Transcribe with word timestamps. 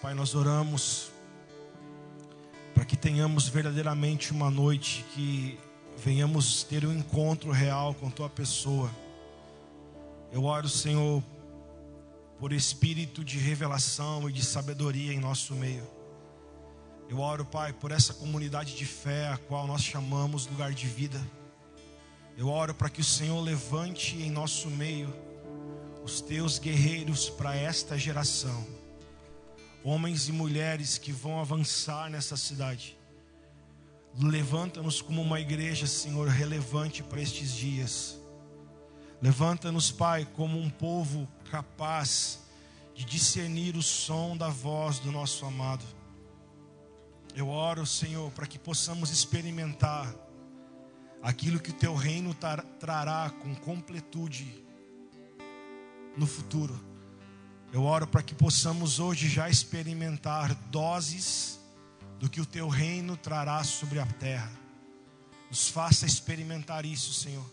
Pai, 0.00 0.14
nós 0.14 0.34
oramos 0.34 1.10
para 2.74 2.86
que 2.86 2.96
tenhamos 2.96 3.48
verdadeiramente 3.48 4.32
uma 4.32 4.50
noite 4.50 5.04
que 5.14 5.58
venhamos 5.98 6.62
ter 6.62 6.86
um 6.86 6.92
encontro 6.92 7.50
real 7.50 7.92
com 7.92 8.10
tua 8.10 8.30
pessoa. 8.30 8.90
Eu 10.32 10.44
oro, 10.44 10.70
Senhor, 10.70 11.22
por 12.38 12.50
espírito 12.50 13.22
de 13.22 13.38
revelação 13.38 14.26
e 14.26 14.32
de 14.32 14.42
sabedoria 14.42 15.12
em 15.12 15.20
nosso 15.20 15.54
meio. 15.54 15.86
Eu 17.10 17.20
oro, 17.20 17.44
Pai, 17.44 17.74
por 17.74 17.90
essa 17.90 18.14
comunidade 18.14 18.74
de 18.74 18.86
fé 18.86 19.28
a 19.28 19.36
qual 19.36 19.66
nós 19.66 19.82
chamamos 19.82 20.46
lugar 20.46 20.72
de 20.72 20.86
vida. 20.86 21.20
Eu 22.38 22.48
oro 22.48 22.72
para 22.72 22.88
que 22.88 23.02
o 23.02 23.04
Senhor 23.04 23.38
levante 23.38 24.16
em 24.16 24.30
nosso 24.30 24.70
meio 24.70 25.12
os 26.02 26.22
teus 26.22 26.58
guerreiros 26.58 27.28
para 27.28 27.54
esta 27.54 27.98
geração, 27.98 28.66
homens 29.82 30.28
e 30.28 30.32
mulheres 30.32 30.98
que 30.98 31.12
vão 31.12 31.40
avançar 31.40 32.10
nessa 32.10 32.36
cidade. 32.36 32.96
Levanta-nos 34.18 35.00
como 35.00 35.22
uma 35.22 35.40
igreja, 35.40 35.86
Senhor, 35.86 36.28
relevante 36.28 37.02
para 37.02 37.20
estes 37.20 37.52
dias. 37.54 38.18
Levanta-nos, 39.22 39.90
Pai, 39.90 40.26
como 40.34 40.58
um 40.58 40.68
povo 40.68 41.28
capaz 41.50 42.40
de 42.94 43.04
discernir 43.04 43.76
o 43.76 43.82
som 43.82 44.36
da 44.36 44.48
voz 44.48 44.98
do 44.98 45.12
nosso 45.12 45.44
amado. 45.46 45.84
Eu 47.34 47.48
oro, 47.48 47.86
Senhor, 47.86 48.30
para 48.32 48.46
que 48.46 48.58
possamos 48.58 49.10
experimentar 49.10 50.12
aquilo 51.22 51.60
que 51.60 51.70
o 51.70 51.74
teu 51.74 51.94
reino 51.94 52.34
trará 52.78 53.30
com 53.30 53.54
completude 53.54 54.64
no 56.16 56.26
futuro. 56.26 56.89
Eu 57.72 57.84
oro 57.84 58.04
para 58.04 58.22
que 58.22 58.34
possamos 58.34 58.98
hoje 58.98 59.28
já 59.28 59.48
experimentar 59.48 60.52
doses 60.70 61.60
do 62.18 62.28
que 62.28 62.40
o 62.40 62.46
teu 62.46 62.68
reino 62.68 63.16
trará 63.16 63.62
sobre 63.62 64.00
a 64.00 64.06
terra. 64.06 64.50
Nos 65.48 65.68
faça 65.68 66.04
experimentar 66.04 66.84
isso, 66.84 67.14
Senhor, 67.14 67.44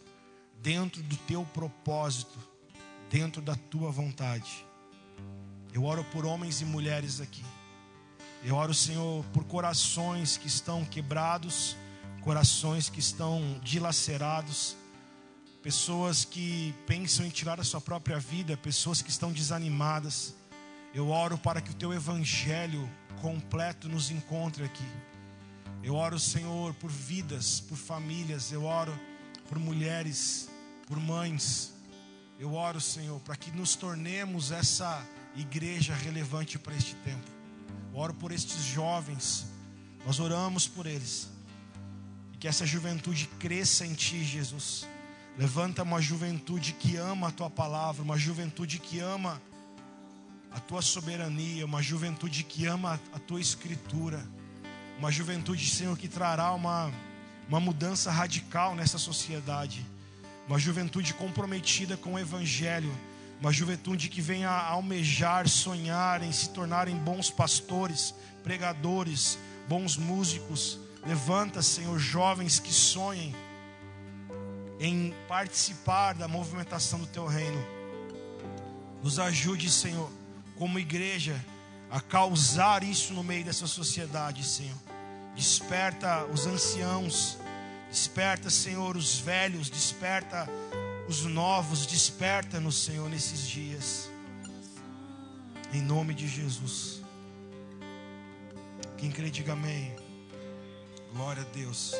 dentro 0.59 1.03
do 1.03 1.15
teu 1.17 1.45
propósito, 1.45 2.39
dentro 3.11 3.43
da 3.43 3.55
tua 3.55 3.91
vontade. 3.91 4.65
Eu 5.71 5.83
oro 5.83 6.03
por 6.05 6.25
homens 6.25 6.61
e 6.61 6.65
mulheres 6.65 7.21
aqui. 7.21 7.45
Eu 8.43 8.55
oro, 8.55 8.73
Senhor, 8.73 9.23
por 9.25 9.43
corações 9.43 10.35
que 10.35 10.47
estão 10.47 10.83
quebrados, 10.83 11.75
corações 12.21 12.89
que 12.89 12.99
estão 12.99 13.59
dilacerados 13.63 14.75
pessoas 15.67 16.23
que 16.23 16.73
pensam 16.85 17.25
em 17.25 17.29
tirar 17.29 17.59
a 17.59 17.63
sua 17.65 17.81
própria 17.81 18.17
vida, 18.17 18.55
pessoas 18.55 19.01
que 19.01 19.09
estão 19.09 19.33
desanimadas. 19.33 20.33
Eu 20.93 21.09
oro 21.09 21.37
para 21.37 21.59
que 21.59 21.71
o 21.71 21.73
teu 21.73 21.91
evangelho 21.91 22.89
completo 23.21 23.89
nos 23.89 24.09
encontre 24.09 24.63
aqui. 24.63 24.87
Eu 25.83 25.95
oro, 25.95 26.17
Senhor, 26.17 26.73
por 26.75 26.89
vidas, 26.89 27.59
por 27.59 27.77
famílias, 27.77 28.49
eu 28.53 28.63
oro 28.63 28.97
por 29.49 29.59
mulheres, 29.59 30.49
por 30.87 30.97
mães. 30.97 31.73
Eu 32.39 32.53
oro, 32.53 32.79
Senhor, 32.79 33.19
para 33.19 33.35
que 33.35 33.51
nos 33.51 33.75
tornemos 33.75 34.53
essa 34.53 35.05
igreja 35.35 35.93
relevante 35.93 36.57
para 36.57 36.77
este 36.77 36.95
tempo. 37.03 37.29
Eu 37.91 37.99
oro 37.99 38.13
por 38.13 38.31
estes 38.31 38.63
jovens. 38.63 39.47
Nós 40.05 40.17
oramos 40.17 40.65
por 40.65 40.85
eles. 40.85 41.27
E 42.31 42.37
que 42.37 42.47
essa 42.47 42.65
juventude 42.65 43.27
cresça 43.37 43.85
em 43.85 43.93
ti, 43.93 44.23
Jesus 44.23 44.87
Levanta 45.37 45.83
uma 45.83 46.01
juventude 46.01 46.73
que 46.73 46.95
ama 46.95 47.27
a 47.27 47.31
tua 47.31 47.47
palavra, 47.47 48.01
uma 48.01 48.17
juventude 48.17 48.79
que 48.79 48.99
ama 48.99 49.39
a 50.51 50.59
tua 50.59 50.81
soberania, 50.81 51.63
uma 51.63 51.79
juventude 51.79 52.43
que 52.43 52.65
ama 52.65 52.99
a 53.13 53.19
tua 53.19 53.39
escritura, 53.39 54.27
uma 54.97 55.11
juventude, 55.11 55.69
Senhor, 55.69 55.95
que 55.95 56.07
trará 56.07 56.51
uma, 56.53 56.91
uma 57.47 57.59
mudança 57.59 58.09
radical 58.09 58.73
nessa 58.73 58.97
sociedade, 58.97 59.85
uma 60.47 60.57
juventude 60.57 61.13
comprometida 61.13 61.95
com 61.95 62.13
o 62.13 62.19
Evangelho, 62.19 62.91
uma 63.39 63.53
juventude 63.53 64.09
que 64.09 64.21
venha 64.21 64.49
almejar, 64.49 65.47
sonhar 65.47 66.23
em 66.23 66.31
se 66.31 66.49
tornarem 66.49 66.97
bons 66.97 67.29
pastores, 67.29 68.15
pregadores, 68.43 69.37
bons 69.69 69.97
músicos. 69.97 70.79
Levanta, 71.05 71.61
Senhor, 71.61 71.99
jovens 71.99 72.59
que 72.59 72.73
sonhem 72.73 73.35
em 74.79 75.13
participar 75.27 76.13
da 76.13 76.27
movimentação 76.27 76.99
do 76.99 77.07
teu 77.07 77.25
reino. 77.25 77.65
Nos 79.01 79.19
ajude, 79.19 79.71
Senhor, 79.71 80.09
como 80.55 80.79
igreja, 80.79 81.43
a 81.89 82.01
causar 82.01 82.83
isso 82.83 83.13
no 83.13 83.23
meio 83.23 83.45
dessa 83.45 83.67
sociedade, 83.67 84.43
Senhor. 84.43 84.77
Desperta 85.35 86.25
os 86.25 86.45
anciãos, 86.45 87.37
desperta, 87.89 88.49
Senhor, 88.49 88.97
os 88.97 89.19
velhos, 89.19 89.69
desperta 89.69 90.47
os 91.07 91.23
novos, 91.23 91.85
desperta-nos, 91.85 92.83
Senhor, 92.83 93.09
nesses 93.09 93.47
dias. 93.47 94.09
Em 95.73 95.81
nome 95.81 96.13
de 96.13 96.27
Jesus. 96.27 97.01
Quem 98.97 99.11
crê, 99.11 99.29
diga 99.29 99.53
amém. 99.53 99.95
Glória 101.13 101.43
a 101.43 101.55
Deus. 101.55 101.93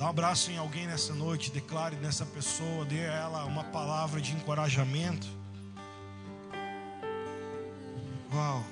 Dá 0.00 0.06
um 0.06 0.08
abraço 0.08 0.50
em 0.50 0.56
alguém 0.56 0.86
nessa 0.86 1.12
noite, 1.12 1.50
declare 1.50 1.94
nessa 1.96 2.24
pessoa, 2.24 2.86
dê 2.86 3.00
a 3.00 3.12
ela 3.12 3.44
uma 3.44 3.64
palavra 3.64 4.18
de 4.18 4.32
encorajamento. 4.32 5.26
Uau! 8.32 8.64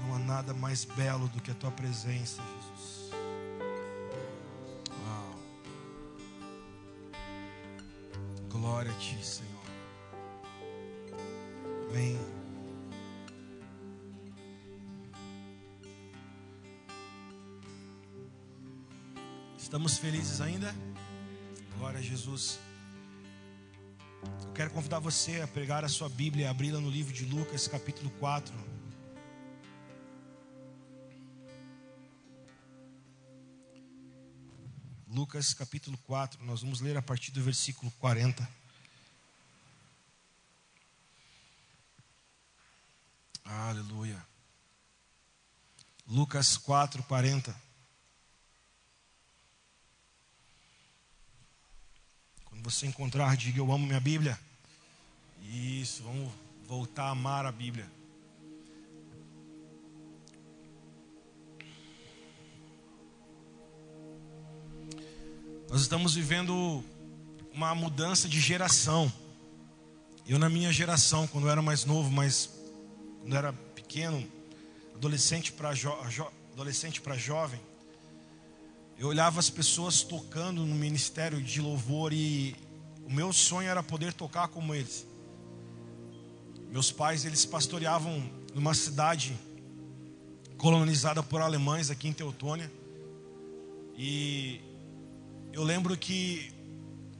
Não 0.00 0.16
há 0.16 0.18
nada 0.18 0.52
mais 0.52 0.84
belo 0.84 1.28
do 1.28 1.40
que 1.40 1.52
a 1.52 1.54
tua 1.54 1.70
presença, 1.70 2.42
Jesus. 2.42 3.12
Uau! 5.06 5.38
Glória 8.50 8.90
a 8.90 8.94
ti, 8.98 9.24
Senhor. 9.24 9.52
Amém. 11.90 12.37
Estamos 19.58 19.98
felizes 19.98 20.40
ainda? 20.40 20.72
Glória 21.76 21.98
a 21.98 22.02
Jesus. 22.02 22.60
Eu 24.44 24.52
quero 24.52 24.70
convidar 24.70 25.00
você 25.00 25.40
a 25.40 25.48
pegar 25.48 25.84
a 25.84 25.88
sua 25.88 26.08
Bíblia 26.08 26.46
e 26.46 26.48
abri-la 26.48 26.80
no 26.80 26.88
livro 26.88 27.12
de 27.12 27.24
Lucas, 27.24 27.66
capítulo 27.66 28.08
4. 28.20 28.54
Lucas, 35.08 35.52
capítulo 35.52 35.98
4, 36.06 36.42
nós 36.44 36.62
vamos 36.62 36.80
ler 36.80 36.96
a 36.96 37.02
partir 37.02 37.32
do 37.32 37.42
versículo 37.42 37.90
40. 37.98 38.48
Aleluia. 43.44 44.24
Lucas 46.06 46.56
4, 46.56 47.02
40. 47.02 47.67
Quando 52.58 52.72
você 52.72 52.86
encontrar, 52.88 53.36
diga: 53.36 53.60
Eu 53.60 53.70
amo 53.70 53.86
minha 53.86 54.00
Bíblia. 54.00 54.36
Isso, 55.48 56.02
vamos 56.02 56.32
voltar 56.66 57.04
a 57.04 57.10
amar 57.10 57.46
a 57.46 57.52
Bíblia. 57.52 57.86
Nós 65.70 65.82
estamos 65.82 66.16
vivendo 66.16 66.82
uma 67.52 67.72
mudança 67.76 68.28
de 68.28 68.40
geração. 68.40 69.12
Eu, 70.26 70.36
na 70.36 70.48
minha 70.48 70.72
geração, 70.72 71.28
quando 71.28 71.46
eu 71.46 71.52
era 71.52 71.62
mais 71.62 71.84
novo, 71.84 72.10
mas 72.10 72.50
quando 73.20 73.34
eu 73.34 73.38
era 73.38 73.52
pequeno, 73.52 74.28
adolescente 74.96 75.52
para 75.52 75.74
jo, 75.74 75.92
jo, 76.08 76.26
adolescente 76.54 77.00
para 77.00 77.16
jovem, 77.16 77.60
eu 78.98 79.06
olhava 79.06 79.38
as 79.38 79.48
pessoas 79.48 80.02
tocando 80.02 80.66
no 80.66 80.74
ministério 80.74 81.40
de 81.40 81.60
louvor 81.60 82.12
e 82.12 82.56
o 83.06 83.12
meu 83.12 83.32
sonho 83.32 83.68
era 83.68 83.80
poder 83.80 84.12
tocar 84.12 84.48
como 84.48 84.74
eles. 84.74 85.06
Meus 86.68 86.90
pais, 86.90 87.24
eles 87.24 87.46
pastoreavam 87.46 88.28
numa 88.52 88.74
cidade 88.74 89.38
colonizada 90.56 91.22
por 91.22 91.40
alemães 91.40 91.90
aqui 91.90 92.08
em 92.08 92.12
Teutônia. 92.12 92.70
E 93.96 94.60
eu 95.52 95.62
lembro 95.62 95.96
que 95.96 96.52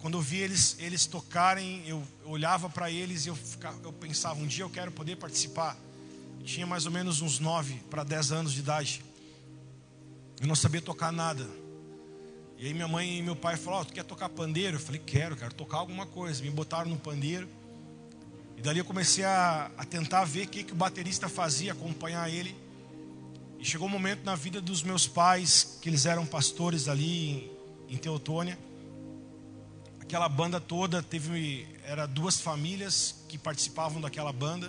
quando 0.01 0.19
eu 0.19 0.21
vi 0.21 0.39
eles, 0.39 0.77
eles 0.81 1.07
tocarem, 1.07 1.87
eu, 1.87 2.03
eu 2.25 2.31
olhava 2.31 2.69
para 2.69 2.91
eles 2.91 3.25
e 3.25 3.29
eu, 3.29 3.37
ficava, 3.37 3.79
eu 3.85 3.93
pensava, 3.93 4.41
um 4.41 4.47
dia 4.49 4.65
eu 4.65 4.71
quero 4.71 4.91
poder 4.91 5.17
participar. 5.17 5.77
Eu 6.41 6.45
tinha 6.45 6.67
mais 6.67 6.87
ou 6.87 6.93
menos 6.93 7.21
uns 7.21 7.39
9 7.39 7.75
para 7.89 8.03
10 8.03 8.33
anos 8.33 8.53
de 8.53 8.59
idade. 8.59 9.05
Eu 10.41 10.49
não 10.49 10.57
sabia 10.57 10.83
tocar 10.83 11.13
nada. 11.13 11.49
E 12.61 12.67
aí 12.67 12.75
minha 12.75 12.89
mãe 12.89 13.19
e 13.19 13.23
meu 13.23 13.37
pai 13.37 13.57
falaram, 13.57 13.83
oh, 13.83 13.85
tu 13.85 13.93
quer 13.93 14.03
tocar 14.03 14.29
pandeiro? 14.29 14.79
Eu 14.79 14.81
falei, 14.81 15.01
quero, 15.07 15.37
quero 15.37 15.55
tocar 15.55 15.77
alguma 15.77 16.05
coisa. 16.05 16.43
Me 16.43 16.51
botaram 16.51 16.91
no 16.91 16.97
pandeiro. 16.97 17.49
E 18.57 18.61
dali 18.61 18.81
eu 18.81 18.85
comecei 18.85 19.25
a, 19.25 19.71
a 19.79 19.85
tentar 19.85 20.25
ver 20.25 20.47
o 20.47 20.49
que, 20.49 20.65
que 20.65 20.73
o 20.73 20.75
baterista 20.75 21.29
fazia, 21.29 21.71
acompanhar 21.71 22.29
ele. 22.29 22.57
E 23.61 23.65
chegou 23.65 23.87
um 23.87 23.91
momento 23.91 24.25
na 24.25 24.35
vida 24.35 24.61
dos 24.61 24.83
meus 24.83 25.07
pais, 25.07 25.79
que 25.81 25.89
eles 25.89 26.05
eram 26.05 26.27
pastores 26.27 26.89
ali 26.89 27.53
em, 27.89 27.95
em 27.95 27.97
Teotônia. 27.97 28.59
Aquela 30.01 30.29
banda 30.29 30.61
toda 30.61 31.01
teve 31.01 31.65
era 31.85 32.07
duas 32.07 32.41
famílias 32.41 33.25
que 33.29 33.39
participavam 33.39 34.01
daquela 34.01 34.33
banda. 34.33 34.69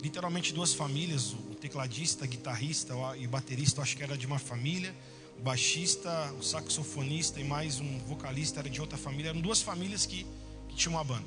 Literalmente 0.00 0.50
duas 0.50 0.72
famílias, 0.72 1.34
o 1.34 1.54
tecladista, 1.60 2.26
guitarrista 2.26 2.94
e 3.18 3.26
baterista, 3.26 3.80
eu 3.80 3.82
acho 3.82 3.94
que 3.94 4.02
era 4.02 4.16
de 4.16 4.26
uma 4.26 4.38
família. 4.38 4.94
Baixista, 5.42 6.32
o 6.38 6.42
saxofonista 6.42 7.40
e 7.40 7.44
mais 7.44 7.78
um 7.78 7.98
vocalista 8.00 8.60
era 8.60 8.68
de 8.68 8.80
outra 8.80 8.98
família. 8.98 9.30
Eram 9.30 9.40
duas 9.40 9.62
famílias 9.62 10.04
que, 10.04 10.26
que 10.68 10.74
tinham 10.74 10.94
uma 10.94 11.04
banda. 11.04 11.24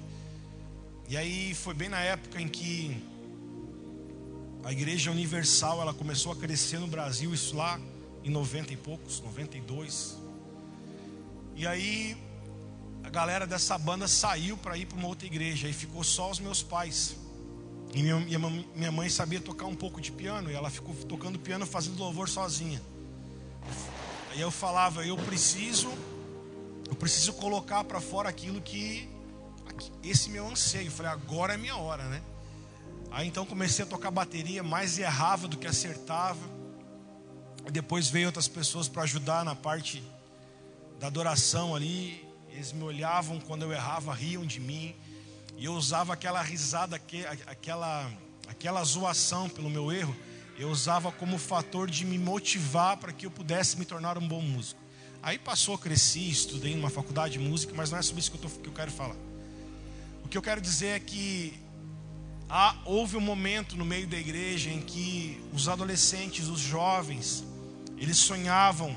E 1.08 1.16
aí 1.18 1.54
foi 1.56 1.74
bem 1.74 1.90
na 1.90 2.00
época 2.00 2.42
em 2.42 2.48
que 2.48 3.02
a 4.64 4.72
Igreja 4.72 5.10
Universal 5.10 5.82
ela 5.82 5.94
começou 5.94 6.32
a 6.32 6.36
crescer 6.36 6.80
no 6.80 6.88
Brasil, 6.88 7.34
isso 7.34 7.56
lá 7.56 7.80
em 8.24 8.30
90 8.30 8.74
e 8.74 8.78
poucos, 8.78 9.22
92. 9.22 10.18
E 11.56 11.66
aí 11.66 12.18
a 13.04 13.10
galera 13.10 13.48
dessa 13.48 13.78
banda 13.78 14.08
saiu 14.08 14.58
para 14.58 14.78
ir 14.78 14.86
para 14.86 14.98
uma 14.98 15.08
outra 15.08 15.26
igreja 15.26 15.68
e 15.68 15.74
ficou 15.74 16.04
só 16.04 16.30
os 16.30 16.40
meus 16.40 16.62
pais. 16.62 17.16
E 17.94 18.04
minha, 18.04 18.20
minha 18.76 18.92
mãe 18.92 19.10
sabia 19.10 19.40
tocar 19.40 19.66
um 19.66 19.76
pouco 19.76 20.00
de 20.00 20.12
piano 20.12 20.52
e 20.52 20.54
ela 20.54 20.70
ficou 20.70 20.94
tocando 21.08 21.40
piano, 21.40 21.66
fazendo 21.66 21.98
louvor 21.98 22.30
sozinha. 22.30 22.82
Aí 24.32 24.42
eu 24.42 24.52
falava, 24.52 25.06
eu 25.06 25.18
preciso, 25.18 25.92
eu 26.88 26.96
preciso 26.96 27.34
colocar 27.34 27.84
para 27.84 28.00
fora 28.00 28.30
aquilo 28.30 28.62
que 28.62 29.10
esse 30.04 30.30
meu 30.30 30.48
anseio. 30.48 30.88
Eu 30.88 30.92
falei, 30.92 31.12
agora 31.12 31.54
é 31.54 31.58
minha 31.58 31.76
hora, 31.76 32.04
né? 32.06 32.22
Aí 33.12 33.28
então 33.28 33.46
comecei 33.46 33.84
a 33.84 33.88
tocar 33.88 34.12
bateria, 34.12 34.62
mais 34.62 35.00
errava 35.00 35.48
do 35.48 35.58
que 35.58 35.66
acertava. 35.66 36.40
Depois 37.72 38.08
veio 38.10 38.28
outras 38.28 38.48
pessoas 38.48 38.88
para 38.88 39.04
ajudar 39.04 39.44
na 39.44 39.56
parte 39.56 40.04
da 41.00 41.08
adoração 41.08 41.76
ali. 41.76 42.28
Eles 42.50 42.72
me 42.72 42.84
olhavam 42.84 43.40
quando 43.40 43.64
eu 43.64 43.72
errava, 43.72 44.14
riam 44.14 44.46
de 44.46 44.60
mim. 44.60 44.96
E 45.58 45.66
eu 45.66 45.74
usava 45.74 46.14
aquela 46.14 46.42
risada, 46.42 46.96
aquela, 47.48 48.12
aquela 48.48 48.84
zoação 48.84 49.50
pelo 49.50 49.70
meu 49.70 49.92
erro. 49.92 50.16
Eu 50.60 50.70
usava 50.70 51.10
como 51.10 51.38
fator 51.38 51.90
de 51.90 52.06
me 52.06 52.18
motivar 52.18 52.98
para 52.98 53.14
que 53.14 53.26
eu 53.26 53.32
pudesse 53.32 53.80
me 53.80 53.86
tornar 53.86 54.18
um 54.18 54.28
bom 54.28 54.42
músico. 54.42 54.82
Aí 55.24 55.40
passou, 55.40 55.78
cresci, 55.78 56.30
estudei 56.30 56.76
numa 56.76 56.90
faculdade 56.90 57.34
de 57.34 57.40
música, 57.40 57.74
mas 57.74 57.92
não 57.92 57.98
é 57.98 58.02
sobre 58.02 58.20
isso 58.20 58.30
que 58.30 58.36
eu, 58.36 58.42
tô, 58.42 58.50
que 58.60 58.68
eu 58.68 58.74
quero 58.74 58.92
falar. 58.92 59.16
O 60.22 60.28
que 60.28 60.38
eu 60.38 60.42
quero 60.42 60.60
dizer 60.60 60.88
é 60.88 61.00
que 61.00 61.58
há, 62.50 62.76
houve 62.84 63.16
um 63.16 63.22
momento 63.22 63.78
no 63.78 63.86
meio 63.86 64.06
da 64.06 64.18
igreja 64.18 64.70
em 64.70 64.82
que 64.82 65.42
os 65.54 65.70
adolescentes, 65.70 66.48
os 66.48 66.60
jovens, 66.60 67.42
eles 67.98 68.18
sonhavam 68.18 68.94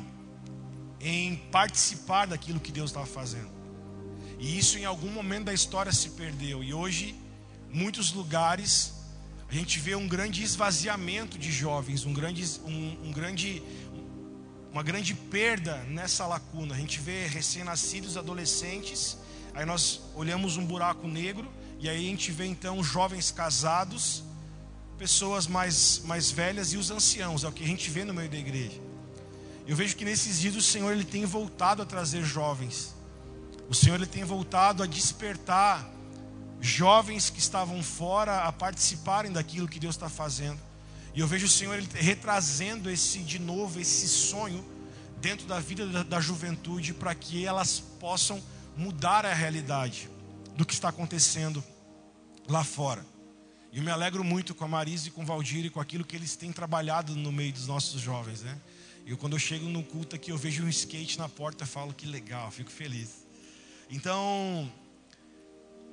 em 1.00 1.37
participar 1.53 2.26
daquilo 2.26 2.58
que 2.58 2.73
Deus 2.73 2.91
estava 2.91 3.06
fazendo. 3.06 3.50
E 4.41 4.58
isso 4.58 4.79
em 4.79 4.85
algum 4.85 5.12
momento 5.12 5.44
da 5.44 5.55
história 5.55 5.93
se 5.93 6.11
perdeu. 6.11 6.65
E 6.65 6.75
hoje, 6.75 7.15
muitos 7.70 8.12
lugares, 8.12 8.94
a 9.53 9.59
gente 9.61 9.79
vê 9.79 9.95
um 9.95 10.09
grande 10.09 10.43
esvaziamento 10.43 11.39
de 11.39 11.53
jovens, 11.53 12.05
um 12.05 12.13
grande, 12.13 12.45
um, 12.65 13.09
um 13.09 13.13
grande, 13.13 13.63
uma 14.73 14.83
grande 14.83 15.15
perda 15.15 15.77
nessa 15.85 16.27
lacuna. 16.27 16.75
A 16.75 16.79
gente 16.79 16.99
vê 16.99 17.27
recém-nascidos, 17.27 18.17
adolescentes 18.17 19.19
Aí 19.55 19.67
nós 19.67 20.01
olhamos 20.15 20.57
um 20.57 20.65
buraco 20.65 21.07
negro 21.07 21.51
e 21.79 21.89
aí 21.89 22.07
a 22.07 22.11
gente 22.11 22.33
vê 22.33 22.47
então 22.47 22.83
jovens 22.83 23.31
casados, 23.31 24.23
pessoas 24.97 25.47
mais, 25.47 26.01
mais 26.05 26.31
velhas 26.31 26.73
e 26.73 26.79
os 26.79 26.91
anciãos, 26.91 27.45
é 27.45 27.49
o 27.49 27.53
que 27.53 27.63
a 27.63 27.67
gente 27.67 27.91
vê 27.91 28.05
no 28.05 28.15
meio 28.15 28.31
da 28.31 28.39
igreja. 28.39 28.81
Eu 29.67 29.77
vejo 29.77 29.95
que 29.95 30.05
nesses 30.05 30.41
dias 30.41 30.57
o 30.57 30.63
Senhor 30.63 30.91
ele 30.91 31.05
tem 31.05 31.25
voltado 31.27 31.83
a 31.83 31.85
trazer 31.85 32.23
jovens. 32.25 32.95
O 33.69 33.75
Senhor 33.75 33.97
ele 33.97 34.07
tem 34.07 34.25
voltado 34.25 34.83
a 34.83 34.87
despertar 34.87 35.89
jovens 36.62 37.29
que 37.29 37.41
estavam 37.41 37.82
fora 37.82 38.44
a 38.44 38.53
participarem 38.53 39.32
daquilo 39.32 39.69
que 39.69 39.81
Deus 39.81 39.97
está 39.97 40.09
fazendo. 40.09 40.61
E 41.12 41.19
eu 41.19 41.26
vejo 41.26 41.47
o 41.47 41.50
Senhor 41.50 41.76
ele 41.76 41.88
retrazendo 41.93 42.88
esse 42.88 43.19
de 43.19 43.41
novo 43.41 43.81
esse 43.81 44.09
sonho 44.09 44.64
dentro 45.20 45.47
da 45.47 45.59
vida 45.59 45.85
da, 45.87 46.03
da 46.05 46.20
juventude 46.20 46.94
para 46.94 47.14
que 47.17 47.44
elas 47.44 47.81
possam 47.99 48.41
mudar 48.76 49.26
a 49.26 49.35
realidade 49.35 50.09
do 50.56 50.64
que 50.64 50.73
está 50.73 50.88
acontecendo 50.88 51.62
lá 52.49 52.62
fora. 52.62 53.05
E 53.73 53.79
eu 53.79 53.82
me 53.82 53.91
alegro 53.91 54.23
muito 54.23 54.55
com 54.55 54.65
a 54.65 54.69
Marisa 54.69 55.08
e 55.08 55.11
com 55.11 55.23
o 55.23 55.26
Valdir 55.26 55.65
e 55.65 55.70
com 55.70 55.81
aquilo 55.81 56.05
que 56.05 56.15
eles 56.15 56.37
têm 56.37 56.53
trabalhado 56.53 57.17
no 57.17 57.32
meio 57.32 57.53
dos 57.53 57.67
nossos 57.67 58.00
jovens, 58.00 58.43
né? 58.43 58.56
E 59.05 59.17
quando 59.17 59.32
eu 59.32 59.38
chego 59.38 59.67
no 59.67 59.82
culto 59.82 60.15
aqui, 60.15 60.31
eu 60.31 60.38
vejo 60.38 60.62
um 60.62 60.69
skate 60.69 61.19
na 61.19 61.29
porta, 61.29 61.65
eu 61.65 61.67
falo 61.69 61.93
que 61.93 62.06
legal, 62.06 62.50
fico 62.53 62.70
feliz. 62.70 63.26
Então, 63.91 64.70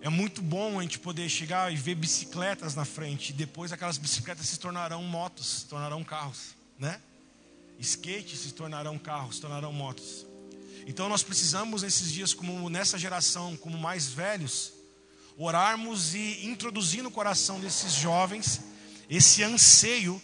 é 0.01 0.09
muito 0.09 0.41
bom 0.41 0.79
a 0.79 0.81
gente 0.81 0.97
poder 0.99 1.27
chegar 1.29 1.71
e 1.71 1.75
ver 1.75 1.95
bicicletas 1.95 2.75
na 2.75 2.85
frente, 2.85 3.29
e 3.31 3.33
depois 3.33 3.71
aquelas 3.71 3.97
bicicletas 3.97 4.47
se 4.47 4.57
tornarão 4.59 5.03
motos, 5.03 5.61
se 5.61 5.65
tornarão 5.65 6.03
carros, 6.03 6.55
né? 6.77 7.01
Skates 7.79 8.39
se 8.39 8.53
tornarão 8.53 8.97
carros, 8.97 9.35
se 9.35 9.41
tornarão 9.41 9.73
motos. 9.73 10.25
Então 10.87 11.07
nós 11.09 11.23
precisamos 11.23 11.83
nesses 11.83 12.11
dias, 12.11 12.33
como 12.33 12.69
nessa 12.69 12.97
geração, 12.97 13.55
como 13.57 13.77
mais 13.77 14.07
velhos, 14.07 14.73
orarmos 15.37 16.13
e 16.15 16.45
introduzir 16.45 17.03
no 17.03 17.11
coração 17.11 17.59
desses 17.59 17.93
jovens 17.93 18.61
esse 19.09 19.43
anseio 19.43 20.21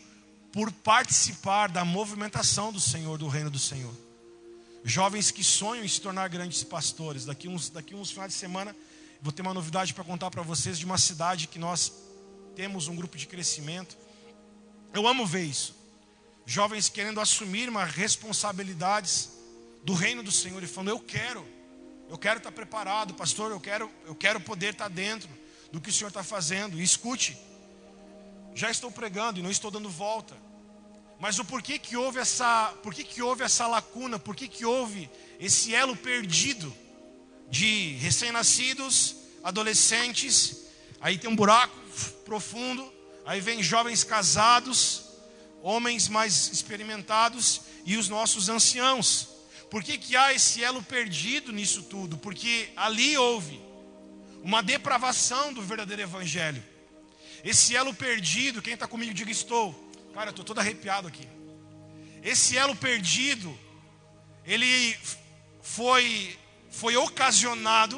por 0.52 0.72
participar 0.72 1.70
da 1.70 1.84
movimentação 1.84 2.72
do 2.72 2.80
Senhor, 2.80 3.18
do 3.18 3.28
reino 3.28 3.50
do 3.50 3.60
Senhor. 3.60 3.94
Jovens 4.84 5.32
que 5.32 5.44
sonham 5.44 5.84
em 5.84 5.88
se 5.88 6.00
tornar 6.00 6.28
grandes 6.30 6.64
pastores. 6.64 7.26
Daqui 7.26 7.48
uns, 7.48 7.70
daqui 7.70 7.96
uns 7.96 8.12
finais 8.12 8.32
de 8.32 8.38
semana, 8.38 8.76
vou 9.22 9.32
ter 9.32 9.42
uma 9.42 9.54
novidade 9.54 9.94
para 9.94 10.04
contar 10.04 10.30
para 10.30 10.42
vocês 10.42 10.78
de 10.78 10.86
uma 10.86 10.98
cidade 10.98 11.48
que 11.48 11.60
nós 11.60 11.92
temos 12.56 12.88
um 12.88 12.96
grupo 12.96 13.18
de 13.18 13.28
crescimento. 13.28 13.98
Eu 14.94 15.08
amo 15.08 15.26
ver 15.26 15.44
isso. 15.44 15.76
Jovens 16.46 16.90
querendo 16.90 17.20
assumir 17.20 17.68
uma 17.68 17.84
responsabilidades 17.84 19.32
do 19.84 19.94
reino 19.94 20.22
do 20.22 20.32
Senhor 20.32 20.62
e 20.64 20.68
falando: 20.68 20.90
Eu 20.90 21.00
quero, 21.00 21.46
eu 22.10 22.18
quero 22.18 22.38
estar 22.38 22.52
preparado, 22.52 23.14
pastor, 23.14 23.52
eu 23.52 23.60
quero, 23.60 23.92
eu 24.06 24.16
quero 24.16 24.40
poder 24.40 24.74
estar 24.74 24.88
dentro 24.88 25.30
do 25.72 25.82
que 25.82 25.90
o 25.90 25.94
Senhor 25.94 26.10
está 26.10 26.24
fazendo. 26.24 26.80
E 26.80 26.84
escute, 26.84 27.38
já 28.54 28.70
estou 28.70 28.92
pregando 28.92 29.40
e 29.40 29.44
não 29.44 29.50
estou 29.50 29.72
dando 29.72 29.90
volta. 29.90 30.36
Mas 31.20 31.40
o 31.40 31.46
porquê 31.46 31.80
que 31.80 31.98
houve 31.98 32.20
essa, 32.20 32.74
porquê 32.84 33.04
que 33.04 33.22
houve 33.22 33.44
essa 33.44 33.66
lacuna, 33.68 34.20
porquê 34.20 34.48
que 34.48 34.66
houve 34.66 35.10
esse 35.40 35.74
elo 35.74 35.96
perdido 35.96 36.76
de 37.50 37.94
recém-nascidos, 37.96 39.16
adolescentes, 39.44 40.66
aí 41.00 41.18
tem 41.18 41.30
um 41.30 41.36
buraco 41.36 41.78
profundo, 42.26 42.92
aí 43.26 43.40
vem 43.40 43.62
jovens 43.62 44.04
casados, 44.04 45.06
homens 45.62 46.08
mais 46.08 46.48
experimentados 46.52 47.62
e 47.86 47.98
os 47.98 48.10
nossos 48.10 48.50
anciãos. 48.50 49.30
Por 49.70 49.84
que, 49.84 49.98
que 49.98 50.16
há 50.16 50.34
esse 50.34 50.64
elo 50.64 50.82
perdido 50.82 51.52
nisso 51.52 51.84
tudo? 51.84 52.18
Porque 52.18 52.70
ali 52.76 53.18
houve 53.18 53.62
uma 54.44 54.62
depravação 54.62 55.54
do 55.54 55.62
verdadeiro 55.62 56.04
evangelho. 56.04 56.64
Esse 57.44 57.76
elo 57.76 57.94
perdido, 57.94 58.62
quem 58.62 58.74
está 58.74 58.88
comigo, 58.88 59.14
diga 59.14 59.32
estou. 59.32 59.74
Cara, 60.14 60.30
estou 60.30 60.46
todo 60.46 60.60
arrepiado 60.60 61.08
aqui. 61.08 61.28
Esse 62.24 62.58
elo 62.58 62.76
perdido, 62.76 63.58
ele 64.46 64.98
foi, 65.62 66.38
foi 66.80 66.96
ocasionado 66.98 67.98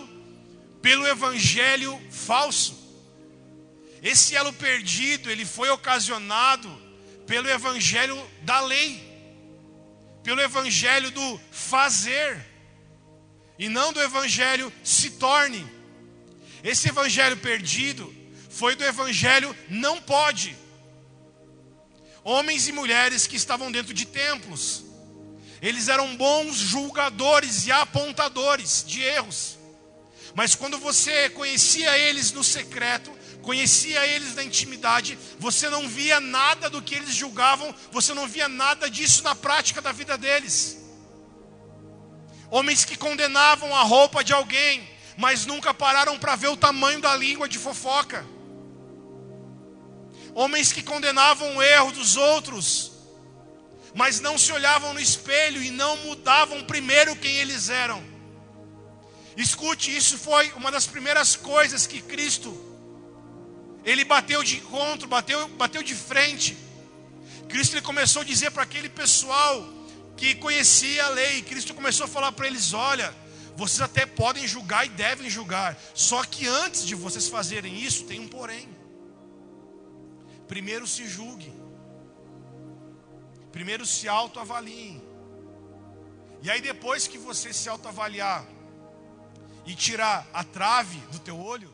pelo 0.81 1.07
evangelho 1.07 1.99
falso. 2.11 2.75
Esse 4.01 4.35
elo 4.35 4.53
perdido, 4.53 5.29
ele 5.29 5.45
foi 5.45 5.69
ocasionado 5.69 6.69
pelo 7.25 7.49
evangelho 7.49 8.17
da 8.43 8.59
lei 8.61 9.07
pelo 10.27 10.41
evangelho 10.41 11.09
do 11.09 11.39
fazer 11.51 12.45
e 13.57 13.69
não 13.69 13.93
do 13.93 14.01
evangelho 14.01 14.73
se 14.83 15.11
torne. 15.11 15.65
Esse 16.61 16.89
evangelho 16.89 17.37
perdido 17.37 18.13
foi 18.49 18.75
do 18.75 18.83
evangelho 18.83 19.55
não 19.69 20.01
pode. 20.01 20.53
Homens 22.25 22.67
e 22.67 22.73
mulheres 22.73 23.25
que 23.25 23.37
estavam 23.37 23.71
dentro 23.71 23.93
de 23.93 24.05
templos, 24.05 24.83
eles 25.61 25.87
eram 25.87 26.15
bons 26.15 26.55
julgadores 26.55 27.65
e 27.65 27.71
apontadores 27.71 28.83
de 28.85 29.01
erros. 29.01 29.57
Mas 30.35 30.53
quando 30.53 30.77
você 30.77 31.29
conhecia 31.29 31.97
eles 31.97 32.31
no 32.31 32.43
secreto, 32.43 33.11
conhecia 33.41 34.05
eles 34.05 34.35
na 34.35 34.43
intimidade, 34.43 35.17
você 35.39 35.69
não 35.69 35.87
via 35.87 36.19
nada 36.19 36.69
do 36.69 36.81
que 36.81 36.93
eles 36.93 37.15
julgavam, 37.15 37.73
você 37.91 38.13
não 38.13 38.27
via 38.27 38.47
nada 38.47 38.89
disso 38.89 39.23
na 39.23 39.33
prática 39.33 39.81
da 39.81 39.91
vida 39.91 40.17
deles. 40.17 40.77
Homens 42.51 42.85
que 42.85 42.95
condenavam 42.95 43.75
a 43.75 43.81
roupa 43.81 44.23
de 44.23 44.33
alguém, 44.33 44.87
mas 45.17 45.45
nunca 45.45 45.73
pararam 45.73 46.19
para 46.19 46.35
ver 46.35 46.49
o 46.49 46.57
tamanho 46.57 47.01
da 47.01 47.15
língua 47.15 47.49
de 47.49 47.57
fofoca. 47.57 48.25
homens 50.35 50.71
que 50.71 50.83
condenavam 50.83 51.57
o 51.57 51.63
erro 51.63 51.91
dos 51.91 52.15
outros, 52.15 52.91
mas 53.97 54.19
não 54.19 54.37
se 54.37 54.51
olhavam 54.51 54.93
no 54.93 54.99
espelho 54.99 55.61
e 55.61 55.71
não 55.71 55.97
mudavam 56.05 56.63
primeiro 56.63 57.15
quem 57.15 57.37
eles 57.37 57.67
eram. 57.67 57.99
Escute, 59.35 59.95
isso 59.95 60.19
foi 60.19 60.51
uma 60.51 60.69
das 60.71 60.85
primeiras 60.85 61.35
coisas 61.35 61.87
que 61.87 61.99
Cristo 61.99 62.55
ele 63.83 64.03
bateu 64.05 64.43
de 64.43 64.57
encontro, 64.57 65.07
bateu, 65.07 65.47
bateu 65.49 65.81
de 65.81 65.95
frente. 65.95 66.55
Cristo 67.49 67.73
ele 67.73 67.81
começou 67.81 68.21
a 68.21 68.25
dizer 68.25 68.51
para 68.51 68.61
aquele 68.61 68.87
pessoal 68.87 69.67
que 70.15 70.35
conhecia 70.35 71.05
a 71.05 71.09
lei, 71.09 71.41
Cristo 71.41 71.73
começou 71.73 72.05
a 72.05 72.07
falar 72.07 72.31
para 72.33 72.45
eles: 72.45 72.73
olha, 72.73 73.15
vocês 73.55 73.81
até 73.81 74.05
podem 74.05 74.47
julgar 74.47 74.85
e 74.85 74.89
devem 74.89 75.27
julgar, 75.27 75.75
só 75.95 76.23
que 76.23 76.47
antes 76.47 76.85
de 76.85 76.93
vocês 76.93 77.27
fazerem 77.27 77.81
isso, 77.81 78.03
tem 78.03 78.19
um 78.19 78.27
porém. 78.27 78.69
Primeiro 80.47 80.85
se 80.85 81.07
julgue, 81.07 81.51
primeiro 83.57 83.87
se 83.87 84.07
autoavaliem, 84.07 85.01
e 86.43 86.49
aí 86.51 86.61
depois 86.61 87.07
que 87.07 87.17
você 87.17 87.51
se 87.51 87.67
autoavaliar 87.67 88.45
e 89.65 89.73
tirar 89.73 90.27
a 90.31 90.43
trave 90.43 90.99
do 91.11 91.17
teu 91.17 91.39
olho, 91.39 91.73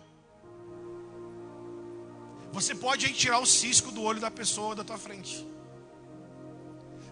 você 2.53 2.73
pode 2.73 3.05
aí 3.05 3.11
tirar 3.11 3.39
o 3.39 3.45
cisco 3.45 3.91
do 3.91 4.01
olho 4.01 4.21
da 4.21 4.31
pessoa 4.31 4.73
da 4.73 4.83
tua 4.85 4.97
frente. 4.97 5.45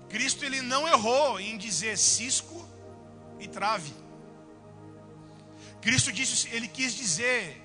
Cristo 0.07 0.45
ele 0.45 0.61
não 0.61 0.87
errou 0.87 1.37
em 1.37 1.57
dizer 1.57 1.97
cisco 1.97 2.65
e 3.41 3.49
trave. 3.49 3.93
Cristo 5.81 6.13
disse, 6.13 6.47
ele 6.55 6.69
quis 6.69 6.93
dizer 6.93 7.61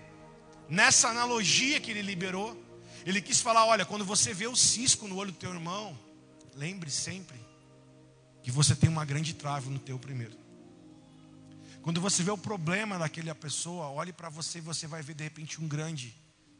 nessa 0.68 1.08
analogia 1.10 1.78
que 1.78 1.92
ele 1.92 2.02
liberou, 2.02 2.60
ele 3.04 3.22
quis 3.22 3.40
falar, 3.40 3.64
olha, 3.64 3.84
quando 3.84 4.04
você 4.04 4.34
vê 4.34 4.48
o 4.48 4.56
cisco 4.56 5.06
no 5.06 5.16
olho 5.16 5.30
do 5.30 5.38
teu 5.38 5.52
irmão, 5.54 5.96
lembre 6.56 6.90
sempre 6.90 7.38
que 8.42 8.50
você 8.50 8.74
tem 8.74 8.88
uma 8.88 9.04
grande 9.04 9.34
trave 9.34 9.68
no 9.68 9.78
teu 9.78 9.98
primeiro. 9.98 10.36
Quando 11.82 12.00
você 12.00 12.22
vê 12.22 12.30
o 12.30 12.38
problema 12.38 12.98
daquela 12.98 13.34
pessoa, 13.34 13.90
olhe 13.90 14.12
para 14.12 14.28
você 14.28 14.58
e 14.58 14.60
você 14.62 14.86
vai 14.86 15.02
ver 15.02 15.14
de 15.14 15.24
repente 15.24 15.60
um 15.60 15.68
grande 15.68 16.14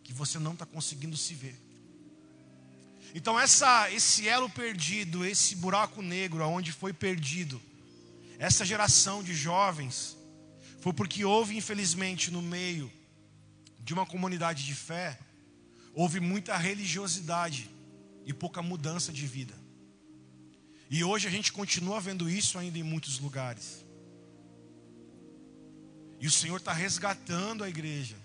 que 0.05 0.13
você 0.13 0.39
não 0.39 0.53
está 0.53 0.65
conseguindo 0.65 1.17
se 1.17 1.35
ver. 1.35 1.61
Então 3.15 3.39
essa, 3.39 3.91
esse 3.91 4.29
elo 4.29 4.49
perdido, 4.49 5.25
esse 5.25 5.57
buraco 5.57 6.03
negro 6.03 6.43
aonde 6.45 6.71
foi 6.71 6.93
perdido, 6.93 7.61
essa 8.39 8.65
geração 8.65 9.23
de 9.23 9.35
jovens, 9.35 10.17
foi 10.81 10.93
porque 10.93 11.25
houve 11.25 11.57
infelizmente 11.57 12.31
no 12.31 12.43
meio 12.43 12.93
de 13.81 13.95
uma 13.95 14.05
comunidade 14.05 14.65
de 14.65 14.75
fé, 14.75 15.19
houve 15.95 16.21
muita 16.21 16.57
religiosidade 16.57 17.71
e 18.27 18.33
pouca 18.33 18.61
mudança 18.61 19.13
de 19.13 19.27
vida. 19.27 19.66
E 20.89 21.03
hoje 21.03 21.27
a 21.27 21.31
gente 21.31 21.53
continua 21.53 22.01
vendo 22.01 22.29
isso 22.31 22.59
ainda 22.59 22.79
em 22.79 22.83
muitos 22.83 23.19
lugares. 23.19 23.85
E 26.21 26.27
o 26.27 26.31
Senhor 26.31 26.57
está 26.57 26.73
resgatando 26.73 27.65
a 27.65 27.69
igreja, 27.69 28.17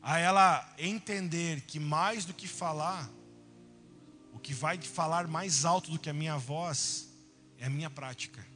a 0.00 0.18
ela 0.18 0.74
entender 0.78 1.60
que 1.62 1.78
mais 1.78 2.24
do 2.24 2.32
que 2.32 2.46
falar, 2.46 3.10
o 4.32 4.38
que 4.38 4.54
vai 4.54 4.80
falar 4.80 5.26
mais 5.26 5.64
alto 5.64 5.90
do 5.90 5.98
que 5.98 6.08
a 6.08 6.14
minha 6.14 6.36
voz 6.36 7.08
é 7.58 7.66
a 7.66 7.70
minha 7.70 7.90
prática. 7.90 8.46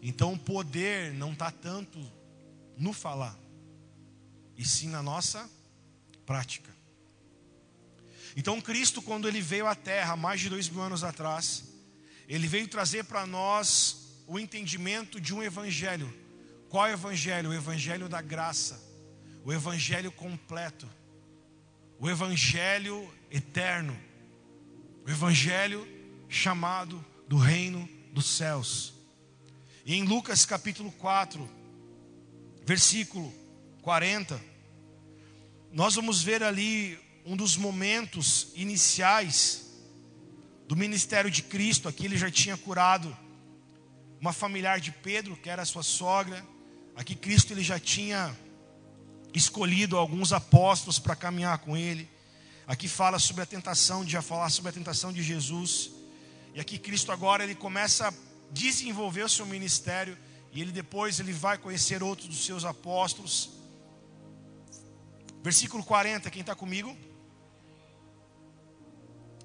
Então 0.00 0.32
o 0.32 0.38
poder 0.38 1.12
não 1.12 1.32
está 1.32 1.50
tanto 1.50 1.98
no 2.76 2.92
falar, 2.92 3.38
e 4.56 4.64
sim 4.64 4.88
na 4.88 5.02
nossa 5.02 5.50
prática. 6.24 6.73
Então 8.36 8.60
Cristo, 8.60 9.00
quando 9.00 9.28
ele 9.28 9.40
veio 9.40 9.66
à 9.66 9.74
Terra, 9.74 10.16
mais 10.16 10.40
de 10.40 10.48
dois 10.48 10.68
mil 10.68 10.82
anos 10.82 11.04
atrás, 11.04 11.64
ele 12.28 12.46
veio 12.46 12.68
trazer 12.68 13.04
para 13.04 13.26
nós 13.26 14.22
o 14.26 14.38
entendimento 14.38 15.20
de 15.20 15.34
um 15.34 15.42
evangelho. 15.42 16.12
Qual 16.68 16.86
é 16.86 16.90
o 16.90 16.94
evangelho? 16.94 17.50
O 17.50 17.54
evangelho 17.54 18.08
da 18.08 18.20
graça, 18.20 18.82
o 19.44 19.52
evangelho 19.52 20.10
completo 20.10 20.88
o 21.98 22.10
Evangelho 22.10 23.10
eterno, 23.30 23.98
o 25.06 25.10
Evangelho 25.10 25.86
chamado 26.28 27.02
do 27.28 27.36
reino 27.36 27.88
dos 28.12 28.26
céus. 28.26 28.92
E 29.86 29.94
em 29.94 30.02
Lucas 30.02 30.44
capítulo 30.44 30.90
4, 30.92 31.48
versículo 32.64 33.32
40, 33.82 34.40
nós 35.72 35.94
vamos 35.94 36.22
ver 36.22 36.42
ali 36.42 36.98
um 37.24 37.36
dos 37.36 37.56
momentos 37.56 38.48
iniciais 38.54 39.64
do 40.68 40.76
ministério 40.76 41.30
de 41.30 41.42
Cristo. 41.42 41.88
Aqui 41.88 42.04
ele 42.04 42.16
já 42.16 42.30
tinha 42.30 42.56
curado 42.56 43.16
uma 44.20 44.32
familiar 44.32 44.78
de 44.78 44.92
Pedro, 44.92 45.36
que 45.36 45.48
era 45.48 45.64
sua 45.64 45.82
sogra. 45.82 46.44
Aqui 46.94 47.14
Cristo 47.14 47.52
ele 47.52 47.62
já 47.62 47.78
tinha 47.78 48.36
escolhido 49.32 49.96
alguns 49.96 50.32
apóstolos 50.32 50.98
para 50.98 51.16
caminhar 51.16 51.58
com 51.58 51.76
ele. 51.76 52.08
Aqui 52.66 52.88
fala 52.88 53.18
sobre 53.18 53.42
a 53.42 53.46
tentação, 53.46 54.04
de 54.04 54.12
já 54.12 54.22
falar 54.22 54.50
sobre 54.50 54.70
a 54.70 54.72
tentação 54.72 55.12
de 55.12 55.22
Jesus. 55.22 55.90
E 56.54 56.60
aqui 56.60 56.78
Cristo 56.78 57.10
agora 57.10 57.42
ele 57.42 57.54
começa 57.54 58.08
a 58.08 58.14
desenvolver 58.50 59.22
o 59.22 59.28
seu 59.28 59.46
ministério 59.46 60.16
e 60.52 60.60
ele 60.60 60.72
depois 60.72 61.18
ele 61.18 61.32
vai 61.32 61.58
conhecer 61.58 62.02
outros 62.02 62.28
dos 62.28 62.44
seus 62.44 62.64
apóstolos. 62.64 63.50
Versículo 65.42 65.82
40, 65.82 66.30
quem 66.30 66.40
está 66.40 66.54
comigo? 66.54 66.96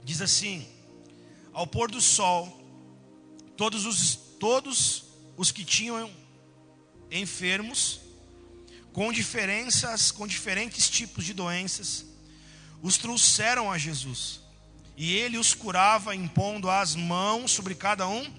Diz 0.04 0.22
assim: 0.22 0.68
Ao 1.54 1.68
pôr 1.68 1.90
do 1.90 2.02
sol, 2.02 2.64
todos 3.56 3.86
os, 3.86 4.16
todos 4.40 5.06
os 5.38 5.52
que 5.52 5.64
tinham 5.64 6.12
enfermos 7.12 8.02
com 8.94 9.12
diferenças, 9.12 10.12
com 10.12 10.28
diferentes 10.28 10.90
tipos 10.90 11.26
de 11.26 11.34
doenças, 11.34 12.06
os 12.82 12.98
trouxeram 12.98 13.72
a 13.72 13.78
Jesus. 13.78 14.42
E 14.98 15.16
ele 15.16 15.38
os 15.38 15.54
curava 15.54 16.14
impondo 16.16 16.70
as 16.70 16.96
mãos 16.96 17.52
sobre 17.52 17.74
cada 17.76 18.08
um. 18.08 18.34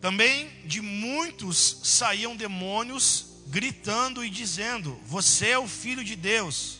Também 0.00 0.50
de 0.64 0.80
muitos 0.80 1.78
saíam 1.84 2.36
demônios 2.36 3.26
gritando 3.46 4.24
e 4.24 4.30
dizendo: 4.30 5.00
Você 5.06 5.50
é 5.50 5.58
o 5.58 5.68
filho 5.68 6.04
de 6.04 6.16
Deus. 6.16 6.78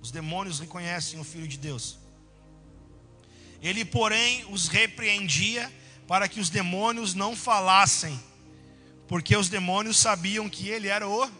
Os 0.00 0.10
demônios 0.10 0.60
reconhecem 0.60 1.18
o 1.18 1.24
filho 1.24 1.48
de 1.48 1.58
Deus. 1.58 1.98
Ele, 3.66 3.84
porém, 3.84 4.44
os 4.50 4.68
repreendia 4.68 5.72
para 6.06 6.28
que 6.28 6.40
os 6.40 6.50
demônios 6.50 7.14
não 7.14 7.34
falassem 7.34 8.18
porque 9.08 9.36
os 9.36 9.48
demônios 9.48 9.96
sabiam 9.96 10.48
que 10.48 10.68
ele 10.68 10.88
era 10.88 11.08
o. 11.08 11.30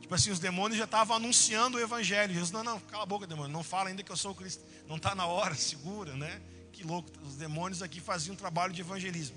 Tipo 0.00 0.14
assim, 0.14 0.30
os 0.30 0.38
demônios 0.38 0.76
já 0.76 0.84
estavam 0.84 1.16
anunciando 1.16 1.78
o 1.78 1.80
evangelho. 1.80 2.32
Jesus, 2.32 2.50
não, 2.50 2.64
não, 2.64 2.80
cala 2.80 3.04
a 3.04 3.06
boca, 3.06 3.26
demônio, 3.26 3.52
não 3.52 3.62
fala 3.62 3.88
ainda 3.88 4.02
que 4.02 4.10
eu 4.10 4.16
sou 4.16 4.32
o 4.32 4.34
Cristo. 4.34 4.64
Não 4.88 4.96
está 4.96 5.14
na 5.14 5.26
hora, 5.26 5.54
segura, 5.54 6.16
né? 6.16 6.40
Que 6.72 6.82
louco. 6.84 7.10
Os 7.24 7.36
demônios 7.36 7.80
aqui 7.80 8.00
faziam 8.00 8.34
um 8.34 8.36
trabalho 8.36 8.72
de 8.72 8.80
evangelismo. 8.80 9.36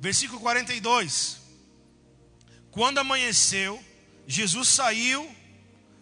Versículo 0.00 0.40
42. 0.40 1.38
Quando 2.70 2.98
amanheceu, 2.98 3.82
Jesus 4.26 4.68
saiu 4.68 5.28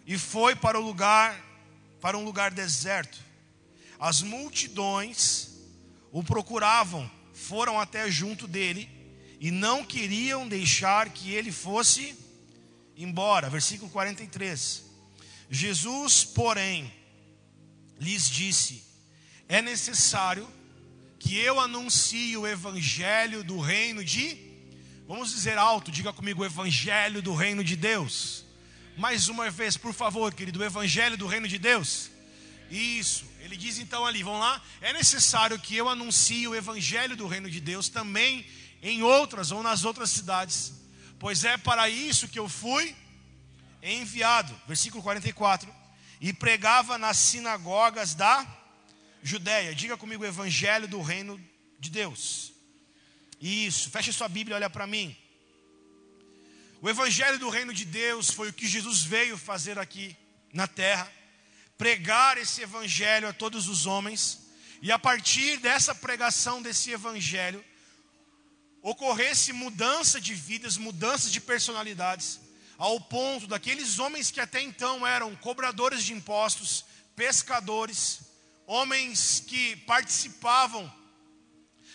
e 0.05 0.17
foi 0.17 0.55
para 0.55 0.79
o 0.79 0.83
lugar, 0.83 1.39
para 2.01 2.17
um 2.17 2.23
lugar 2.23 2.51
deserto. 2.51 3.19
As 3.99 4.21
multidões 4.21 5.49
o 6.11 6.23
procuravam, 6.23 7.09
foram 7.33 7.79
até 7.79 8.09
junto 8.09 8.47
dele 8.47 8.89
e 9.39 9.51
não 9.51 9.83
queriam 9.83 10.47
deixar 10.47 11.09
que 11.09 11.31
ele 11.31 11.51
fosse 11.51 12.17
embora. 12.95 13.49
Versículo 13.49 13.91
43. 13.91 14.83
Jesus, 15.49 16.23
porém, 16.23 16.91
lhes 17.99 18.29
disse: 18.29 18.83
É 19.47 19.61
necessário 19.61 20.47
que 21.19 21.37
eu 21.37 21.59
anuncie 21.59 22.37
o 22.37 22.47
evangelho 22.47 23.43
do 23.43 23.59
reino 23.59 24.03
de 24.03 24.49
Vamos 25.09 25.31
dizer 25.31 25.57
alto, 25.57 25.89
diga 25.89 26.13
comigo 26.13 26.43
o 26.43 26.45
evangelho 26.45 27.19
do 27.19 27.33
reino 27.33 27.63
de 27.63 27.75
Deus. 27.75 28.45
Mais 28.95 29.27
uma 29.27 29.49
vez, 29.49 29.75
por 29.75 29.91
favor, 29.91 30.31
querido, 30.31 30.59
o 30.59 30.63
evangelho 30.63 31.17
do 31.17 31.25
reino 31.25 31.47
de 31.47 31.57
Deus. 31.57 32.11
Isso. 32.69 33.25
Ele 33.39 33.57
diz 33.57 33.79
então 33.79 34.05
ali, 34.05 34.21
vamos 34.21 34.41
lá? 34.41 34.61
É 34.81 34.93
necessário 34.93 35.59
que 35.59 35.75
eu 35.75 35.89
anuncie 35.89 36.47
o 36.47 36.55
evangelho 36.55 37.15
do 37.15 37.27
reino 37.27 37.49
de 37.49 37.59
Deus 37.59 37.89
também 37.89 38.45
em 38.81 39.01
outras 39.01 39.51
ou 39.51 39.63
nas 39.63 39.83
outras 39.83 40.09
cidades, 40.11 40.73
pois 41.17 41.43
é 41.43 41.57
para 41.57 41.89
isso 41.89 42.27
que 42.27 42.39
eu 42.39 42.47
fui 42.47 42.95
enviado. 43.81 44.53
Versículo 44.67 45.01
44. 45.01 45.73
E 46.21 46.31
pregava 46.33 46.97
nas 46.97 47.17
sinagogas 47.17 48.13
da 48.13 48.45
Judéia. 49.23 49.73
Diga 49.73 49.97
comigo 49.97 50.23
o 50.23 50.27
evangelho 50.27 50.87
do 50.87 51.01
reino 51.01 51.39
de 51.79 51.89
Deus. 51.89 52.53
Isso, 53.41 53.89
feche 53.89 54.11
sua 54.11 54.27
Bíblia, 54.27 54.57
olha 54.57 54.69
para 54.69 54.85
mim. 54.85 55.15
O 56.81 56.89
evangelho 56.89 57.39
do 57.39 57.49
reino 57.49 57.73
de 57.73 57.85
Deus 57.85 58.29
foi 58.29 58.49
o 58.49 58.53
que 58.53 58.67
Jesus 58.67 59.01
veio 59.03 59.37
fazer 59.37 59.79
aqui 59.79 60.15
na 60.53 60.67
terra 60.67 61.09
pregar 61.79 62.37
esse 62.37 62.61
evangelho 62.61 63.29
a 63.29 63.31
todos 63.31 63.69
os 63.69 63.85
homens, 63.85 64.37
e 64.81 64.91
a 64.91 64.99
partir 64.99 65.57
dessa 65.59 65.95
pregação 65.95 66.61
desse 66.61 66.91
evangelho, 66.91 67.63
ocorresse 68.81 69.53
mudança 69.53 70.19
de 70.19 70.33
vidas, 70.33 70.75
mudança 70.75 71.29
de 71.29 71.39
personalidades, 71.39 72.37
ao 72.77 72.99
ponto 72.99 73.47
daqueles 73.47 73.97
homens 73.97 74.29
que 74.29 74.41
até 74.41 74.61
então 74.61 75.07
eram 75.07 75.33
cobradores 75.37 76.03
de 76.03 76.11
impostos, 76.11 76.83
pescadores, 77.15 78.19
homens 78.67 79.41
que 79.47 79.77
participavam 79.77 80.93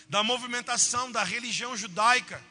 da 0.09 0.23
movimentação 0.23 1.11
da 1.11 1.23
religião 1.23 1.77
judaica, 1.77 2.43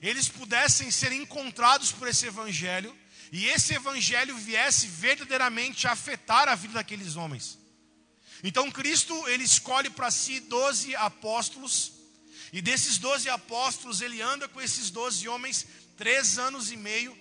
eles 0.00 0.26
pudessem 0.26 0.90
ser 0.90 1.12
encontrados 1.12 1.92
por 1.92 2.08
esse 2.08 2.26
evangelho 2.26 2.96
e 3.32 3.46
esse 3.46 3.72
evangelho 3.72 4.36
viesse 4.36 4.86
verdadeiramente 4.86 5.88
a 5.88 5.92
afetar 5.92 6.50
a 6.50 6.54
vida 6.54 6.74
daqueles 6.74 7.16
homens. 7.16 7.58
Então 8.44 8.70
Cristo, 8.70 9.26
ele 9.26 9.42
escolhe 9.42 9.88
para 9.88 10.10
si 10.10 10.38
doze 10.40 10.94
apóstolos, 10.94 11.92
e 12.52 12.60
desses 12.60 12.98
doze 12.98 13.30
apóstolos, 13.30 14.02
ele 14.02 14.20
anda 14.20 14.46
com 14.46 14.60
esses 14.60 14.90
doze 14.90 15.26
homens 15.26 15.66
três 15.96 16.38
anos 16.38 16.70
e 16.70 16.76
meio. 16.76 17.16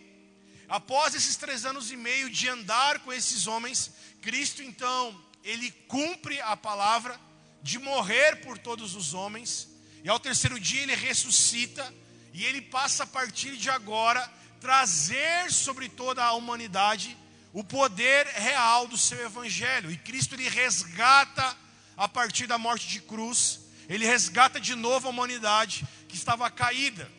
Após 0.68 1.16
esses 1.16 1.38
três 1.38 1.66
anos 1.66 1.92
e 1.92 1.96
meio 1.96 2.30
de 2.30 2.50
andar 2.50 3.00
com 3.00 3.14
esses 3.14 3.48
homens, 3.48 3.92
Cristo 4.22 4.62
então, 4.62 5.18
ele 5.46 5.72
cumpre 5.88 6.42
a 6.42 6.58
palavra 6.58 7.18
de 7.64 7.80
morrer 7.80 8.42
por 8.42 8.58
todos 8.58 8.96
os 8.96 9.14
homens, 9.14 9.70
e 10.04 10.10
ao 10.10 10.20
terceiro 10.20 10.60
dia 10.60 10.82
ele 10.82 10.96
ressuscita, 10.96 11.94
e 12.34 12.44
ele 12.44 12.62
passa 12.62 13.04
a 13.04 13.08
partir 13.08 13.56
de 13.56 13.70
agora 13.70 14.41
trazer 14.62 15.52
sobre 15.52 15.90
toda 15.90 16.24
a 16.24 16.34
humanidade 16.34 17.18
o 17.52 17.64
poder 17.64 18.28
real 18.28 18.88
do 18.88 18.98
seu 18.98 19.20
evangelho. 19.26 19.92
E 19.92 19.98
Cristo 19.98 20.36
ele 20.36 20.48
resgata 20.48 21.58
a 21.98 22.08
partir 22.08 22.48
da 22.48 22.58
morte 22.58 22.88
de 22.88 23.02
cruz, 23.02 23.60
ele 23.90 24.06
resgata 24.06 24.60
de 24.60 24.76
novo 24.76 25.08
a 25.08 25.10
humanidade 25.10 25.86
que 26.08 26.16
estava 26.16 26.50
caída. 26.50 27.12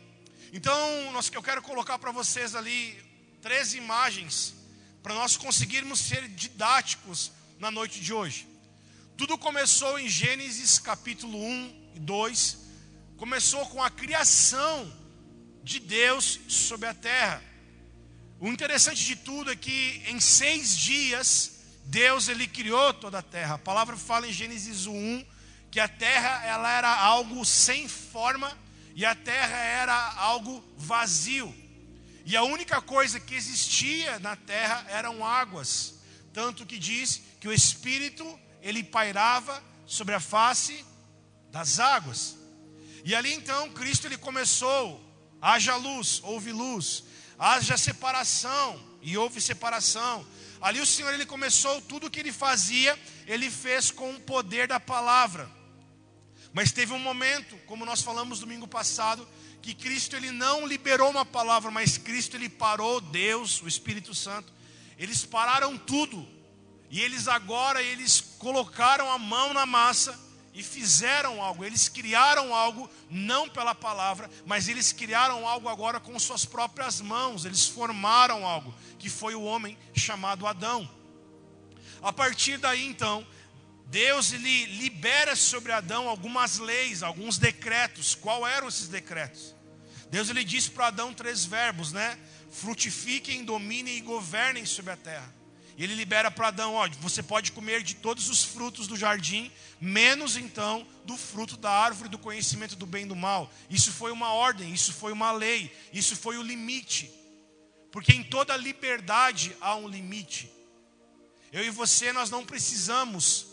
Então, 0.53 1.11
nós, 1.11 1.29
eu 1.31 1.43
quero 1.43 1.61
colocar 1.61 1.99
para 1.99 2.11
vocês 2.11 2.55
ali 2.55 2.97
três 3.41 3.73
imagens 3.73 4.55
para 5.03 5.13
nós 5.13 5.35
conseguirmos 5.35 5.99
ser 5.99 6.27
didáticos 6.29 7.31
na 7.59 7.69
noite 7.69 7.99
de 7.99 8.13
hoje. 8.13 8.47
Tudo 9.17 9.37
começou 9.37 9.99
em 9.99 10.07
Gênesis 10.07 10.79
capítulo 10.79 11.37
1 11.37 11.91
e 11.95 11.99
2, 11.99 12.57
começou 13.17 13.65
com 13.67 13.83
a 13.83 13.89
criação 13.89 15.02
de 15.63 15.79
Deus 15.79 16.39
sobre 16.47 16.87
a 16.87 16.93
terra. 16.93 17.41
O 18.39 18.47
interessante 18.47 19.05
de 19.05 19.15
tudo 19.15 19.51
é 19.51 19.55
que 19.55 20.03
em 20.07 20.19
seis 20.19 20.77
dias 20.77 21.53
Deus 21.85 22.27
ele 22.27 22.47
criou 22.47 22.93
toda 22.93 23.19
a 23.19 23.21
terra. 23.21 23.55
A 23.55 23.59
palavra 23.59 23.95
fala 23.95 24.27
em 24.27 24.33
Gênesis 24.33 24.85
1 24.85 25.25
que 25.71 25.79
a 25.79 25.87
terra 25.87 26.45
ela 26.45 26.69
era 26.71 26.93
algo 26.93 27.43
sem 27.45 27.87
forma 27.87 28.55
e 28.95 29.05
a 29.05 29.15
terra 29.15 29.57
era 29.57 30.13
algo 30.17 30.63
vazio. 30.77 31.53
E 32.25 32.37
a 32.37 32.43
única 32.43 32.81
coisa 32.81 33.19
que 33.19 33.35
existia 33.35 34.19
na 34.19 34.35
terra 34.35 34.85
eram 34.87 35.25
águas, 35.25 35.95
tanto 36.31 36.65
que 36.65 36.77
diz 36.77 37.21
que 37.39 37.47
o 37.47 37.53
espírito 37.53 38.39
ele 38.61 38.83
pairava 38.83 39.61
sobre 39.85 40.13
a 40.13 40.19
face 40.19 40.85
das 41.51 41.79
águas. 41.79 42.37
E 43.03 43.13
ali 43.13 43.33
então 43.33 43.69
Cristo 43.71 44.07
ele 44.07 44.17
começou 44.17 45.02
haja 45.43 45.75
luz, 45.75 46.21
houve 46.23 46.53
luz, 46.53 47.03
haja 47.37 47.77
separação, 47.77 48.81
e 49.01 49.17
houve 49.17 49.41
separação. 49.41 50.25
Ali 50.61 50.79
o 50.79 50.85
Senhor 50.85 51.13
ele 51.13 51.25
começou 51.25 51.81
tudo 51.81 52.07
o 52.07 52.09
que 52.09 52.21
ele 52.21 52.31
fazia, 52.31 52.97
ele 53.27 53.51
fez 53.51 53.91
com 53.91 54.09
o 54.13 54.19
poder 54.21 54.69
da 54.69 54.79
palavra. 54.79 55.51
Mas 56.53 56.71
teve 56.71 56.93
um 56.93 56.99
momento, 56.99 57.57
como 57.65 57.85
nós 57.85 58.01
falamos 58.01 58.39
domingo 58.39 58.65
passado, 58.65 59.27
que 59.61 59.73
Cristo 59.73 60.15
ele 60.15 60.31
não 60.31 60.65
liberou 60.65 61.09
uma 61.09 61.25
palavra, 61.25 61.69
mas 61.69 61.97
Cristo 61.97 62.37
ele 62.37 62.47
parou, 62.47 63.01
Deus, 63.01 63.61
o 63.61 63.67
Espírito 63.67 64.15
Santo, 64.15 64.53
eles 64.97 65.25
pararam 65.25 65.77
tudo. 65.77 66.25
E 66.89 67.01
eles 67.01 67.27
agora 67.27 67.81
eles 67.81 68.21
colocaram 68.39 69.11
a 69.11 69.17
mão 69.17 69.53
na 69.53 69.65
massa 69.65 70.17
e 70.53 70.61
fizeram 70.61 71.41
algo, 71.41 71.65
eles 71.65 71.89
criaram 71.89 72.53
algo 72.53 72.89
não 73.09 73.49
pela 73.49 73.73
palavra, 73.73 74.29
mas 74.45 74.67
eles 74.67 74.91
criaram 74.91 75.47
algo 75.47 75.67
agora 75.67 75.99
com 75.99 76.17
suas 76.19 76.45
próprias 76.45 77.01
mãos, 77.01 77.43
eles 77.43 77.67
formaram 77.67 78.45
algo, 78.45 78.73
que 78.99 79.09
foi 79.09 79.33
o 79.33 79.43
homem 79.43 79.77
chamado 79.95 80.45
Adão. 80.45 80.87
A 82.01 82.13
partir 82.13 82.57
daí 82.57 82.85
então, 82.85 83.25
Deus 83.87 84.33
ele 84.33 84.65
libera 84.65 85.35
sobre 85.35 85.71
Adão 85.71 86.09
algumas 86.09 86.59
leis, 86.59 87.01
alguns 87.01 87.37
decretos. 87.37 88.15
Qual 88.15 88.45
eram 88.45 88.67
esses 88.67 88.87
decretos? 88.87 89.55
Deus 90.09 90.29
ele 90.29 90.43
disse 90.43 90.69
para 90.69 90.87
Adão 90.87 91.13
três 91.13 91.45
verbos, 91.45 91.91
né? 91.91 92.19
Frutifiquem, 92.51 93.43
dominem 93.43 93.97
e 93.97 94.01
governem 94.01 94.65
sobre 94.65 94.91
a 94.91 94.97
terra. 94.97 95.33
E 95.77 95.83
ele 95.83 95.95
libera 95.95 96.29
para 96.29 96.49
Adão: 96.49 96.75
ó, 96.75 96.87
você 96.99 97.23
pode 97.23 97.51
comer 97.51 97.83
de 97.83 97.95
todos 97.95 98.29
os 98.29 98.43
frutos 98.43 98.87
do 98.87 98.95
jardim, 98.95 99.51
menos 99.79 100.37
então 100.37 100.87
do 101.05 101.17
fruto 101.17 101.57
da 101.57 101.71
árvore 101.71 102.09
do 102.09 102.17
conhecimento 102.17 102.75
do 102.75 102.85
bem 102.85 103.05
e 103.05 103.07
do 103.07 103.15
mal. 103.15 103.51
Isso 103.69 103.91
foi 103.91 104.11
uma 104.11 104.33
ordem, 104.33 104.73
isso 104.73 104.93
foi 104.93 105.11
uma 105.11 105.31
lei, 105.31 105.71
isso 105.91 106.15
foi 106.15 106.37
o 106.37 106.43
limite. 106.43 107.11
Porque 107.91 108.13
em 108.13 108.23
toda 108.23 108.55
liberdade 108.57 109.55
há 109.61 109.75
um 109.75 109.87
limite. 109.87 110.51
Eu 111.51 111.63
e 111.63 111.69
você, 111.69 112.11
nós 112.11 112.29
não 112.31 112.43
precisamos 112.43 113.45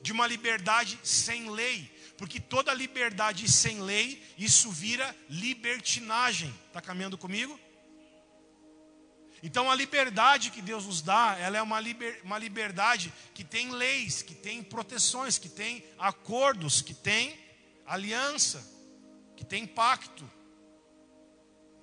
de 0.00 0.12
uma 0.12 0.26
liberdade 0.26 0.98
sem 1.02 1.50
lei, 1.50 1.90
porque 2.16 2.38
toda 2.38 2.72
liberdade 2.72 3.50
sem 3.50 3.80
lei, 3.82 4.22
isso 4.38 4.70
vira 4.70 5.14
libertinagem. 5.28 6.54
Está 6.68 6.80
caminhando 6.80 7.18
comigo? 7.18 7.58
Então 9.42 9.70
a 9.70 9.74
liberdade 9.74 10.50
que 10.50 10.60
Deus 10.60 10.86
nos 10.86 11.00
dá, 11.00 11.36
ela 11.38 11.56
é 11.56 11.62
uma, 11.62 11.80
liber, 11.80 12.20
uma 12.24 12.38
liberdade 12.38 13.12
que 13.34 13.44
tem 13.44 13.70
leis, 13.70 14.22
que 14.22 14.34
tem 14.34 14.62
proteções, 14.62 15.38
que 15.38 15.48
tem 15.48 15.84
acordos, 15.98 16.82
que 16.82 16.94
tem 16.94 17.38
aliança, 17.86 18.62
que 19.36 19.44
tem 19.44 19.66
pacto. 19.66 20.28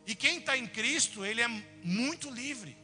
E 0.06 0.16
quem 0.16 0.38
está 0.38 0.58
em 0.58 0.68
Cristo, 0.68 1.26
ele 1.26 1.42
é 1.42 1.48
muito 1.84 2.30
livre. 2.30 2.78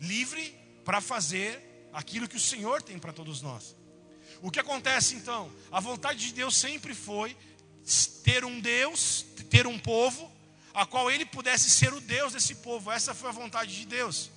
Livre 0.00 0.54
para 0.84 1.00
fazer 1.00 1.88
aquilo 1.92 2.28
que 2.28 2.36
o 2.36 2.40
Senhor 2.40 2.82
tem 2.82 2.98
para 2.98 3.12
todos 3.12 3.42
nós. 3.42 3.76
O 4.40 4.50
que 4.50 4.60
acontece 4.60 5.14
então? 5.14 5.52
A 5.70 5.80
vontade 5.80 6.18
de 6.18 6.32
Deus 6.32 6.56
sempre 6.56 6.94
foi 6.94 7.36
ter 8.22 8.44
um 8.44 8.60
Deus, 8.60 9.24
ter 9.50 9.66
um 9.66 9.78
povo 9.78 10.31
a 10.74 10.86
qual 10.86 11.10
ele 11.10 11.24
pudesse 11.24 11.68
ser 11.68 11.92
o 11.92 12.00
Deus 12.00 12.32
desse 12.32 12.56
povo. 12.56 12.90
Essa 12.90 13.14
foi 13.14 13.28
a 13.28 13.32
vontade 13.32 13.76
de 13.76 13.86
Deus. 13.86 14.30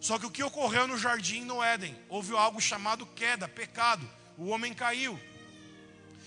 Só 0.00 0.18
que 0.18 0.26
o 0.26 0.30
que 0.30 0.42
ocorreu 0.42 0.86
no 0.86 0.98
jardim 0.98 1.44
no 1.44 1.62
Éden? 1.62 1.96
Houve 2.08 2.34
algo 2.36 2.60
chamado 2.60 3.06
queda, 3.06 3.48
pecado. 3.48 4.08
O 4.36 4.48
homem 4.48 4.74
caiu. 4.74 5.18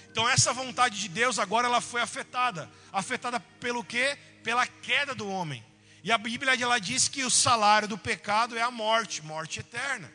Então 0.09 0.27
essa 0.27 0.51
vontade 0.51 0.99
de 0.99 1.09
Deus 1.09 1.37
agora 1.37 1.67
ela 1.67 1.81
foi 1.81 2.01
afetada. 2.01 2.69
Afetada 2.91 3.39
pelo 3.39 3.83
quê? 3.83 4.17
Pela 4.43 4.65
queda 4.65 5.13
do 5.13 5.27
homem. 5.27 5.63
E 6.03 6.11
a 6.11 6.17
Bíblia 6.17 6.59
ela 6.59 6.79
diz 6.79 7.07
que 7.07 7.23
o 7.23 7.29
salário 7.29 7.87
do 7.87 7.97
pecado 7.97 8.57
é 8.57 8.61
a 8.61 8.71
morte, 8.71 9.21
morte 9.23 9.59
eterna. 9.59 10.11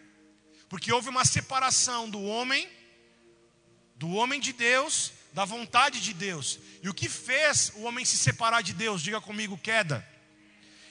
Porque 0.68 0.92
houve 0.92 1.08
uma 1.08 1.24
separação 1.24 2.08
do 2.08 2.22
homem 2.22 2.68
do 3.94 4.10
homem 4.10 4.40
de 4.40 4.52
Deus 4.52 5.12
da 5.32 5.44
vontade 5.44 6.00
de 6.00 6.12
Deus. 6.12 6.58
E 6.82 6.88
o 6.88 6.94
que 6.94 7.08
fez 7.08 7.72
o 7.76 7.82
homem 7.82 8.04
se 8.04 8.18
separar 8.18 8.62
de 8.62 8.72
Deus? 8.72 9.02
Diga 9.02 9.20
comigo, 9.20 9.58
queda. 9.58 10.06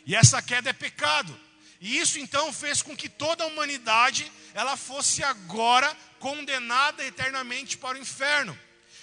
E 0.05 0.15
essa 0.15 0.41
queda 0.41 0.69
é 0.69 0.73
pecado. 0.73 1.37
E 1.79 1.97
isso 1.97 2.19
então 2.19 2.51
fez 2.53 2.81
com 2.81 2.95
que 2.95 3.09
toda 3.09 3.43
a 3.43 3.47
humanidade 3.47 4.31
ela 4.53 4.77
fosse 4.77 5.23
agora 5.23 5.95
condenada 6.19 7.03
eternamente 7.03 7.77
para 7.77 7.97
o 7.97 8.01
inferno. 8.01 8.57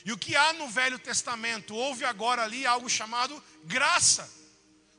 E 0.05 0.13
o 0.13 0.19
que 0.19 0.37
há 0.37 0.53
no 0.53 0.69
Velho 0.69 0.99
Testamento? 0.99 1.75
Houve 1.75 2.05
agora 2.05 2.45
ali 2.45 2.65
algo 2.65 2.89
chamado 2.89 3.43
graça. 3.65 4.33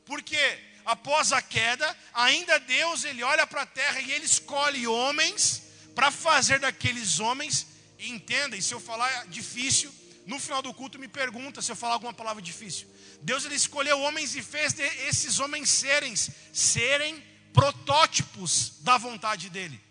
Porque 0.05 0.37
após 0.85 1.31
a 1.31 1.41
queda, 1.41 1.97
ainda 2.13 2.59
Deus 2.59 3.03
ele 3.03 3.23
olha 3.23 3.47
para 3.47 3.61
a 3.61 3.65
terra 3.65 3.99
e 4.01 4.11
ele 4.11 4.25
escolhe 4.25 4.87
homens 4.87 5.63
para 5.95 6.11
fazer 6.11 6.59
daqueles 6.59 7.19
homens, 7.19 7.67
entenda, 7.97 8.55
e 8.55 8.61
se 8.61 8.73
eu 8.73 8.79
falar 8.79 9.27
difícil, 9.27 9.93
no 10.29 10.39
final 10.39 10.61
do 10.61 10.71
culto 10.71 10.99
me 10.99 11.07
pergunta 11.07 11.59
se 11.59 11.71
eu 11.71 11.75
falar 11.75 11.95
alguma 11.95 12.13
palavra 12.13 12.39
difícil. 12.39 12.87
Deus 13.19 13.45
ele 13.45 13.55
escolheu 13.55 13.99
homens 14.01 14.35
e 14.35 14.43
fez 14.43 14.77
esses 14.79 15.39
homens 15.39 15.67
serem, 15.67 16.13
serem 16.53 17.19
protótipos 17.51 18.73
da 18.81 18.95
vontade 18.95 19.49
dele. 19.49 19.81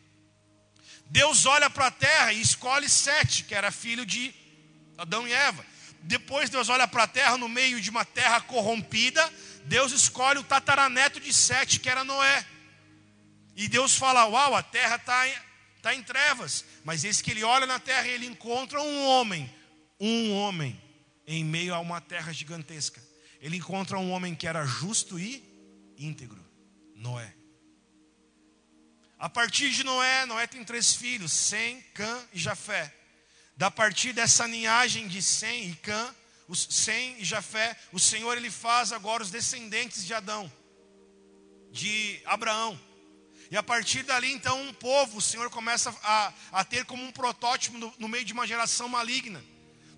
Deus 1.07 1.45
olha 1.45 1.69
para 1.69 1.89
a 1.89 1.91
terra 1.91 2.33
e 2.33 2.41
escolhe 2.41 2.89
Sete, 2.89 3.43
que 3.43 3.53
era 3.53 3.73
filho 3.73 4.07
de 4.07 4.33
Adão 4.97 5.27
e 5.27 5.33
Eva. 5.33 5.67
Depois 6.03 6.49
Deus 6.49 6.69
olha 6.69 6.87
para 6.87 7.03
a 7.03 7.09
terra 7.09 7.37
no 7.37 7.49
meio 7.49 7.81
de 7.81 7.91
uma 7.91 8.05
terra 8.05 8.41
corrompida. 8.41 9.29
Deus 9.65 9.91
escolhe 9.91 10.39
o 10.39 10.45
tataraneto 10.45 11.19
de 11.19 11.33
Sete, 11.33 11.81
que 11.81 11.91
era 11.91 12.05
Noé. 12.05 12.47
E 13.57 13.67
Deus 13.67 13.97
fala: 13.97 14.25
Uau, 14.27 14.55
a 14.55 14.63
terra 14.63 14.95
está 14.95 15.27
está 15.79 15.93
em 15.95 16.03
trevas. 16.03 16.65
Mas 16.85 17.03
eis 17.03 17.21
que 17.21 17.33
ele 17.33 17.43
olha 17.43 17.67
na 17.67 17.81
terra 17.81 18.07
e 18.07 18.11
ele 18.11 18.27
encontra 18.27 18.81
um 18.81 19.05
homem, 19.05 19.53
um 20.01 20.33
homem, 20.33 20.81
em 21.27 21.45
meio 21.45 21.75
a 21.75 21.81
uma 21.81 22.01
terra 22.01 22.33
gigantesca. 22.33 23.03
Ele 23.41 23.57
encontra 23.57 23.99
um 23.99 24.11
homem 24.11 24.35
que 24.35 24.47
era 24.47 24.65
justo 24.65 25.19
e 25.19 25.43
íntegro, 25.97 26.45
Noé. 26.95 27.35
A 29.19 29.29
partir 29.29 29.71
de 29.71 29.83
Noé, 29.83 30.27
Noé 30.27 30.47
tem 30.47 30.65
três 30.65 30.95
filhos, 30.95 31.33
Sem, 31.33 31.81
Cã 31.95 32.27
e 32.33 32.39
Jafé. 32.39 32.95
Da 33.57 33.71
partir 33.71 34.13
dessa 34.13 34.47
linhagem 34.47 35.09
de 35.09 35.21
Sem 35.21 35.71
e 35.71 35.75
Cã, 35.77 36.15
os 36.47 36.67
Sem 36.71 37.21
e 37.21 37.25
Jafé, 37.25 37.77
o 37.93 37.99
Senhor 37.99 38.37
ele 38.37 38.51
faz 38.51 38.93
agora 38.93 39.23
os 39.23 39.31
descendentes 39.31 40.05
de 40.07 40.15
Adão, 40.15 40.51
de 41.73 42.21
Abraão. 42.25 42.79
E 43.51 43.57
a 43.57 43.63
partir 43.63 44.03
dali, 44.05 44.31
então, 44.31 44.61
um 44.63 44.73
povo, 44.73 45.19
o 45.19 45.23
Senhor 45.23 45.51
começa 45.51 45.91
a, 46.03 46.33
a 46.53 46.65
ter 46.65 46.85
como 46.85 47.03
um 47.03 47.11
protótipo 47.11 47.77
no, 47.77 47.93
no 47.99 48.09
meio 48.09 48.25
de 48.25 48.33
uma 48.33 48.47
geração 48.47 48.89
maligna. 48.89 49.43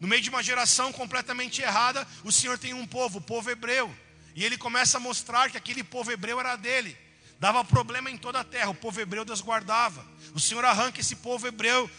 No 0.00 0.08
meio 0.08 0.22
de 0.22 0.30
uma 0.30 0.42
geração 0.42 0.90
completamente 0.92 1.60
errada, 1.60 2.08
o 2.24 2.32
Senhor 2.32 2.58
tem 2.58 2.72
um 2.72 2.86
povo, 2.86 3.18
o 3.18 3.22
povo 3.22 3.50
hebreu. 3.50 3.94
E 4.34 4.42
ele 4.42 4.56
começa 4.56 4.96
a 4.96 5.00
mostrar 5.00 5.50
que 5.50 5.58
aquele 5.58 5.84
povo 5.84 6.10
hebreu 6.10 6.40
era 6.40 6.56
dele. 6.56 6.96
Dava 7.38 7.62
problema 7.62 8.10
em 8.10 8.16
toda 8.16 8.40
a 8.40 8.44
terra, 8.44 8.70
o 8.70 8.74
povo 8.74 8.98
hebreu 8.98 9.24
Deus 9.24 9.42
guardava. 9.42 10.04
O 10.34 10.40
Senhor 10.40 10.64
arranca 10.64 11.00
esse 11.00 11.16
povo 11.16 11.46
hebreu 11.46 11.90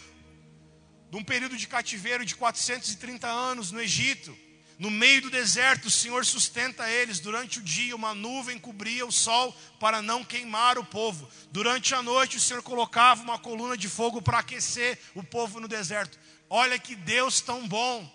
de 1.10 1.16
um 1.16 1.22
período 1.22 1.56
de 1.56 1.68
cativeiro 1.68 2.24
de 2.24 2.34
430 2.34 3.28
anos 3.28 3.70
no 3.70 3.80
Egito. 3.80 4.36
No 4.78 4.90
meio 4.90 5.22
do 5.22 5.30
deserto, 5.30 5.86
o 5.86 5.90
Senhor 5.90 6.24
sustenta 6.24 6.90
eles. 6.90 7.20
Durante 7.20 7.60
o 7.60 7.62
dia, 7.62 7.94
uma 7.94 8.14
nuvem 8.14 8.58
cobria 8.58 9.06
o 9.06 9.12
sol 9.12 9.54
para 9.78 10.02
não 10.02 10.24
queimar 10.24 10.76
o 10.76 10.84
povo. 10.84 11.28
Durante 11.52 11.94
a 11.94 12.02
noite, 12.02 12.36
o 12.36 12.40
Senhor 12.40 12.62
colocava 12.62 13.22
uma 13.22 13.38
coluna 13.38 13.76
de 13.76 13.88
fogo 13.88 14.20
para 14.20 14.38
aquecer 14.38 14.98
o 15.14 15.22
povo 15.22 15.60
no 15.60 15.68
deserto. 15.68 16.18
Olha 16.54 16.78
que 16.78 16.94
Deus 16.94 17.40
tão 17.40 17.66
bom. 17.66 18.06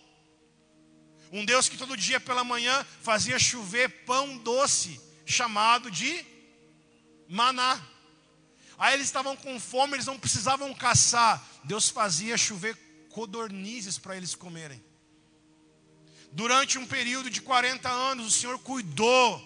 Um 1.31 1.43
Deus 1.43 1.67
que 1.67 1.75
todo 1.75 1.97
dia 1.97 2.19
pela 2.19 2.43
manhã 2.43 2.85
fazia 3.01 3.39
chover 3.39 4.05
pão 4.05 4.37
doce, 4.37 5.01
chamado 5.25 5.89
de 5.89 6.23
maná. 7.27 7.83
Aí 8.77 8.93
eles 8.93 9.07
estavam 9.07 9.35
com 9.35 9.59
fome, 9.59 9.95
eles 9.95 10.05
não 10.05 10.19
precisavam 10.19 10.71
caçar. 10.71 11.43
Deus 11.63 11.89
fazia 11.89 12.37
chover 12.37 12.77
codornizes 13.09 13.97
para 13.97 14.15
eles 14.15 14.35
comerem. 14.35 14.85
Durante 16.31 16.77
um 16.77 16.85
período 16.85 17.31
de 17.31 17.41
40 17.41 17.89
anos, 17.89 18.27
o 18.27 18.39
Senhor 18.39 18.59
cuidou. 18.59 19.41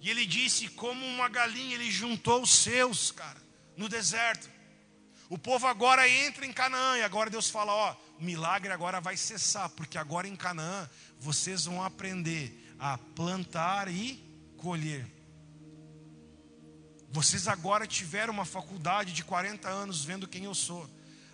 E 0.00 0.08
ele 0.08 0.24
disse: 0.24 0.68
como 0.68 1.04
uma 1.04 1.28
galinha, 1.28 1.74
ele 1.74 1.90
juntou 1.90 2.42
os 2.42 2.54
seus, 2.54 3.10
cara, 3.10 3.42
no 3.76 3.88
deserto. 3.88 4.48
O 5.32 5.38
povo 5.38 5.66
agora 5.66 6.06
entra 6.06 6.44
em 6.44 6.52
Canaã. 6.52 6.98
E 6.98 7.02
agora 7.02 7.30
Deus 7.30 7.48
fala: 7.48 7.72
ó, 7.72 7.96
o 8.20 8.22
milagre 8.22 8.70
agora 8.70 9.00
vai 9.00 9.16
cessar. 9.16 9.70
Porque 9.70 9.96
agora 9.96 10.28
em 10.28 10.36
Canaã, 10.36 10.86
vocês 11.18 11.64
vão 11.64 11.82
aprender 11.82 12.52
a 12.78 12.98
plantar 12.98 13.88
e 13.88 14.22
colher. 14.58 15.10
Vocês 17.10 17.48
agora 17.48 17.86
tiveram 17.86 18.30
uma 18.30 18.44
faculdade 18.44 19.14
de 19.14 19.24
40 19.24 19.70
anos 19.70 20.04
vendo 20.04 20.28
quem 20.28 20.44
eu 20.44 20.54
sou. 20.54 20.86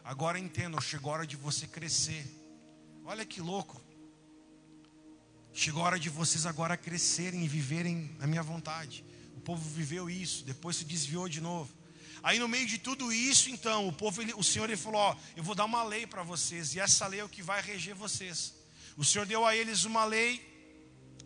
Agora 0.05 0.39
entendam, 0.39 0.81
chegou 0.81 1.11
a 1.11 1.15
hora 1.17 1.27
de 1.27 1.35
você 1.35 1.67
crescer. 1.67 2.25
Olha 3.05 3.27
que 3.27 3.41
louco. 3.41 3.83
Chegou 5.53 5.83
a 5.83 5.87
hora 5.87 5.99
de 5.99 6.09
vocês 6.09 6.47
agora 6.47 6.77
crescerem 6.77 7.45
e 7.45 7.49
viverem 7.49 8.15
na 8.21 8.29
minha 8.29 8.45
vontade. 8.45 9.05
O 9.37 9.41
povo 9.41 9.69
viveu 9.69 10.09
isso, 10.09 10.45
depois 10.45 10.77
se 10.77 10.85
desviou 10.85 11.29
de 11.29 11.41
novo. 11.41 11.78
Aí 12.29 12.38
no 12.38 12.47
meio 12.47 12.67
de 12.67 12.77
tudo 12.77 13.11
isso, 13.11 13.49
então, 13.49 13.88
o 13.88 13.93
povo, 13.93 14.21
ele, 14.21 14.35
o 14.35 14.45
Senhor 14.45 14.67
ele 14.67 14.77
falou: 14.77 15.01
ó, 15.01 15.17
eu 15.35 15.43
vou 15.43 15.55
dar 15.55 15.64
uma 15.64 15.83
lei 15.83 16.07
para 16.07 16.23
vocês 16.23 16.75
e 16.75 16.79
essa 16.79 17.07
lei 17.07 17.21
é 17.21 17.25
o 17.25 17.29
que 17.29 17.43
vai 17.43 17.62
reger 17.62 17.95
vocês. 17.95 18.53
O 18.99 19.05
Senhor 19.11 19.25
deu 19.25 19.47
a 19.47 19.57
eles 19.57 19.85
uma 19.85 20.05
lei, 20.05 20.31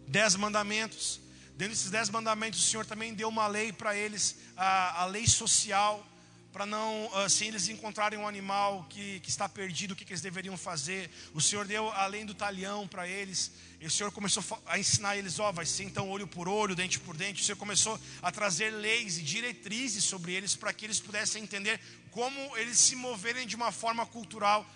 dez 0.06 0.36
mandamentos. 0.36 1.20
Dentro 1.56 1.74
desses 1.74 1.90
dez 1.90 2.08
mandamentos, 2.08 2.60
o 2.60 2.68
Senhor 2.68 2.86
também 2.86 3.14
deu 3.14 3.28
uma 3.28 3.48
lei 3.48 3.72
para 3.72 3.96
eles, 3.96 4.36
a, 4.56 5.02
a 5.02 5.06
lei 5.06 5.26
social 5.26 6.06
para 6.52 6.66
não, 6.66 7.10
assim, 7.14 7.46
eles 7.46 7.68
encontrarem 7.68 8.18
um 8.18 8.28
animal 8.28 8.86
que, 8.90 9.20
que 9.20 9.30
está 9.30 9.48
perdido, 9.48 9.92
o 9.92 9.96
que, 9.96 10.04
que 10.04 10.12
eles 10.12 10.20
deveriam 10.20 10.56
fazer. 10.56 11.10
O 11.32 11.40
Senhor 11.40 11.66
deu 11.66 11.90
além 11.92 12.26
do 12.26 12.34
talhão 12.34 12.86
para 12.86 13.08
eles. 13.08 13.50
E 13.80 13.86
o 13.86 13.90
Senhor 13.90 14.12
começou 14.12 14.44
a 14.66 14.78
ensinar 14.78 15.16
eles, 15.16 15.38
ó, 15.38 15.48
oh, 15.48 15.52
vai 15.52 15.64
ser 15.64 15.84
então 15.84 16.10
olho 16.10 16.26
por 16.26 16.46
olho, 16.46 16.76
dente 16.76 17.00
por 17.00 17.16
dente. 17.16 17.40
O 17.40 17.44
Senhor 17.44 17.56
começou 17.56 17.98
a 18.20 18.30
trazer 18.30 18.70
leis 18.70 19.16
e 19.16 19.22
diretrizes 19.22 20.04
sobre 20.04 20.34
eles 20.34 20.54
para 20.54 20.72
que 20.74 20.84
eles 20.84 21.00
pudessem 21.00 21.42
entender 21.42 21.80
como 22.10 22.38
eles 22.58 22.78
se 22.78 22.94
moverem 22.94 23.46
de 23.46 23.56
uma 23.56 23.72
forma 23.72 24.04
cultural, 24.04 24.66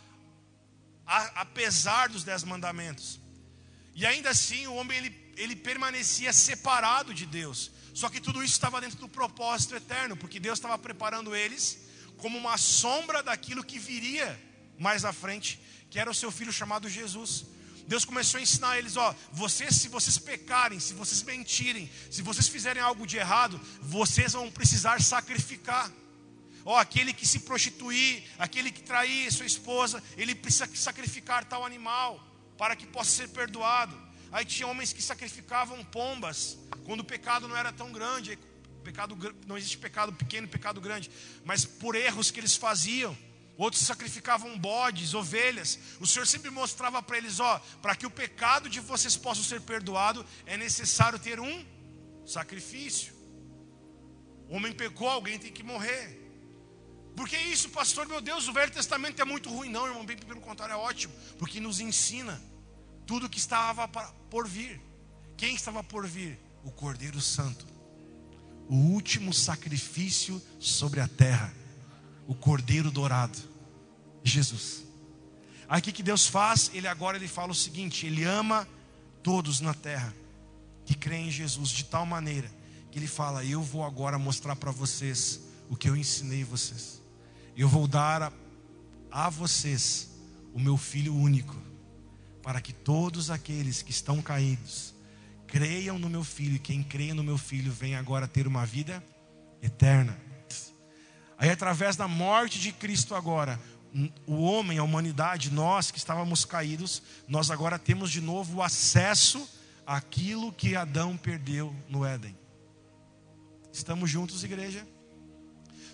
a, 1.07 1.43
apesar 1.43 2.09
dos 2.09 2.25
dez 2.25 2.43
mandamentos. 2.43 3.21
E 3.95 4.07
ainda 4.07 4.31
assim, 4.31 4.67
o 4.67 4.75
homem 4.75 4.97
ele, 4.97 5.33
ele 5.37 5.55
permanecia 5.55 6.33
separado 6.33 7.12
de 7.12 7.27
Deus. 7.27 7.71
Só 7.97 8.11
que 8.11 8.21
tudo 8.21 8.45
isso 8.45 8.53
estava 8.53 8.79
dentro 8.79 8.99
do 8.99 9.09
propósito 9.09 9.75
eterno, 9.75 10.19
porque 10.19 10.39
Deus 10.39 10.59
estava 10.59 10.77
preparando 10.77 11.35
eles 11.35 11.79
como 12.19 12.37
uma 12.37 12.59
sombra 12.59 13.23
daquilo 13.23 13.65
que 13.65 13.79
viria 13.79 14.39
mais 14.79 15.03
à 15.07 15.15
frente, 15.15 15.59
que 15.89 15.99
era 15.99 16.11
o 16.11 16.15
seu 16.15 16.31
filho 16.31 16.53
chamado 16.53 16.91
Jesus. 16.91 17.47
Deus 17.89 18.05
começou 18.05 18.37
a 18.37 18.43
ensinar 18.43 18.77
eles, 18.77 18.99
ó, 18.99 19.15
vocês 19.33 19.77
se 19.77 19.89
vocês 19.89 20.19
pecarem, 20.19 20.79
se 20.79 20.93
vocês 20.93 21.23
mentirem, 21.23 21.91
se 22.11 22.21
vocês 22.21 22.49
fizerem 22.49 22.83
algo 22.83 23.07
de 23.07 23.17
errado, 23.17 23.59
vocês 23.81 24.35
vão 24.35 24.51
precisar 24.51 25.01
sacrificar. 25.01 25.91
Ó, 26.67 26.77
aquele 26.77 27.15
que 27.15 27.27
se 27.27 27.39
prostituir, 27.41 28.25
aquele 28.39 28.71
que 28.71 28.83
trair 28.83 29.33
sua 29.33 29.47
esposa, 29.47 30.03
ele 30.19 30.35
precisa 30.35 30.69
sacrificar 30.75 31.47
tal 31.47 31.65
animal 31.65 32.23
para 32.59 32.77
que 32.77 32.87
possa 32.87 33.11
ser 33.11 33.29
perdoado. 33.31 34.06
Aí 34.37 34.44
tinha 34.44 34.68
homens 34.68 34.92
que 34.92 35.01
sacrificavam 35.01 35.83
pombas 35.83 36.59
quando 36.85 37.01
o 37.01 37.05
pecado 37.05 37.49
não 37.49 37.57
era 37.57 37.72
tão 37.72 37.90
grande. 37.90 38.38
Pecado, 38.85 39.16
não 39.46 39.57
existe 39.57 39.79
pecado 39.79 40.12
pequeno 40.12 40.46
pecado 40.46 40.79
grande, 40.79 41.11
mas 41.42 41.64
por 41.64 41.94
erros 41.94 42.31
que 42.31 42.38
eles 42.38 42.55
faziam. 42.55 43.16
Outros 43.57 43.87
sacrificavam 43.87 44.59
bodes, 44.59 45.14
ovelhas. 45.14 45.79
O 45.99 46.07
Senhor 46.07 46.27
sempre 46.27 46.51
mostrava 46.51 47.03
para 47.03 47.16
eles: 47.16 47.40
ó, 47.40 47.59
para 47.81 47.96
que 47.96 48.05
o 48.05 48.11
pecado 48.11 48.68
de 48.68 48.79
vocês 48.79 49.16
possa 49.16 49.42
ser 49.42 49.62
perdoado, 49.62 50.22
é 50.44 50.59
necessário 50.59 51.18
ter 51.18 51.40
um 51.40 51.64
sacrifício. 52.27 53.14
O 54.51 54.57
homem 54.57 54.75
pecou, 54.75 55.09
alguém 55.09 55.38
tem 55.38 55.51
que 55.51 55.62
morrer. 55.62 56.05
Por 57.16 57.27
que 57.27 57.38
isso, 57.38 57.70
pastor? 57.70 58.07
Meu 58.07 58.20
Deus, 58.20 58.46
o 58.49 58.53
Velho 58.53 58.70
Testamento 58.70 59.18
é 59.18 59.25
muito 59.25 59.49
ruim. 59.49 59.70
Não, 59.70 59.87
irmão, 59.87 60.05
bem 60.05 60.18
pelo 60.18 60.42
contrário, 60.42 60.75
é 60.75 60.77
ótimo, 60.77 61.14
porque 61.38 61.59
nos 61.59 61.81
ensina 61.81 62.38
tudo 63.07 63.29
que 63.29 63.38
estava 63.38 63.88
por 64.29 64.49
vir. 64.49 64.81
Quem 65.37 65.55
estava 65.55 65.83
por 65.83 66.07
vir? 66.07 66.38
O 66.64 66.71
Cordeiro 66.71 67.21
Santo, 67.21 67.64
o 68.69 68.75
último 68.75 69.33
sacrifício 69.33 70.42
sobre 70.59 71.01
a 71.01 71.07
terra, 71.07 71.55
o 72.27 72.35
Cordeiro 72.35 72.90
dourado, 72.90 73.38
Jesus. 74.25 74.85
O 75.69 75.81
que 75.81 76.03
Deus 76.03 76.27
faz? 76.27 76.71
Ele 76.75 76.88
agora 76.88 77.16
ele 77.16 77.29
fala 77.29 77.53
o 77.53 77.55
seguinte: 77.55 78.07
Ele 78.07 78.25
ama 78.25 78.66
todos 79.23 79.61
na 79.61 79.73
terra 79.73 80.12
que 80.85 80.95
creem 80.95 81.29
em 81.29 81.31
Jesus 81.31 81.71
de 81.71 81.85
tal 81.85 82.05
maneira 82.05 82.51
que 82.90 82.99
Ele 82.99 83.07
fala: 83.07 83.45
Eu 83.45 83.62
vou 83.62 83.85
agora 83.85 84.19
mostrar 84.19 84.57
para 84.57 84.71
vocês 84.71 85.40
o 85.69 85.77
que 85.77 85.88
eu 85.88 85.97
ensinei 85.97 86.42
vocês. 86.42 87.03
Eu 87.57 87.69
vou 87.69 87.87
dar 87.87 88.23
a, 88.23 88.33
a 89.11 89.29
vocês 89.29 90.09
o 90.55 90.59
meu 90.59 90.77
Filho 90.77 91.14
único 91.14 91.66
para 92.47 92.61
que 92.61 92.73
todos 92.73 93.29
aqueles 93.29 93.83
que 93.83 93.91
estão 93.91 94.23
caídos 94.23 94.95
creiam 95.49 95.99
no 95.99 96.09
meu 96.09 96.23
filho, 96.23 96.55
e 96.55 96.59
quem 96.61 96.81
creia 96.81 97.13
no 97.13 97.25
meu 97.25 97.37
filho 97.37 97.73
venha 97.73 97.99
agora 97.99 98.29
ter 98.29 98.47
uma 98.47 98.65
vida 98.65 99.03
eterna. 99.61 100.17
Aí, 101.37 101.51
através 101.51 101.97
da 101.97 102.07
morte 102.07 102.61
de 102.61 102.71
Cristo, 102.71 103.17
agora, 103.17 103.61
o 104.29 104.45
homem, 104.45 104.79
a 104.79 104.85
humanidade, 104.85 105.51
nós 105.51 105.91
que 105.91 105.99
estávamos 105.99 106.45
caídos, 106.45 107.03
nós 107.27 107.51
agora 107.51 107.81
temos 107.81 108.13
de 108.13 108.21
novo 108.21 108.63
acesso 108.63 109.45
àquilo 109.85 110.53
que 110.53 110.77
Adão 110.77 111.17
perdeu 111.17 111.75
no 111.89 112.05
Éden. 112.05 112.39
Estamos 113.73 114.09
juntos, 114.09 114.45
igreja? 114.45 114.87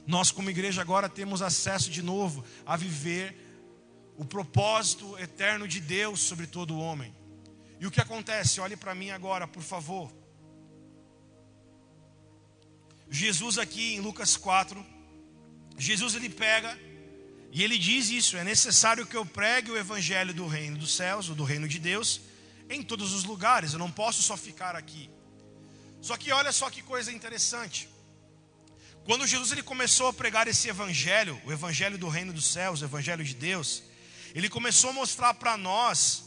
Nós, 0.07 0.31
como 0.31 0.51
igreja, 0.51 0.83
agora 0.83 1.09
temos 1.09 1.41
acesso 1.41 1.91
de 1.91 2.03
novo 2.03 2.45
a 2.67 2.77
viver 2.77 3.42
o 4.17 4.25
propósito 4.25 5.19
eterno 5.19 5.67
de 5.67 5.81
Deus 5.81 6.21
sobre 6.21 6.47
todo 6.47 6.79
homem. 6.79 7.15
E 7.81 7.87
o 7.87 7.91
que 7.91 8.01
acontece? 8.01 8.61
Olhe 8.61 8.77
para 8.77 8.95
mim 8.95 9.11
agora, 9.11 9.47
por 9.49 9.63
favor. 9.63 10.13
Jesus 13.11 13.59
aqui 13.59 13.95
em 13.95 14.01
Lucas 14.01 14.37
4, 14.37 14.85
Jesus 15.77 16.15
ele 16.15 16.31
pega 16.31 16.79
e 17.51 17.63
ele 17.63 17.79
diz 17.79 18.09
isso: 18.09 18.37
é 18.37 18.45
necessário 18.45 19.07
que 19.07 19.17
eu 19.17 19.27
pregue 19.27 19.71
o 19.71 19.77
evangelho 19.77 20.33
do 20.33 20.47
reino 20.47 20.79
dos 20.79 20.95
céus, 20.95 21.29
ou 21.29 21.35
do 21.35 21.45
reino 21.45 21.69
de 21.69 21.79
Deus, 21.79 22.21
em 22.71 22.83
todos 22.83 23.13
os 23.13 23.25
lugares. 23.25 23.75
Eu 23.75 23.79
não 23.79 23.91
posso 23.91 24.23
só 24.23 24.37
ficar 24.37 24.75
aqui. 24.75 25.11
Só 26.01 26.17
que 26.17 26.33
olha 26.33 26.51
só 26.51 26.71
que 26.71 26.83
coisa 26.83 27.13
interessante. 27.13 27.89
Quando 29.05 29.27
Jesus 29.27 29.53
ele 29.53 29.63
começou 29.63 30.07
a 30.07 30.13
pregar 30.13 30.49
esse 30.49 30.69
evangelho, 30.69 31.41
o 31.45 31.53
evangelho 31.53 31.99
do 31.99 32.09
reino 32.09 32.33
dos 32.33 32.47
céus, 32.47 32.81
o 32.81 32.85
evangelho 32.85 33.25
de 33.25 33.35
Deus, 33.35 33.83
ele 34.35 34.49
começou 34.49 34.91
a 34.91 34.95
mostrar 34.95 35.35
para 35.35 35.57
nós 35.57 36.25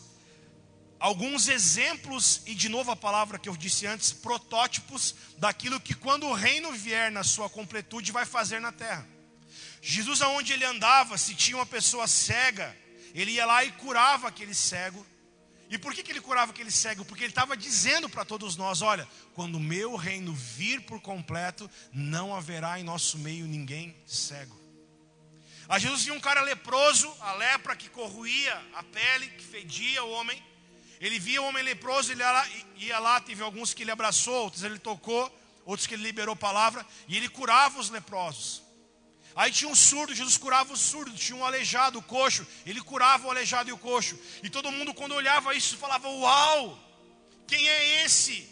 alguns 1.00 1.48
exemplos 1.48 2.42
e 2.46 2.56
de 2.56 2.70
novo 2.70 2.92
a 2.92 2.96
palavra 2.96 3.38
que 3.38 3.50
eu 3.50 3.56
disse 3.56 3.86
antes, 3.86 4.12
protótipos 4.12 5.16
daquilo 5.38 5.80
que 5.80 5.94
quando 5.94 6.28
o 6.28 6.34
reino 6.34 6.72
vier 6.72 7.12
na 7.12 7.24
sua 7.24 7.50
completude 7.50 8.12
vai 8.12 8.26
fazer 8.26 8.60
na 8.60 8.72
terra. 8.72 9.08
Jesus 9.82 10.22
aonde 10.22 10.54
ele 10.54 10.66
andava, 10.66 11.18
se 11.18 11.36
tinha 11.36 11.58
uma 11.58 11.66
pessoa 11.66 12.08
cega, 12.08 12.76
ele 13.14 13.32
ia 13.32 13.46
lá 13.46 13.64
e 13.64 13.72
curava 13.74 14.28
aquele 14.28 14.54
cego. 14.54 15.06
E 15.70 15.78
por 15.78 15.94
que, 15.94 16.04
que 16.04 16.12
ele 16.12 16.22
curava 16.22 16.52
aquele 16.52 16.72
cego? 16.72 17.04
Porque 17.06 17.24
ele 17.24 17.32
estava 17.32 17.58
dizendo 17.58 18.10
para 18.10 18.26
todos 18.26 18.56
nós: 18.56 18.82
olha, 18.82 19.08
quando 19.34 19.56
o 19.56 19.60
meu 19.60 19.96
reino 19.96 20.34
vir 20.34 20.82
por 20.82 21.02
completo, 21.02 21.70
não 21.92 22.36
haverá 22.36 22.80
em 22.80 22.84
nosso 22.84 23.18
meio 23.18 23.46
ninguém 23.46 23.96
cego. 24.06 24.65
A 25.68 25.80
Jesus 25.80 26.04
tinha 26.04 26.14
um 26.14 26.20
cara 26.20 26.42
leproso, 26.42 27.12
a 27.20 27.34
lepra 27.34 27.76
que 27.76 27.90
corroía 27.90 28.66
a 28.76 28.84
pele, 28.84 29.28
que 29.30 29.44
fedia 29.44 30.04
o 30.04 30.12
homem. 30.12 30.42
Ele 31.00 31.20
via 31.20 31.42
o 31.42 31.46
homem 31.46 31.64
leproso, 31.64 32.12
ele 32.12 32.22
ia 32.22 32.32
lá, 32.32 32.48
ia 32.78 33.00
lá, 33.00 33.20
teve 33.20 33.42
alguns 33.42 33.74
que 33.74 33.84
ele 33.84 33.92
abraçou, 33.92 34.44
outros 34.44 34.64
ele 34.64 34.78
tocou, 34.78 35.32
outros 35.66 35.88
que 35.88 35.96
ele 35.96 36.04
liberou 36.04 36.36
palavra, 36.36 36.86
e 37.08 37.18
ele 37.18 37.28
curava 37.28 37.80
os 37.80 37.90
leprosos. 37.90 38.64
Aí 39.36 39.52
tinha 39.52 39.70
um 39.70 39.76
surdo, 39.76 40.16
Jesus 40.16 40.38
curava 40.38 40.72
o 40.72 40.78
surdo, 40.78 41.12
tinha 41.18 41.36
um 41.36 41.44
aleijado, 41.44 42.00
o 42.00 42.02
coxo, 42.02 42.48
ele 42.66 42.80
curava 42.80 43.28
o 43.28 43.32
aleijado 43.32 43.70
e 43.70 43.74
o 43.74 43.78
coxo. 43.78 44.18
E 44.42 44.50
todo 44.50 44.72
mundo, 44.72 44.94
quando 44.94 45.14
olhava 45.14 45.54
isso, 45.54 45.78
falava: 45.78 46.08
Uau, 46.08 46.80
quem 47.46 47.68
é 47.68 48.06
esse 48.06 48.48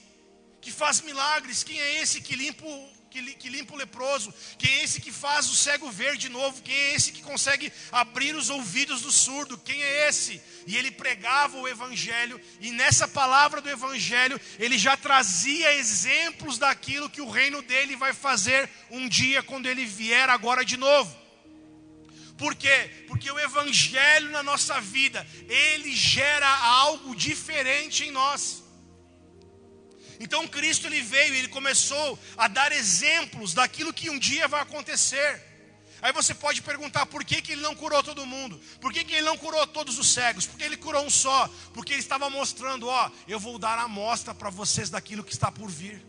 que 0.60 0.72
faz 0.72 1.00
milagres? 1.00 1.64
Quem 1.64 1.80
é 1.80 2.02
esse 2.02 2.20
que 2.20 2.36
limpa 2.36 2.66
que, 3.14 3.34
que 3.36 3.50
limpa 3.50 3.76
o 3.76 3.78
leproso? 3.78 4.34
Quem 4.58 4.72
é 4.72 4.84
esse 4.84 5.00
que 5.00 5.12
faz 5.12 5.48
o 5.48 5.56
cego 5.56 5.92
ver 5.92 6.18
de 6.18 6.30
novo? 6.30 6.64
Quem 6.64 6.76
é 6.76 6.96
esse 6.96 7.12
que 7.12 7.22
consegue 7.22 7.72
abrir 7.92 8.36
os 8.36 8.50
ouvidos 8.50 9.02
do 9.02 9.12
surdo? 9.12 9.58
Quem 9.58 9.82
é 9.84 10.10
esse? 10.10 10.42
E 10.66 10.76
ele 10.76 10.90
pregava 10.90 11.58
o 11.58 11.68
evangelho, 11.68 12.42
e 12.60 12.72
nessa 12.72 13.08
palavra 13.08 13.62
do 13.62 13.70
evangelho, 13.70 14.40
ele 14.58 14.78
já 14.78 14.98
trazia 14.98 15.76
exemplos 15.76 16.58
daquilo 16.58 17.10
que 17.10 17.22
o 17.22 17.30
reino 17.30 17.62
dele 17.62 17.96
vai 17.96 18.14
fazer 18.14 18.68
um 18.90 19.08
dia 19.08 19.44
quando 19.44 19.68
ele 19.68 19.86
vier 19.86 20.30
agora 20.30 20.66
de 20.66 20.78
novo. 20.78 21.16
Por 22.38 22.56
quê? 22.56 23.06
Porque 23.08 23.30
o 23.30 23.40
evangelho 23.40 24.32
na 24.32 24.42
nossa 24.42 24.82
vida, 24.82 25.26
ele 25.48 25.96
gera 25.96 26.48
algo 26.48 27.16
diferente 27.16 28.06
em 28.06 28.12
nós. 28.12 28.63
Então 30.24 30.48
Cristo 30.48 30.88
ele 30.88 31.02
veio 31.02 31.36
e 31.36 31.40
ele 31.40 31.50
começou 31.50 32.18
a 32.38 32.48
dar 32.48 32.72
exemplos 32.72 33.54
daquilo 33.54 33.94
que 33.94 34.10
um 34.10 34.18
dia 34.18 34.48
vai 34.48 34.62
acontecer. 34.62 35.42
Aí 36.02 36.14
você 36.14 36.34
pode 36.34 36.62
perguntar 36.62 37.06
por 37.06 37.26
que, 37.26 37.42
que 37.42 37.52
ele 37.52 37.62
não 37.62 37.76
curou 37.76 38.02
todo 38.02 38.26
mundo? 38.26 38.58
Por 38.80 38.94
que, 38.94 39.04
que 39.04 39.14
ele 39.16 39.26
não 39.26 39.38
curou 39.38 39.68
todos 39.68 40.00
os 40.00 40.14
cegos? 40.14 40.46
Por 40.46 40.58
que 40.58 40.64
ele 40.64 40.78
curou 40.78 41.06
um 41.06 41.10
só? 41.10 41.50
Porque 41.74 41.92
ele 41.92 42.00
estava 42.00 42.30
mostrando, 42.30 42.88
ó, 42.88 43.12
eu 43.28 43.38
vou 43.38 43.60
dar 43.60 43.78
a 43.78 43.84
amostra 43.84 44.34
para 44.34 44.50
vocês 44.50 44.90
daquilo 44.90 45.26
que 45.26 45.34
está 45.34 45.52
por 45.52 45.70
vir. 45.70 46.02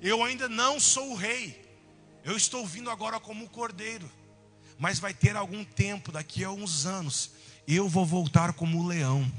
Eu 0.00 0.22
ainda 0.22 0.48
não 0.48 0.78
sou 0.78 1.10
o 1.10 1.16
rei. 1.16 1.60
Eu 2.22 2.36
estou 2.36 2.64
vindo 2.64 2.90
agora 2.90 3.18
como 3.18 3.48
cordeiro. 3.48 4.10
Mas 4.78 5.00
vai 5.00 5.12
ter 5.12 5.36
algum 5.36 5.64
tempo, 5.64 6.12
daqui 6.12 6.44
a 6.44 6.50
uns 6.50 6.86
anos, 6.86 7.32
eu 7.66 7.88
vou 7.88 8.06
voltar 8.06 8.52
como 8.52 8.80
o 8.80 8.86
leão. 8.86 9.30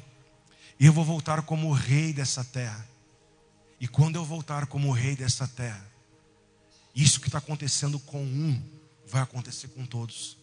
Eu 0.77 0.91
vou 0.91 1.05
voltar 1.05 1.41
como 1.41 1.69
o 1.69 1.73
rei 1.73 2.11
dessa 2.11 2.43
terra. 2.43 2.92
E 3.83 3.87
quando 3.89 4.15
eu 4.15 4.23
voltar 4.23 4.65
como 4.67 4.93
rei 4.93 5.13
dessa 5.13 5.45
terra, 5.45 5.85
isso 6.95 7.19
que 7.19 7.27
está 7.27 7.39
acontecendo 7.39 7.99
com 7.99 8.23
um, 8.23 8.63
vai 9.05 9.21
acontecer 9.21 9.67
com 9.67 9.85
todos. 9.85 10.37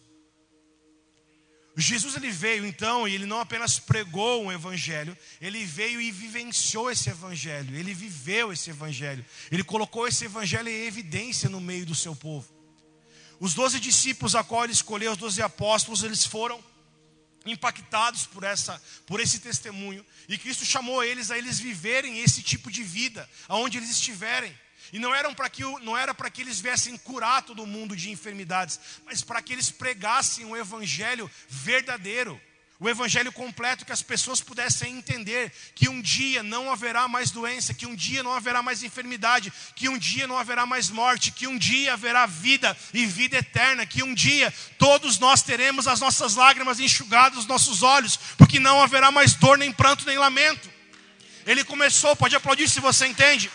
Jesus 1.75 2.15
ele 2.15 2.29
veio 2.29 2.63
então 2.67 3.07
e 3.07 3.15
ele 3.15 3.25
não 3.25 3.39
apenas 3.39 3.79
pregou 3.79 4.43
um 4.43 4.51
evangelho, 4.51 5.17
ele 5.41 5.65
veio 5.65 5.99
e 5.99 6.11
vivenciou 6.11 6.91
esse 6.91 7.09
evangelho, 7.09 7.75
ele 7.75 7.95
viveu 7.95 8.53
esse 8.53 8.69
evangelho, 8.69 9.25
ele 9.51 9.63
colocou 9.63 10.07
esse 10.07 10.25
evangelho 10.25 10.69
em 10.69 10.85
evidência 10.85 11.49
no 11.49 11.59
meio 11.59 11.83
do 11.83 11.95
seu 11.95 12.15
povo. 12.15 12.47
Os 13.39 13.55
doze 13.55 13.79
discípulos 13.79 14.35
a 14.35 14.43
qual 14.43 14.65
ele 14.65 14.73
escolheu, 14.73 15.13
os 15.13 15.17
doze 15.17 15.41
apóstolos, 15.41 16.03
eles 16.03 16.23
foram 16.23 16.63
impactados 17.45 18.25
por 18.27 18.43
essa 18.43 18.81
por 19.05 19.19
esse 19.19 19.39
testemunho 19.39 20.05
e 20.27 20.37
Cristo 20.37 20.65
chamou 20.65 21.03
eles 21.03 21.31
a 21.31 21.37
eles 21.37 21.59
viverem 21.59 22.19
esse 22.19 22.41
tipo 22.43 22.71
de 22.71 22.83
vida 22.83 23.29
aonde 23.47 23.77
eles 23.77 23.89
estiverem. 23.89 24.57
E 24.93 24.99
não 24.99 25.15
eram 25.15 25.33
que 25.33 25.63
não 25.81 25.97
era 25.97 26.13
para 26.13 26.29
que 26.29 26.41
eles 26.41 26.59
viessem 26.59 26.97
curar 26.97 27.43
todo 27.43 27.65
mundo 27.65 27.95
de 27.95 28.09
enfermidades 28.09 28.79
mas 29.05 29.21
para 29.21 29.41
que 29.41 29.53
eles 29.53 29.69
pregassem 29.69 30.45
o 30.45 30.55
evangelho 30.55 31.29
verdadeiro 31.47 32.41
o 32.81 32.89
evangelho 32.89 33.31
completo, 33.31 33.85
que 33.85 33.91
as 33.91 34.01
pessoas 34.01 34.41
pudessem 34.41 34.97
entender 34.97 35.53
que 35.75 35.87
um 35.87 36.01
dia 36.01 36.41
não 36.41 36.71
haverá 36.71 37.07
mais 37.07 37.29
doença, 37.29 37.75
que 37.75 37.85
um 37.85 37.93
dia 37.93 38.23
não 38.23 38.33
haverá 38.33 38.63
mais 38.63 38.81
enfermidade, 38.81 39.53
que 39.75 39.87
um 39.87 39.99
dia 39.99 40.25
não 40.25 40.35
haverá 40.35 40.65
mais 40.65 40.89
morte, 40.89 41.29
que 41.29 41.45
um 41.45 41.59
dia 41.59 41.93
haverá 41.93 42.25
vida 42.25 42.75
e 42.91 43.05
vida 43.05 43.37
eterna, 43.37 43.85
que 43.85 44.01
um 44.01 44.15
dia 44.15 44.51
todos 44.79 45.19
nós 45.19 45.43
teremos 45.43 45.87
as 45.87 45.99
nossas 45.99 46.33
lágrimas 46.33 46.79
enxugadas 46.79 47.35
dos 47.35 47.45
nossos 47.45 47.83
olhos, 47.83 48.17
porque 48.35 48.59
não 48.59 48.81
haverá 48.81 49.11
mais 49.11 49.35
dor, 49.35 49.59
nem 49.59 49.71
pranto, 49.71 50.03
nem 50.07 50.17
lamento. 50.17 50.67
Ele 51.45 51.63
começou, 51.63 52.15
pode 52.15 52.35
aplaudir 52.35 52.67
se 52.67 52.79
você 52.79 53.05
entende. 53.05 53.51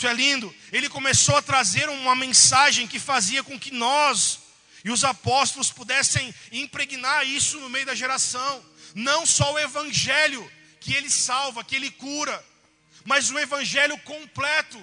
Isso 0.00 0.08
é 0.08 0.14
lindo. 0.14 0.54
Ele 0.72 0.88
começou 0.88 1.36
a 1.36 1.42
trazer 1.42 1.86
uma 1.90 2.16
mensagem 2.16 2.86
que 2.86 2.98
fazia 2.98 3.42
com 3.44 3.60
que 3.60 3.70
nós 3.70 4.38
e 4.82 4.90
os 4.90 5.04
apóstolos 5.04 5.70
pudessem 5.70 6.34
impregnar 6.50 7.26
isso 7.26 7.60
no 7.60 7.68
meio 7.68 7.84
da 7.84 7.94
geração. 7.94 8.64
Não 8.94 9.26
só 9.26 9.52
o 9.52 9.58
evangelho 9.58 10.50
que 10.80 10.94
ele 10.94 11.10
salva, 11.10 11.62
que 11.62 11.76
ele 11.76 11.90
cura, 11.90 12.42
mas 13.04 13.30
o 13.30 13.38
evangelho 13.38 13.98
completo. 13.98 14.82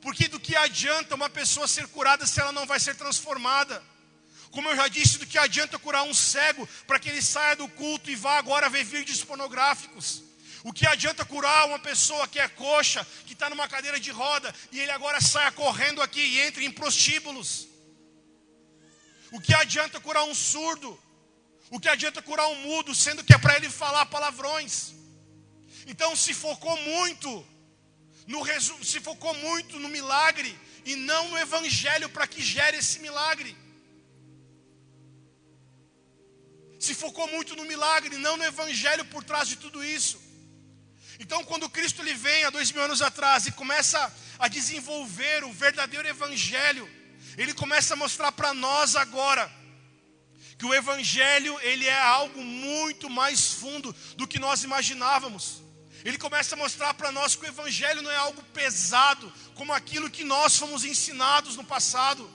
Porque 0.00 0.26
do 0.26 0.40
que 0.40 0.56
adianta 0.56 1.14
uma 1.16 1.28
pessoa 1.28 1.68
ser 1.68 1.86
curada 1.88 2.26
se 2.26 2.40
ela 2.40 2.50
não 2.50 2.64
vai 2.64 2.80
ser 2.80 2.94
transformada? 2.94 3.84
Como 4.50 4.70
eu 4.70 4.74
já 4.74 4.88
disse, 4.88 5.18
do 5.18 5.26
que 5.26 5.36
adianta 5.36 5.78
curar 5.78 6.04
um 6.04 6.14
cego 6.14 6.66
para 6.86 6.98
que 6.98 7.10
ele 7.10 7.20
saia 7.20 7.56
do 7.56 7.68
culto 7.68 8.10
e 8.10 8.16
vá 8.16 8.38
agora 8.38 8.70
ver 8.70 8.84
vídeos 8.84 9.22
pornográficos? 9.22 10.29
O 10.62 10.72
que 10.72 10.86
adianta 10.86 11.24
curar 11.24 11.66
uma 11.66 11.78
pessoa 11.78 12.28
que 12.28 12.38
é 12.38 12.48
coxa, 12.48 13.06
que 13.26 13.32
está 13.32 13.48
numa 13.48 13.66
cadeira 13.68 13.98
de 13.98 14.10
roda, 14.10 14.54
e 14.70 14.78
ele 14.78 14.90
agora 14.90 15.20
saia 15.20 15.50
correndo 15.52 16.02
aqui 16.02 16.20
e 16.20 16.40
entre 16.40 16.64
em 16.64 16.70
prostíbulos? 16.70 17.66
O 19.32 19.40
que 19.40 19.54
adianta 19.54 20.00
curar 20.00 20.24
um 20.24 20.34
surdo? 20.34 20.98
O 21.70 21.78
que 21.78 21.88
adianta 21.88 22.20
curar 22.20 22.48
um 22.48 22.56
mudo, 22.56 22.94
sendo 22.94 23.24
que 23.24 23.32
é 23.32 23.38
para 23.38 23.56
ele 23.56 23.70
falar 23.70 24.04
palavrões? 24.06 24.92
Então 25.86 26.14
se 26.14 26.34
focou 26.34 26.76
muito 26.82 27.46
no 28.26 28.44
se 28.84 29.00
focou 29.00 29.32
muito 29.34 29.78
no 29.78 29.88
milagre 29.88 30.56
e 30.84 30.94
não 30.94 31.28
no 31.30 31.38
evangelho 31.38 32.08
para 32.08 32.26
que 32.26 32.42
gere 32.42 32.76
esse 32.76 32.98
milagre. 32.98 33.56
Se 36.78 36.94
focou 36.94 37.26
muito 37.28 37.56
no 37.56 37.64
milagre, 37.64 38.16
não 38.16 38.36
no 38.36 38.44
evangelho 38.44 39.04
por 39.06 39.24
trás 39.24 39.48
de 39.48 39.56
tudo 39.56 39.82
isso. 39.84 40.19
Então, 41.22 41.44
quando 41.44 41.68
Cristo 41.68 42.00
ele 42.00 42.14
vem 42.14 42.44
há 42.44 42.50
dois 42.50 42.72
mil 42.72 42.82
anos 42.82 43.02
atrás 43.02 43.46
e 43.46 43.52
começa 43.52 44.00
a 44.38 44.48
desenvolver 44.48 45.44
o 45.44 45.52
verdadeiro 45.52 46.08
Evangelho, 46.08 46.88
ele 47.36 47.52
começa 47.52 47.92
a 47.92 47.96
mostrar 47.96 48.32
para 48.32 48.54
nós 48.54 48.96
agora 48.96 49.52
que 50.58 50.64
o 50.64 50.72
Evangelho 50.74 51.58
ele 51.60 51.86
é 51.86 52.00
algo 52.00 52.42
muito 52.42 53.10
mais 53.10 53.52
fundo 53.52 53.94
do 54.16 54.26
que 54.26 54.38
nós 54.38 54.64
imaginávamos. 54.64 55.62
Ele 56.06 56.16
começa 56.16 56.54
a 56.54 56.58
mostrar 56.58 56.94
para 56.94 57.12
nós 57.12 57.36
que 57.36 57.44
o 57.44 57.48
Evangelho 57.48 58.00
não 58.00 58.10
é 58.10 58.16
algo 58.16 58.42
pesado 58.54 59.30
como 59.54 59.74
aquilo 59.74 60.08
que 60.08 60.24
nós 60.24 60.56
fomos 60.56 60.84
ensinados 60.84 61.54
no 61.54 61.64
passado. 61.64 62.28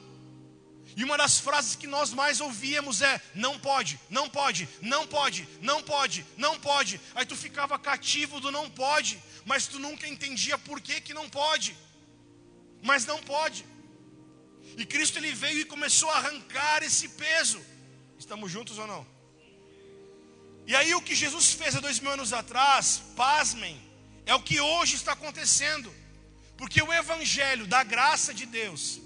E 0.95 1.03
uma 1.03 1.17
das 1.17 1.39
frases 1.39 1.75
que 1.75 1.87
nós 1.87 2.11
mais 2.11 2.39
ouvíamos 2.39 3.01
é: 3.01 3.21
não 3.33 3.59
pode, 3.59 3.99
não 4.09 4.29
pode, 4.29 4.67
não 4.81 5.05
pode, 5.05 5.47
não 5.61 5.83
pode, 5.83 6.25
não 6.37 6.57
pode. 6.59 7.01
Aí 7.13 7.25
tu 7.25 7.35
ficava 7.35 7.77
cativo 7.77 8.39
do 8.39 8.49
não 8.49 8.69
pode, 8.69 9.21
mas 9.45 9.67
tu 9.67 9.77
nunca 9.77 10.07
entendia 10.07 10.57
por 10.57 10.79
que, 10.79 11.01
que 11.01 11.13
não 11.13 11.29
pode. 11.29 11.75
Mas 12.81 13.05
não 13.05 13.21
pode. 13.21 13.65
E 14.77 14.85
Cristo 14.85 15.17
ele 15.17 15.33
veio 15.33 15.59
e 15.59 15.65
começou 15.65 16.09
a 16.09 16.17
arrancar 16.17 16.81
esse 16.81 17.09
peso. 17.09 17.61
Estamos 18.17 18.49
juntos 18.49 18.77
ou 18.77 18.87
não? 18.87 19.05
E 20.65 20.75
aí 20.75 20.95
o 20.95 21.01
que 21.01 21.13
Jesus 21.13 21.51
fez 21.51 21.75
há 21.75 21.79
dois 21.79 21.99
mil 21.99 22.11
anos 22.11 22.31
atrás, 22.31 23.01
pasmem, 23.15 23.79
é 24.25 24.33
o 24.33 24.41
que 24.41 24.61
hoje 24.61 24.95
está 24.95 25.11
acontecendo. 25.11 25.93
Porque 26.57 26.81
o 26.81 26.93
Evangelho 26.93 27.67
da 27.67 27.83
graça 27.83 28.33
de 28.33 28.45
Deus 28.45 29.01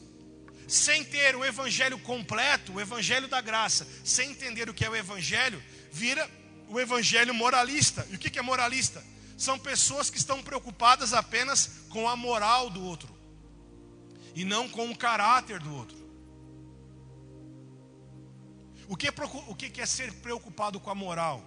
sem 0.70 1.04
ter 1.04 1.36
o 1.36 1.44
evangelho 1.44 2.00
completo, 2.00 2.74
o 2.74 2.82
evangelho 2.82 3.28
da 3.28 3.42
graça, 3.42 3.88
sem 4.04 4.32
entender 4.32 4.70
o 4.70 4.74
que 4.74 4.86
é 4.86 4.90
o 4.90 4.96
evangelho, 4.96 5.62
vira 5.92 6.30
o 6.68 6.80
evangelho 6.80 7.34
moralista. 7.34 8.08
E 8.10 8.16
o 8.16 8.20
que 8.20 8.38
é 8.38 8.42
moralista? 8.42 9.04
são 9.40 9.58
pessoas 9.58 10.10
que 10.10 10.18
estão 10.18 10.44
preocupadas 10.44 11.14
apenas 11.14 11.86
com 11.90 12.10
a 12.10 12.16
moral 12.16 12.70
do 12.70 12.84
outro 12.84 13.18
e 14.36 14.44
não 14.44 14.68
com 14.68 14.92
o 14.92 14.98
caráter 14.98 15.60
do 15.62 15.74
outro. 15.74 15.98
O 18.86 18.98
que, 18.98 19.08
é, 19.08 19.70
que 19.70 19.80
é 19.80 19.86
ser 19.86 20.12
preocupado 20.16 20.78
com 20.78 20.90
a 20.90 20.96
moral? 20.96 21.42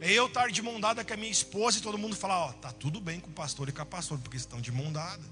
É 0.00 0.12
eu 0.12 0.26
estar 0.26 0.50
de 0.50 0.60
mão 0.60 0.78
dada 0.78 1.02
com 1.02 1.14
a 1.14 1.16
minha 1.16 1.30
esposa 1.30 1.78
e 1.78 1.80
todo 1.80 1.96
mundo 1.96 2.14
falar: 2.14 2.46
Ó, 2.46 2.52
tá 2.52 2.72
tudo 2.72 3.00
bem 3.00 3.20
com 3.20 3.30
o 3.30 3.32
pastor 3.32 3.68
e 3.68 3.72
com 3.72 3.80
a 3.80 3.86
pastora, 3.86 4.20
porque 4.20 4.36
estão 4.36 4.60
de 4.60 4.70
mão 4.70 4.92
dada. 4.92 5.24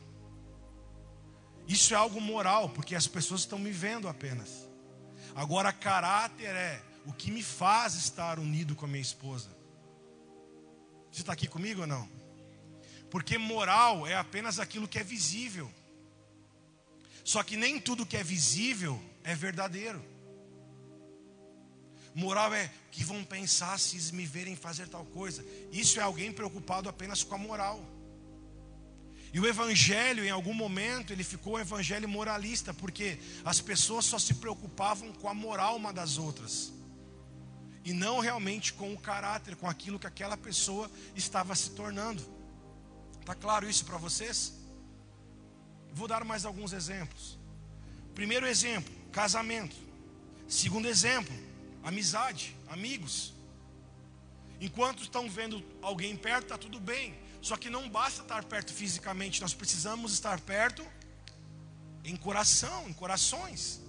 Isso 1.67 1.95
é 1.95 1.97
algo 1.97 2.21
moral, 2.21 2.69
porque 2.71 2.95
as 2.95 3.07
pessoas 3.07 3.41
estão 3.41 3.59
me 3.59 3.73
vendo 3.73 4.09
apenas. 4.09 4.69
Agora, 5.35 5.73
caráter 5.73 6.55
é 6.55 6.83
o 7.05 7.13
que 7.13 7.31
me 7.31 7.43
faz 7.43 7.95
estar 7.95 8.39
unido 8.39 8.75
com 8.75 8.85
a 8.85 8.89
minha 8.89 9.03
esposa. 9.03 9.49
Você 11.11 11.23
está 11.23 11.33
aqui 11.33 11.49
comigo 11.49 11.83
ou 11.83 11.87
não? 11.87 12.09
Porque 13.11 13.39
moral 13.39 14.07
é 14.07 14.15
apenas 14.15 14.59
aquilo 14.59 14.89
que 14.89 14.99
é 14.99 15.05
visível. 15.05 15.71
Só 17.25 17.43
que 17.43 17.57
nem 17.57 17.81
tudo 17.81 18.07
que 18.07 18.17
é 18.17 18.23
visível 18.23 19.03
é 19.25 19.35
verdadeiro. 19.35 20.05
Moral 22.15 22.55
é 22.55 22.71
que 22.91 23.05
vão 23.05 23.23
pensar 23.25 23.79
se 23.79 24.15
me 24.15 24.25
verem 24.25 24.57
fazer 24.57 24.89
tal 24.89 25.05
coisa. 25.05 25.45
Isso 25.71 26.01
é 26.01 26.03
alguém 26.03 26.33
preocupado 26.33 26.89
apenas 26.89 27.23
com 27.23 27.35
a 27.35 27.39
moral. 27.39 27.85
E 29.33 29.41
o 29.41 29.47
evangelho, 29.47 30.25
em 30.25 30.31
algum 30.31 30.55
momento, 30.55 31.13
ele 31.13 31.25
ficou 31.25 31.55
um 31.55 31.59
evangelho 31.59 32.09
moralista, 32.09 32.73
porque 32.73 33.19
as 33.45 33.61
pessoas 33.61 34.05
só 34.05 34.19
se 34.19 34.35
preocupavam 34.35 35.13
com 35.13 35.29
a 35.29 35.35
moral 35.35 35.77
uma 35.77 35.93
das 35.93 36.17
outras, 36.17 36.73
e 37.85 37.93
não 37.93 38.19
realmente 38.19 38.73
com 38.73 38.93
o 38.93 38.99
caráter, 38.99 39.55
com 39.57 39.69
aquilo 39.69 39.99
que 39.99 40.07
aquela 40.07 40.37
pessoa 40.37 40.91
estava 41.15 41.55
se 41.55 41.71
tornando. 41.71 42.23
Está 43.21 43.35
claro 43.35 43.69
isso 43.69 43.85
para 43.85 43.99
vocês? 43.99 44.55
Vou 45.93 46.09
dar 46.09 46.25
mais 46.25 46.45
alguns 46.45 46.73
exemplos. 46.73 47.39
Primeiro 48.15 48.47
exemplo, 48.47 48.93
casamento. 49.13 49.77
Segundo 50.49 50.87
exemplo, 50.89 51.35
amizade, 51.83 52.57
amigos. 52.69 53.35
Enquanto 54.61 55.03
estão 55.03 55.29
vendo 55.29 55.63
alguém 55.83 56.17
perto, 56.17 56.45
está 56.45 56.59
tudo 56.59 56.81
bem. 56.81 57.15
Só 57.49 57.57
que 57.57 57.71
não 57.71 57.89
basta 57.89 58.23
estar 58.23 58.43
perto 58.43 58.73
fisicamente, 58.73 59.41
nós 59.41 59.55
precisamos 59.55 60.13
estar 60.13 60.41
perto 60.41 60.85
em 62.05 62.17
coração, 62.17 62.89
em 62.89 62.93
corações. 62.93 63.81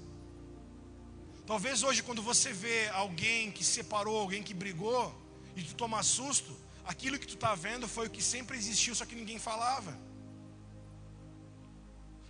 Talvez 1.44 1.82
hoje, 1.82 2.04
quando 2.04 2.22
você 2.22 2.54
vê 2.54 2.88
alguém 2.90 3.52
que 3.52 3.64
separou, 3.64 4.20
alguém 4.20 4.44
que 4.44 4.54
brigou, 4.54 5.04
e 5.56 5.64
tu 5.64 5.74
toma 5.74 6.04
susto, 6.04 6.56
aquilo 6.86 7.18
que 7.18 7.26
tu 7.26 7.34
está 7.34 7.56
vendo 7.56 7.88
foi 7.88 8.06
o 8.06 8.12
que 8.12 8.22
sempre 8.22 8.56
existiu, 8.56 8.94
só 8.94 9.08
que 9.08 9.16
ninguém 9.16 9.40
falava. 9.40 9.98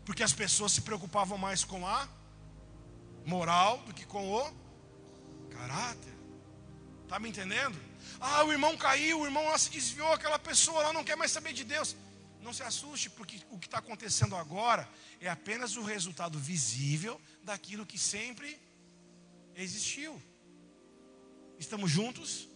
Porque 0.05 0.23
as 0.23 0.31
pessoas 0.31 0.71
se 0.71 0.79
preocupavam 0.79 1.37
mais 1.37 1.65
com 1.65 1.85
a 1.85 2.07
moral 3.25 3.79
do 3.79 3.93
que 3.93 4.05
com 4.05 4.31
o 4.31 4.53
caráter. 5.49 6.15
Está 7.03 7.19
me 7.19 7.27
entendendo? 7.27 7.86
Ah, 8.19 8.43
o 8.43 8.51
irmão 8.51 8.75
caiu, 8.75 9.19
o 9.19 9.25
irmão 9.25 9.45
lá 9.45 9.57
se 9.57 9.69
desviou, 9.69 10.11
aquela 10.11 10.39
pessoa 10.39 10.83
lá 10.83 10.93
não 10.93 11.03
quer 11.03 11.15
mais 11.15 11.31
saber 11.31 11.53
de 11.53 11.63
Deus. 11.63 11.95
Não 12.41 12.53
se 12.53 12.63
assuste, 12.63 13.09
porque 13.09 13.41
o 13.49 13.59
que 13.59 13.67
está 13.67 13.79
acontecendo 13.79 14.35
agora 14.35 14.89
é 15.19 15.27
apenas 15.29 15.75
o 15.75 15.83
resultado 15.83 16.39
visível 16.39 17.19
daquilo 17.43 17.85
que 17.85 17.97
sempre 17.97 18.59
existiu. 19.55 20.21
Estamos 21.59 21.91
juntos? 21.91 22.47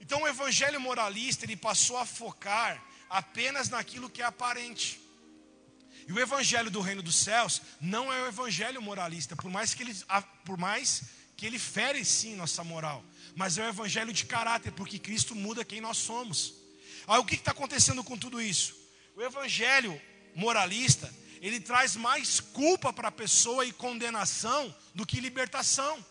Então 0.00 0.22
o 0.22 0.28
evangelho 0.28 0.80
moralista 0.80 1.44
ele 1.44 1.56
passou 1.56 1.96
a 1.96 2.06
focar 2.06 2.82
apenas 3.08 3.68
naquilo 3.68 4.10
que 4.10 4.22
é 4.22 4.24
aparente. 4.24 5.00
E 6.06 6.12
o 6.12 6.20
evangelho 6.20 6.70
do 6.70 6.80
reino 6.80 7.02
dos 7.02 7.16
céus 7.16 7.62
não 7.80 8.12
é 8.12 8.22
o 8.22 8.26
evangelho 8.26 8.82
moralista, 8.82 9.34
por 9.34 9.50
mais 9.50 9.72
que 9.72 9.82
ele, 9.82 9.94
por 10.44 10.58
mais 10.58 11.04
que 11.36 11.46
ele 11.46 11.58
fere 11.58 12.04
sim 12.04 12.36
nossa 12.36 12.62
moral, 12.62 13.04
mas 13.34 13.58
é 13.58 13.64
o 13.64 13.68
evangelho 13.68 14.12
de 14.12 14.24
caráter, 14.26 14.72
porque 14.72 14.98
Cristo 14.98 15.34
muda 15.34 15.64
quem 15.64 15.80
nós 15.80 15.96
somos. 15.96 16.54
Aí 17.06 17.18
o 17.18 17.24
que 17.24 17.34
está 17.34 17.50
acontecendo 17.50 18.02
com 18.04 18.16
tudo 18.16 18.40
isso? 18.40 18.74
O 19.16 19.22
evangelho 19.22 20.00
moralista, 20.34 21.12
ele 21.40 21.60
traz 21.60 21.96
mais 21.96 22.40
culpa 22.40 22.92
para 22.92 23.08
a 23.08 23.12
pessoa 23.12 23.64
e 23.64 23.72
condenação 23.72 24.74
do 24.94 25.04
que 25.06 25.20
libertação. 25.20 26.04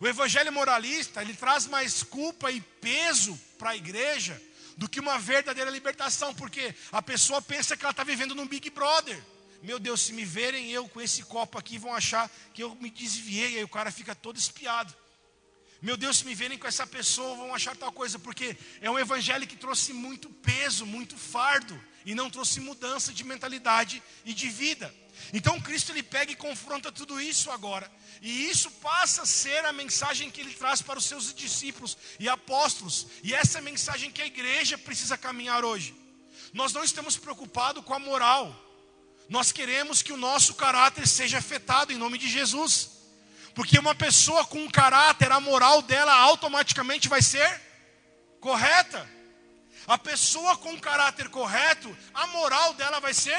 O 0.00 0.08
evangelho 0.08 0.52
moralista, 0.52 1.20
ele 1.20 1.34
traz 1.34 1.66
mais 1.66 2.02
culpa 2.02 2.50
e 2.50 2.60
peso 2.60 3.38
para 3.58 3.70
a 3.70 3.76
igreja 3.76 4.40
do 4.76 4.88
que 4.88 4.98
uma 4.98 5.18
verdadeira 5.18 5.70
libertação, 5.70 6.34
porque 6.34 6.74
a 6.90 7.02
pessoa 7.02 7.42
pensa 7.42 7.76
que 7.76 7.84
ela 7.84 7.90
está 7.90 8.02
vivendo 8.02 8.34
num 8.34 8.46
Big 8.46 8.70
Brother. 8.70 9.22
Meu 9.62 9.78
Deus, 9.78 10.00
se 10.00 10.14
me 10.14 10.24
verem 10.24 10.70
eu 10.70 10.88
com 10.88 11.02
esse 11.02 11.22
copo 11.24 11.58
aqui, 11.58 11.76
vão 11.76 11.94
achar 11.94 12.30
que 12.54 12.62
eu 12.62 12.74
me 12.76 12.88
desviei, 12.88 13.58
aí 13.58 13.64
o 13.64 13.68
cara 13.68 13.92
fica 13.92 14.14
todo 14.14 14.38
espiado. 14.38 14.96
Meu 15.82 15.96
Deus, 15.96 16.18
se 16.18 16.26
me 16.26 16.34
verem 16.34 16.58
com 16.58 16.66
essa 16.66 16.86
pessoa, 16.86 17.36
vão 17.36 17.54
achar 17.54 17.74
tal 17.74 17.90
coisa, 17.90 18.18
porque 18.18 18.54
é 18.82 18.90
um 18.90 18.98
evangelho 18.98 19.46
que 19.46 19.56
trouxe 19.56 19.94
muito 19.94 20.28
peso, 20.28 20.84
muito 20.84 21.16
fardo, 21.16 21.80
e 22.04 22.14
não 22.14 22.28
trouxe 22.28 22.60
mudança 22.60 23.12
de 23.12 23.24
mentalidade 23.24 24.02
e 24.24 24.34
de 24.34 24.48
vida. 24.50 24.94
Então 25.32 25.60
Cristo 25.60 25.92
ele 25.92 26.02
pega 26.02 26.32
e 26.32 26.36
confronta 26.36 26.92
tudo 26.92 27.20
isso 27.20 27.50
agora. 27.50 27.90
E 28.20 28.50
isso 28.50 28.70
passa 28.72 29.22
a 29.22 29.26
ser 29.26 29.64
a 29.64 29.72
mensagem 29.72 30.30
que 30.30 30.40
ele 30.40 30.52
traz 30.52 30.82
para 30.82 30.98
os 30.98 31.06
seus 31.06 31.32
discípulos 31.32 31.96
e 32.18 32.28
apóstolos. 32.28 33.06
E 33.22 33.32
essa 33.32 33.58
é 33.58 33.60
a 33.60 33.64
mensagem 33.64 34.10
que 34.10 34.20
a 34.20 34.26
igreja 34.26 34.76
precisa 34.76 35.16
caminhar 35.16 35.64
hoje. 35.64 35.94
Nós 36.52 36.72
não 36.72 36.84
estamos 36.84 37.16
preocupados 37.16 37.84
com 37.84 37.94
a 37.94 37.98
moral. 37.98 38.54
Nós 39.28 39.52
queremos 39.52 40.02
que 40.02 40.12
o 40.12 40.16
nosso 40.16 40.54
caráter 40.54 41.06
seja 41.06 41.38
afetado 41.38 41.92
em 41.92 41.96
nome 41.96 42.18
de 42.18 42.28
Jesus. 42.28 42.99
Porque 43.54 43.78
uma 43.78 43.94
pessoa 43.94 44.44
com 44.44 44.58
um 44.58 44.70
caráter, 44.70 45.30
a 45.32 45.40
moral 45.40 45.82
dela 45.82 46.14
automaticamente 46.14 47.08
vai 47.08 47.22
ser 47.22 47.60
correta. 48.40 49.08
A 49.86 49.98
pessoa 49.98 50.56
com 50.56 50.70
um 50.70 50.78
caráter 50.78 51.28
correto, 51.28 51.96
a 52.14 52.26
moral 52.28 52.74
dela 52.74 53.00
vai 53.00 53.12
ser 53.12 53.38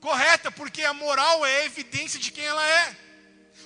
correta, 0.00 0.50
porque 0.50 0.82
a 0.82 0.94
moral 0.94 1.44
é 1.44 1.62
a 1.62 1.64
evidência 1.66 2.18
de 2.18 2.30
quem 2.30 2.44
ela 2.44 2.66
é. 2.66 2.96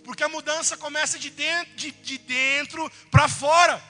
Porque 0.05 0.25
a 0.25 0.29
mudança 0.29 0.77
começa 0.77 1.19
de 1.19 1.31
dentro, 1.31 1.75
de, 1.75 1.91
de 1.91 2.19
dentro 2.19 2.91
para 3.11 3.29
fora. 3.29 3.83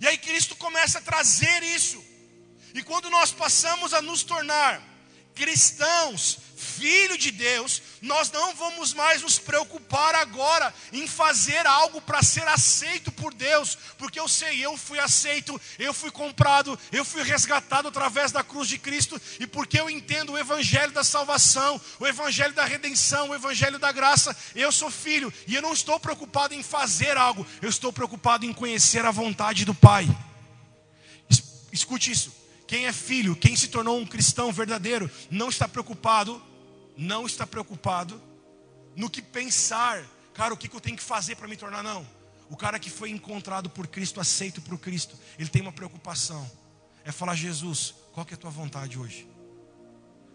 E 0.00 0.06
aí 0.06 0.16
Cristo 0.16 0.56
começa 0.56 0.98
a 0.98 1.02
trazer 1.02 1.62
isso. 1.62 2.02
E 2.74 2.82
quando 2.82 3.10
nós 3.10 3.32
passamos 3.32 3.92
a 3.92 4.00
nos 4.00 4.22
tornar 4.22 4.82
cristãos, 5.34 6.38
filho 6.56 7.18
de 7.18 7.30
Deus, 7.30 7.82
nós 8.00 8.30
não 8.30 8.54
vamos 8.54 8.94
mais 8.94 9.22
nos 9.22 9.38
preocupar 9.38 10.14
agora 10.14 10.72
em 10.92 11.06
fazer 11.06 11.66
algo 11.66 12.00
para 12.00 12.22
ser 12.22 12.48
aceito 12.48 13.12
por 13.12 13.34
Deus, 13.34 13.76
porque 13.98 14.18
eu 14.18 14.26
sei, 14.26 14.64
eu 14.64 14.76
fui 14.76 14.98
aceito, 14.98 15.60
eu 15.78 15.92
fui 15.92 16.10
comprado, 16.10 16.78
eu 16.90 17.04
fui 17.04 17.22
resgatado 17.22 17.88
através 17.88 18.32
da 18.32 18.42
cruz 18.42 18.68
de 18.68 18.78
Cristo, 18.78 19.20
e 19.38 19.46
porque 19.46 19.78
eu 19.78 19.90
entendo 19.90 20.32
o 20.32 20.38
evangelho 20.38 20.92
da 20.92 21.04
salvação, 21.04 21.80
o 22.00 22.06
evangelho 22.06 22.54
da 22.54 22.64
redenção, 22.64 23.28
o 23.28 23.34
evangelho 23.34 23.78
da 23.78 23.92
graça, 23.92 24.36
eu 24.54 24.72
sou 24.72 24.90
filho, 24.90 25.32
e 25.46 25.54
eu 25.54 25.62
não 25.62 25.72
estou 25.72 26.00
preocupado 26.00 26.54
em 26.54 26.62
fazer 26.62 27.16
algo, 27.16 27.46
eu 27.60 27.68
estou 27.68 27.92
preocupado 27.92 28.46
em 28.46 28.52
conhecer 28.52 29.04
a 29.04 29.10
vontade 29.10 29.64
do 29.64 29.74
Pai. 29.74 30.08
Escute 31.72 32.10
isso. 32.10 32.35
Quem 32.66 32.86
é 32.86 32.92
filho, 32.92 33.36
quem 33.36 33.54
se 33.54 33.68
tornou 33.68 33.98
um 33.98 34.06
cristão 34.06 34.52
verdadeiro, 34.52 35.10
não 35.30 35.48
está 35.48 35.68
preocupado, 35.68 36.42
não 36.96 37.26
está 37.26 37.46
preocupado 37.46 38.20
no 38.96 39.10
que 39.10 39.20
pensar, 39.20 40.02
cara, 40.32 40.54
o 40.54 40.56
que 40.56 40.74
eu 40.74 40.80
tenho 40.80 40.96
que 40.96 41.02
fazer 41.02 41.36
para 41.36 41.46
me 41.46 41.56
tornar, 41.56 41.82
não. 41.82 42.06
O 42.48 42.56
cara 42.56 42.78
que 42.78 42.90
foi 42.90 43.10
encontrado 43.10 43.68
por 43.68 43.86
Cristo, 43.86 44.20
aceito 44.20 44.62
por 44.62 44.78
Cristo, 44.78 45.16
ele 45.38 45.48
tem 45.48 45.62
uma 45.62 45.72
preocupação: 45.72 46.50
é 47.04 47.12
falar, 47.12 47.34
Jesus, 47.34 47.94
qual 48.12 48.24
que 48.24 48.34
é 48.34 48.36
a 48.36 48.40
tua 48.40 48.50
vontade 48.50 48.98
hoje? 48.98 49.28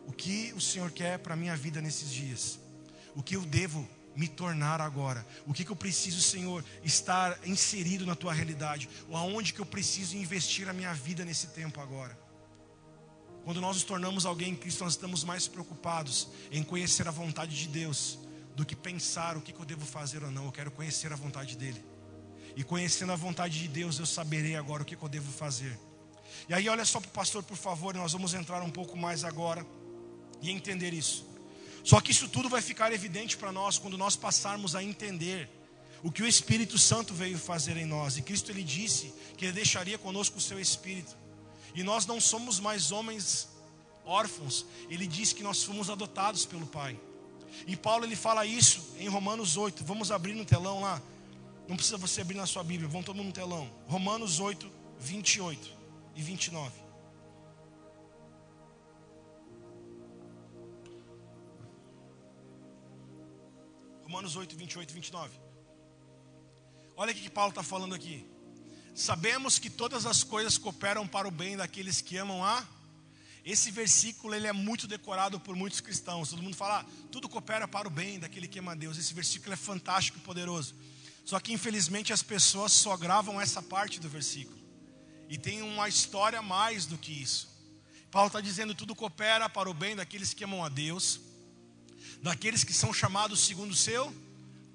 O 0.05 0.11
que 0.11 0.53
o 0.55 0.61
Senhor 0.61 0.91
quer 0.91 1.19
para 1.19 1.33
a 1.33 1.37
minha 1.37 1.55
vida 1.55 1.81
nesses 1.81 2.11
dias? 2.11 2.59
O 3.15 3.23
que 3.23 3.35
eu 3.35 3.41
devo 3.41 3.87
me 4.15 4.27
tornar 4.27 4.81
agora? 4.81 5.25
O 5.45 5.53
que, 5.53 5.63
que 5.63 5.71
eu 5.71 5.75
preciso, 5.75 6.21
Senhor, 6.21 6.63
estar 6.83 7.39
inserido 7.45 8.05
na 8.05 8.15
tua 8.15 8.33
realidade? 8.33 8.89
Ou 9.09 9.15
aonde 9.15 9.53
que 9.53 9.59
eu 9.59 9.65
preciso 9.65 10.17
investir 10.17 10.67
a 10.69 10.73
minha 10.73 10.93
vida 10.93 11.23
nesse 11.23 11.47
tempo 11.47 11.79
agora? 11.79 12.17
Quando 13.43 13.59
nós 13.59 13.75
nos 13.75 13.83
tornamos 13.83 14.25
alguém 14.25 14.51
em 14.51 14.55
Cristo, 14.55 14.83
nós 14.83 14.93
estamos 14.93 15.23
mais 15.23 15.47
preocupados 15.47 16.27
em 16.51 16.63
conhecer 16.63 17.07
a 17.07 17.11
vontade 17.11 17.55
de 17.55 17.67
Deus 17.67 18.19
do 18.55 18.65
que 18.65 18.75
pensar 18.75 19.35
o 19.35 19.41
que, 19.41 19.53
eu 19.53 19.65
devo 19.65 19.85
fazer 19.85 20.23
ou 20.23 20.31
não. 20.31 20.45
Eu 20.45 20.51
quero 20.51 20.71
conhecer 20.71 21.11
a 21.11 21.15
vontade 21.15 21.57
dEle. 21.57 21.83
E 22.55 22.63
conhecendo 22.63 23.11
a 23.11 23.15
vontade 23.15 23.59
de 23.59 23.67
Deus, 23.67 23.97
eu 23.97 24.05
saberei 24.05 24.55
agora 24.55 24.83
o 24.83 24.85
que, 24.85 24.95
que 24.95 25.03
eu 25.03 25.09
devo 25.09 25.31
fazer. 25.31 25.79
E 26.47 26.53
aí, 26.53 26.67
olha 26.69 26.85
só 26.85 26.99
para 26.99 27.09
o 27.09 27.11
pastor, 27.11 27.43
por 27.43 27.57
favor, 27.57 27.95
nós 27.95 28.11
vamos 28.11 28.33
entrar 28.33 28.61
um 28.61 28.69
pouco 28.69 28.97
mais 28.97 29.23
agora 29.23 29.65
e 30.41 30.51
entender 30.51 30.93
isso. 30.93 31.25
Só 31.83 31.99
que 31.99 32.11
isso 32.11 32.27
tudo 32.27 32.49
vai 32.49 32.61
ficar 32.61 32.91
evidente 32.91 33.37
para 33.37 33.51
nós 33.51 33.77
quando 33.77 33.97
nós 33.97 34.15
passarmos 34.15 34.75
a 34.75 34.83
entender 34.83 35.49
o 36.03 36.11
que 36.11 36.21
o 36.21 36.27
Espírito 36.27 36.77
Santo 36.77 37.13
veio 37.13 37.37
fazer 37.37 37.77
em 37.77 37.85
nós. 37.85 38.17
E 38.17 38.21
Cristo 38.21 38.51
ele 38.51 38.63
disse 38.63 39.13
que 39.37 39.45
ele 39.45 39.53
deixaria 39.53 39.97
conosco 39.97 40.37
o 40.37 40.41
seu 40.41 40.59
Espírito. 40.59 41.15
E 41.73 41.83
nós 41.83 42.05
não 42.05 42.19
somos 42.19 42.59
mais 42.59 42.91
homens 42.91 43.47
órfãos. 44.05 44.65
Ele 44.89 45.07
diz 45.07 45.33
que 45.33 45.43
nós 45.43 45.63
fomos 45.63 45.89
adotados 45.89 46.45
pelo 46.45 46.65
Pai. 46.67 46.99
E 47.67 47.75
Paulo 47.75 48.05
ele 48.05 48.15
fala 48.15 48.45
isso 48.45 48.95
em 48.97 49.07
Romanos 49.07 49.57
8. 49.57 49.83
Vamos 49.83 50.11
abrir 50.11 50.33
no 50.33 50.45
telão 50.45 50.81
lá. 50.81 51.01
Não 51.67 51.75
precisa 51.75 51.97
você 51.97 52.21
abrir 52.21 52.35
na 52.35 52.45
sua 52.45 52.63
Bíblia, 52.63 52.89
vamos 52.89 53.05
todo 53.05 53.15
mundo 53.15 53.27
no 53.27 53.33
telão. 53.33 53.69
Romanos 53.87 54.39
8, 54.39 54.69
28 54.99 55.71
e 56.15 56.21
29. 56.21 56.71
Romanos 64.03 64.35
8, 64.35 64.55
28 64.57 64.89
e 64.89 64.93
29. 64.93 65.39
Olha 66.97 67.11
o 67.11 67.15
que 67.15 67.29
Paulo 67.29 67.49
está 67.49 67.63
falando 67.63 67.95
aqui. 67.95 68.29
Sabemos 68.93 69.57
que 69.57 69.69
todas 69.69 70.05
as 70.05 70.23
coisas 70.23 70.57
cooperam 70.57 71.07
para 71.07 71.27
o 71.27 71.31
bem 71.31 71.55
daqueles 71.55 72.01
que 72.01 72.17
amam 72.17 72.43
a. 72.43 72.65
Esse 73.43 73.71
versículo 73.71 74.35
ele 74.35 74.47
é 74.47 74.53
muito 74.53 74.87
decorado 74.87 75.39
por 75.39 75.55
muitos 75.55 75.79
cristãos. 75.79 76.29
Todo 76.29 76.43
mundo 76.43 76.55
fala, 76.55 76.81
ah, 76.81 76.85
tudo 77.11 77.29
coopera 77.29 77.67
para 77.67 77.87
o 77.87 77.91
bem 77.91 78.19
daquele 78.19 78.47
que 78.47 78.59
ama 78.59 78.73
a 78.73 78.75
Deus. 78.75 78.97
Esse 78.97 79.13
versículo 79.13 79.53
é 79.53 79.57
fantástico 79.57 80.17
e 80.17 80.21
poderoso. 80.21 80.75
Só 81.25 81.39
que 81.39 81.53
infelizmente 81.53 82.11
as 82.11 82.21
pessoas 82.21 82.71
só 82.71 82.95
gravam 82.97 83.39
essa 83.39 83.61
parte 83.61 83.99
do 83.99 84.09
versículo. 84.09 84.59
E 85.29 85.37
tem 85.37 85.61
uma 85.61 85.87
história 85.87 86.41
mais 86.41 86.85
do 86.85 86.97
que 86.97 87.11
isso. 87.11 87.49
Paulo 88.11 88.27
está 88.27 88.41
dizendo: 88.41 88.75
tudo 88.75 88.93
coopera 88.93 89.49
para 89.49 89.69
o 89.69 89.73
bem 89.73 89.95
daqueles 89.95 90.33
que 90.33 90.43
amam 90.43 90.63
a 90.63 90.69
Deus, 90.69 91.21
daqueles 92.21 92.63
que 92.63 92.73
são 92.73 92.93
chamados 92.93 93.39
segundo 93.39 93.71
o 93.71 93.75
seu 93.75 94.13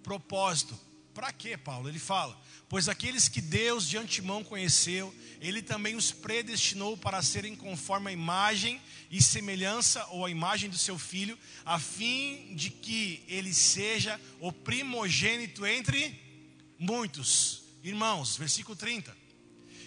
propósito. 0.03 0.79
Para 1.13 1.31
quê, 1.33 1.57
Paulo? 1.57 1.89
Ele 1.89 1.99
fala: 1.99 2.41
Pois 2.69 2.89
aqueles 2.89 3.29
que 3.29 3.41
Deus 3.41 3.89
de 3.89 3.97
antemão 3.97 4.43
conheceu, 4.43 5.15
Ele 5.41 5.63
também 5.63 5.95
os 5.95 6.11
predestinou 6.11 6.97
para 6.97 7.23
serem 7.23 7.55
conforme 7.55 8.11
a 8.11 8.13
imagem 8.13 8.81
e 9.11 9.23
semelhança 9.23 10.05
ou 10.07 10.25
a 10.25 10.31
imagem 10.31 10.69
do 10.69 10.79
seu 10.79 10.99
filho, 10.99 11.39
a 11.65 11.79
fim 11.79 12.55
de 12.55 12.71
que 12.71 13.23
ele 13.29 13.55
seja 13.55 14.21
o 14.41 14.51
primogênito 14.51 15.65
entre 15.65 16.21
muitos 16.79 17.63
irmãos. 17.85 18.37
Versículo 18.37 18.75
30. 18.75 19.17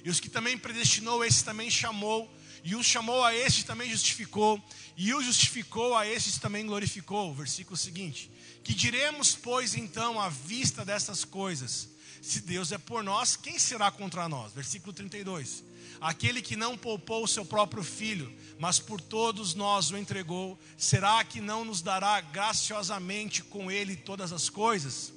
E 0.04 0.10
os 0.10 0.20
que 0.20 0.30
também 0.30 0.58
predestinou, 0.58 1.24
esse 1.26 1.44
também 1.44 1.70
chamou, 1.70 2.34
e 2.64 2.76
os 2.76 2.86
chamou 2.86 3.24
a 3.24 3.36
este 3.36 3.66
também 3.66 3.90
justificou, 3.90 4.62
e 4.96 5.14
o 5.14 5.22
justificou 5.22 5.96
a 5.96 6.08
estes 6.08 6.38
também 6.38 6.66
glorificou. 6.66 7.34
Versículo 7.34 7.76
seguinte: 7.76 8.32
Que 8.64 8.74
diremos, 8.74 9.36
pois, 9.36 9.76
então, 9.76 10.20
à 10.20 10.30
vista 10.30 10.86
dessas 10.86 11.26
coisas? 11.26 11.90
Se 12.22 12.42
Deus 12.42 12.72
é 12.72 12.78
por 12.78 13.04
nós, 13.04 13.36
quem 13.36 13.58
será 13.58 13.90
contra 13.92 14.28
nós? 14.28 14.54
Versículo 14.54 14.94
32. 14.94 15.64
Aquele 16.02 16.42
que 16.42 16.56
não 16.56 16.78
poupou 16.78 17.24
o 17.24 17.28
seu 17.28 17.46
próprio 17.46 17.84
filho, 17.84 18.34
mas 18.58 18.80
por 18.80 19.02
todos 19.02 19.54
nós 19.54 19.92
o 19.92 19.98
entregou, 19.98 20.58
será 20.78 21.24
que 21.24 21.42
não 21.42 21.66
nos 21.66 21.82
dará 21.82 22.22
graciosamente 22.22 23.44
com 23.44 23.70
ele 23.70 23.96
todas 23.96 24.32
as 24.32 24.50
coisas? 24.50 25.14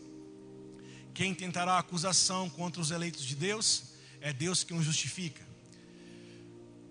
Quem 1.15 1.35
tentará 1.35 1.79
acusação 1.79 2.49
contra 2.51 2.81
os 2.81 2.91
eleitos 2.91 3.25
de 3.25 3.35
Deus? 3.35 3.85
É 4.21 4.33
Deus 4.33 4.65
quem 4.65 4.77
os 4.77 4.85
justifica. 4.85 5.53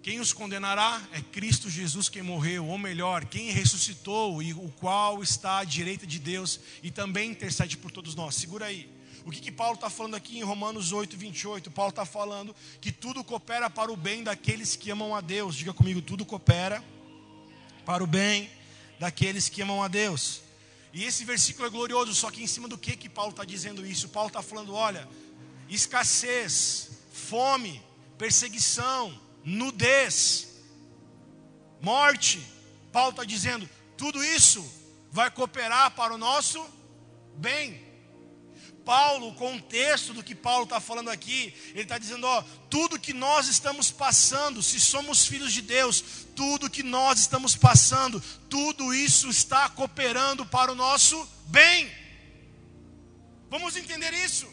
Quem 0.01 0.19
os 0.19 0.33
condenará 0.33 1.01
é 1.11 1.21
Cristo 1.21 1.69
Jesus 1.69 2.09
quem 2.09 2.23
morreu, 2.23 2.65
ou 2.65 2.77
melhor, 2.77 3.25
quem 3.25 3.51
ressuscitou 3.51 4.41
e 4.41 4.51
o 4.53 4.69
qual 4.79 5.21
está 5.21 5.59
à 5.59 5.63
direita 5.63 6.07
de 6.07 6.17
Deus 6.17 6.59
e 6.81 6.89
também 6.89 7.31
intercede 7.31 7.77
por 7.77 7.91
todos 7.91 8.15
nós. 8.15 8.35
Segura 8.35 8.65
aí. 8.65 8.89
O 9.23 9.29
que, 9.31 9.39
que 9.39 9.51
Paulo 9.51 9.75
está 9.75 9.89
falando 9.89 10.15
aqui 10.15 10.39
em 10.39 10.43
Romanos 10.43 10.91
8, 10.91 11.15
28? 11.15 11.69
Paulo 11.69 11.91
está 11.91 12.05
falando 12.05 12.55
que 12.79 12.91
tudo 12.91 13.23
coopera 13.23 13.69
para 13.69 13.91
o 13.91 13.95
bem 13.95 14.23
daqueles 14.23 14.75
que 14.75 14.89
amam 14.89 15.15
a 15.15 15.21
Deus. 15.21 15.55
Diga 15.55 15.73
comigo, 15.73 16.01
tudo 16.01 16.25
coopera 16.25 16.83
para 17.85 18.03
o 18.03 18.07
bem 18.07 18.49
daqueles 18.99 19.47
que 19.47 19.61
amam 19.61 19.83
a 19.83 19.87
Deus. 19.87 20.41
E 20.93 21.03
esse 21.03 21.23
versículo 21.23 21.67
é 21.67 21.69
glorioso, 21.69 22.13
só 22.15 22.31
que 22.31 22.43
em 22.43 22.47
cima 22.47 22.67
do 22.67 22.77
que, 22.77 22.97
que 22.97 23.07
Paulo 23.07 23.31
está 23.31 23.45
dizendo 23.45 23.85
isso? 23.85 24.09
Paulo 24.09 24.27
está 24.27 24.41
falando: 24.41 24.73
olha, 24.73 25.07
escassez, 25.69 26.91
fome, 27.13 27.81
perseguição, 28.17 29.17
nudez, 29.43 30.61
morte. 31.79 32.41
Paulo 32.91 33.11
está 33.11 33.23
dizendo: 33.23 33.69
tudo 33.95 34.23
isso 34.23 34.65
vai 35.11 35.29
cooperar 35.29 35.91
para 35.91 36.13
o 36.13 36.17
nosso 36.17 36.65
bem. 37.35 37.90
Paulo, 38.85 39.29
o 39.29 39.35
contexto 39.35 40.13
do 40.13 40.23
que 40.23 40.33
Paulo 40.33 40.63
está 40.63 40.79
falando 40.79 41.09
aqui, 41.09 41.53
ele 41.69 41.83
está 41.83 41.97
dizendo: 41.97 42.25
ó, 42.25 42.41
tudo 42.69 42.99
que 42.99 43.13
nós 43.13 43.47
estamos 43.47 43.91
passando, 43.91 44.61
se 44.61 44.79
somos 44.79 45.25
filhos 45.25 45.53
de 45.53 45.61
Deus, 45.61 46.03
tudo 46.35 46.69
que 46.69 46.83
nós 46.83 47.19
estamos 47.19 47.55
passando, 47.55 48.21
tudo 48.49 48.93
isso 48.93 49.29
está 49.29 49.69
cooperando 49.69 50.45
para 50.45 50.71
o 50.71 50.75
nosso 50.75 51.27
bem. 51.45 51.91
Vamos 53.49 53.75
entender 53.75 54.13
isso? 54.13 54.47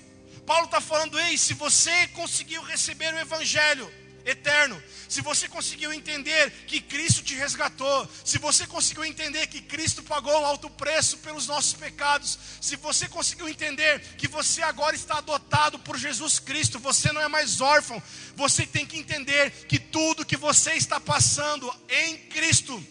Paulo 0.46 0.64
está 0.64 0.80
falando: 0.80 1.18
ei, 1.18 1.36
se 1.36 1.54
você 1.54 2.08
conseguiu 2.08 2.62
receber 2.62 3.12
o 3.14 3.18
Evangelho, 3.18 3.92
eterno. 4.30 4.80
Se 5.08 5.22
você 5.22 5.48
conseguiu 5.48 5.90
entender 5.92 6.50
que 6.66 6.80
Cristo 6.80 7.22
te 7.22 7.34
resgatou, 7.34 8.08
se 8.22 8.36
você 8.38 8.66
conseguiu 8.66 9.04
entender 9.04 9.46
que 9.46 9.62
Cristo 9.62 10.02
pagou 10.02 10.42
um 10.42 10.44
alto 10.44 10.68
preço 10.68 11.18
pelos 11.18 11.46
nossos 11.46 11.72
pecados, 11.72 12.38
se 12.60 12.76
você 12.76 13.08
conseguiu 13.08 13.48
entender 13.48 14.00
que 14.18 14.28
você 14.28 14.60
agora 14.62 14.94
está 14.94 15.18
adotado 15.18 15.78
por 15.78 15.96
Jesus 15.96 16.38
Cristo, 16.38 16.78
você 16.78 17.10
não 17.10 17.22
é 17.22 17.28
mais 17.28 17.60
órfão, 17.60 18.02
você 18.36 18.66
tem 18.66 18.84
que 18.84 18.98
entender 18.98 19.50
que 19.66 19.78
tudo 19.78 20.26
que 20.26 20.36
você 20.36 20.74
está 20.74 21.00
passando 21.00 21.74
em 21.88 22.18
Cristo, 22.28 22.86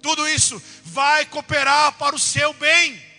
tudo 0.00 0.26
isso 0.26 0.60
vai 0.84 1.26
cooperar 1.26 1.92
para 1.98 2.16
o 2.16 2.18
seu 2.18 2.54
bem. 2.54 3.12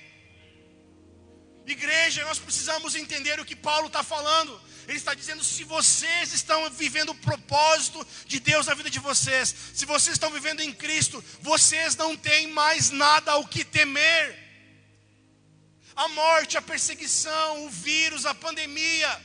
Igreja, 1.67 2.25
nós 2.25 2.39
precisamos 2.39 2.95
entender 2.95 3.39
o 3.39 3.45
que 3.45 3.55
Paulo 3.55 3.87
está 3.87 4.03
falando. 4.03 4.59
Ele 4.87 4.97
está 4.97 5.13
dizendo: 5.13 5.43
se 5.43 5.63
vocês 5.63 6.33
estão 6.33 6.69
vivendo 6.69 7.09
o 7.09 7.15
propósito 7.15 8.05
de 8.25 8.39
Deus 8.39 8.67
na 8.67 8.73
vida 8.73 8.89
de 8.89 8.99
vocês, 8.99 9.53
se 9.73 9.85
vocês 9.85 10.15
estão 10.15 10.29
vivendo 10.31 10.61
em 10.61 10.73
Cristo, 10.73 11.23
vocês 11.41 11.95
não 11.95 12.15
têm 12.15 12.47
mais 12.47 12.89
nada 12.89 13.31
ao 13.33 13.47
que 13.47 13.63
temer. 13.63 14.41
A 15.95 16.07
morte, 16.09 16.57
a 16.57 16.61
perseguição, 16.61 17.65
o 17.65 17.69
vírus, 17.69 18.25
a 18.25 18.33
pandemia, 18.33 19.21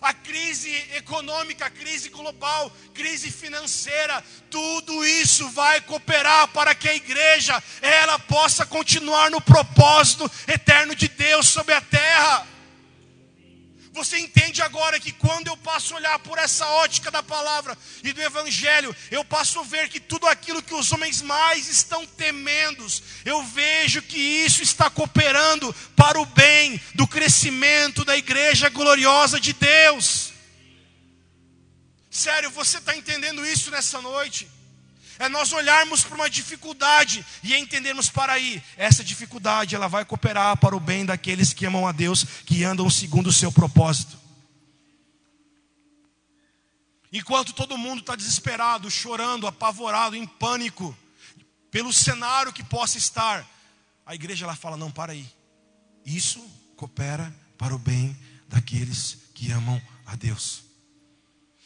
a 0.00 0.12
crise 0.12 0.70
econômica, 0.94 1.66
a 1.66 1.70
crise 1.70 2.08
global, 2.08 2.70
crise 2.92 3.30
financeira, 3.30 4.22
tudo 4.50 5.04
isso 5.04 5.48
vai 5.50 5.80
cooperar 5.80 6.48
para 6.48 6.74
que 6.74 6.88
a 6.88 6.94
igreja 6.94 7.62
ela 7.80 8.18
possa 8.18 8.66
continuar 8.66 9.30
no 9.30 9.40
propósito 9.40 10.30
eterno 10.46 10.94
de 10.94 11.08
Deus 11.08 11.48
sobre 11.48 11.74
a 11.74 11.80
terra. 11.80 12.53
Você 13.94 14.18
entende 14.18 14.60
agora 14.60 14.98
que 14.98 15.12
quando 15.12 15.46
eu 15.46 15.56
passo 15.56 15.94
a 15.94 15.98
olhar 15.98 16.18
por 16.18 16.36
essa 16.36 16.66
ótica 16.66 17.12
da 17.12 17.22
palavra 17.22 17.78
e 18.02 18.12
do 18.12 18.20
evangelho, 18.20 18.94
eu 19.08 19.24
passo 19.24 19.60
a 19.60 19.62
ver 19.62 19.88
que 19.88 20.00
tudo 20.00 20.26
aquilo 20.26 20.60
que 20.60 20.74
os 20.74 20.90
homens 20.90 21.22
mais 21.22 21.68
estão 21.68 22.04
temendo, 22.04 22.84
eu 23.24 23.40
vejo 23.44 24.02
que 24.02 24.18
isso 24.18 24.64
está 24.64 24.90
cooperando 24.90 25.72
para 25.94 26.20
o 26.20 26.26
bem 26.26 26.80
do 26.92 27.06
crescimento 27.06 28.04
da 28.04 28.16
igreja 28.16 28.68
gloriosa 28.68 29.38
de 29.38 29.52
Deus. 29.52 30.32
Sério, 32.10 32.50
você 32.50 32.78
está 32.78 32.96
entendendo 32.96 33.46
isso 33.46 33.70
nessa 33.70 34.00
noite? 34.00 34.48
É 35.18 35.28
nós 35.28 35.52
olharmos 35.52 36.02
para 36.02 36.14
uma 36.14 36.30
dificuldade 36.30 37.24
e 37.42 37.54
entendermos 37.54 38.10
para 38.10 38.32
aí, 38.32 38.62
essa 38.76 39.04
dificuldade 39.04 39.74
ela 39.74 39.88
vai 39.88 40.04
cooperar 40.04 40.56
para 40.56 40.76
o 40.76 40.80
bem 40.80 41.04
daqueles 41.04 41.52
que 41.52 41.66
amam 41.66 41.86
a 41.86 41.92
Deus, 41.92 42.24
que 42.44 42.64
andam 42.64 42.88
segundo 42.90 43.28
o 43.28 43.32
seu 43.32 43.52
propósito. 43.52 44.18
Enquanto 47.12 47.52
todo 47.52 47.78
mundo 47.78 48.00
está 48.00 48.16
desesperado, 48.16 48.90
chorando, 48.90 49.46
apavorado, 49.46 50.16
em 50.16 50.26
pânico, 50.26 50.96
pelo 51.70 51.92
cenário 51.92 52.52
que 52.52 52.64
possa 52.64 52.98
estar, 52.98 53.48
a 54.04 54.14
igreja 54.16 54.44
ela 54.44 54.56
fala: 54.56 54.76
não, 54.76 54.90
para 54.90 55.12
aí. 55.12 55.24
Isso 56.04 56.40
coopera 56.76 57.34
para 57.56 57.74
o 57.74 57.78
bem 57.78 58.18
daqueles 58.48 59.18
que 59.32 59.52
amam 59.52 59.80
a 60.04 60.16
Deus. 60.16 60.64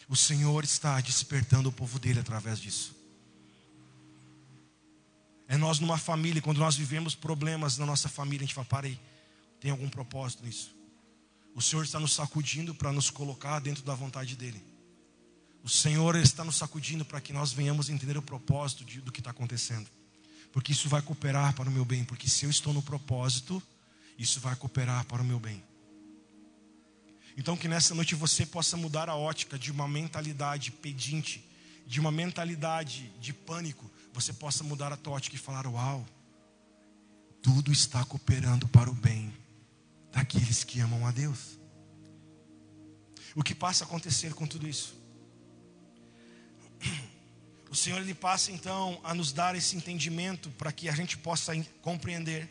O 0.08 0.16
Senhor 0.16 0.64
está 0.64 1.00
despertando 1.00 1.68
o 1.68 1.72
povo 1.72 1.98
dele 1.98 2.20
através 2.20 2.58
disso. 2.58 2.97
É 5.48 5.56
nós 5.56 5.80
numa 5.80 5.96
família, 5.96 6.42
quando 6.42 6.58
nós 6.58 6.76
vivemos 6.76 7.14
problemas 7.14 7.78
na 7.78 7.86
nossa 7.86 8.06
família, 8.06 8.44
a 8.44 8.46
gente 8.46 8.54
fala, 8.54 8.66
para 8.66 8.86
aí, 8.86 9.00
tem 9.58 9.70
algum 9.70 9.88
propósito 9.88 10.44
nisso. 10.44 10.76
O 11.54 11.62
Senhor 11.62 11.82
está 11.82 11.98
nos 11.98 12.12
sacudindo 12.12 12.74
para 12.74 12.92
nos 12.92 13.08
colocar 13.08 13.58
dentro 13.58 13.82
da 13.82 13.94
vontade 13.94 14.36
dEle. 14.36 14.62
O 15.64 15.68
Senhor 15.68 16.14
está 16.16 16.44
nos 16.44 16.56
sacudindo 16.56 17.02
para 17.04 17.20
que 17.20 17.32
nós 17.32 17.50
venhamos 17.50 17.88
entender 17.88 18.16
o 18.18 18.22
propósito 18.22 18.84
de, 18.84 19.00
do 19.00 19.10
que 19.10 19.20
está 19.20 19.30
acontecendo. 19.30 19.88
Porque 20.52 20.72
isso 20.72 20.88
vai 20.88 21.00
cooperar 21.00 21.54
para 21.54 21.68
o 21.68 21.72
meu 21.72 21.84
bem. 21.84 22.04
Porque 22.04 22.28
se 22.28 22.44
eu 22.44 22.50
estou 22.50 22.72
no 22.72 22.82
propósito, 22.82 23.62
isso 24.18 24.40
vai 24.40 24.54
cooperar 24.54 25.04
para 25.06 25.22
o 25.22 25.24
meu 25.24 25.40
bem. 25.40 25.64
Então 27.36 27.56
que 27.56 27.68
nessa 27.68 27.94
noite 27.94 28.14
você 28.14 28.44
possa 28.44 28.76
mudar 28.76 29.08
a 29.08 29.16
ótica 29.16 29.58
de 29.58 29.72
uma 29.72 29.88
mentalidade 29.88 30.70
pedinte 30.70 31.48
de 31.88 31.98
uma 31.98 32.12
mentalidade 32.12 33.10
de 33.18 33.32
pânico, 33.32 33.90
você 34.20 34.32
possa 34.32 34.64
mudar 34.64 34.92
a 34.92 34.96
tua 34.96 35.14
ótica 35.14 35.36
e 35.36 35.38
falar: 35.38 35.66
Uau, 35.66 36.04
tudo 37.40 37.70
está 37.70 38.04
cooperando 38.04 38.66
para 38.66 38.90
o 38.90 38.94
bem 38.94 39.32
daqueles 40.10 40.64
que 40.64 40.80
amam 40.80 41.06
a 41.06 41.12
Deus. 41.12 41.56
O 43.34 43.44
que 43.44 43.54
passa 43.54 43.84
a 43.84 43.86
acontecer 43.86 44.34
com 44.34 44.46
tudo 44.46 44.66
isso? 44.66 44.96
O 47.70 47.76
Senhor 47.76 48.00
ele 48.00 48.14
passa 48.14 48.50
então 48.50 48.98
a 49.04 49.14
nos 49.14 49.30
dar 49.30 49.54
esse 49.54 49.76
entendimento 49.76 50.50
para 50.52 50.72
que 50.72 50.88
a 50.88 50.92
gente 50.92 51.16
possa 51.16 51.52
compreender. 51.80 52.48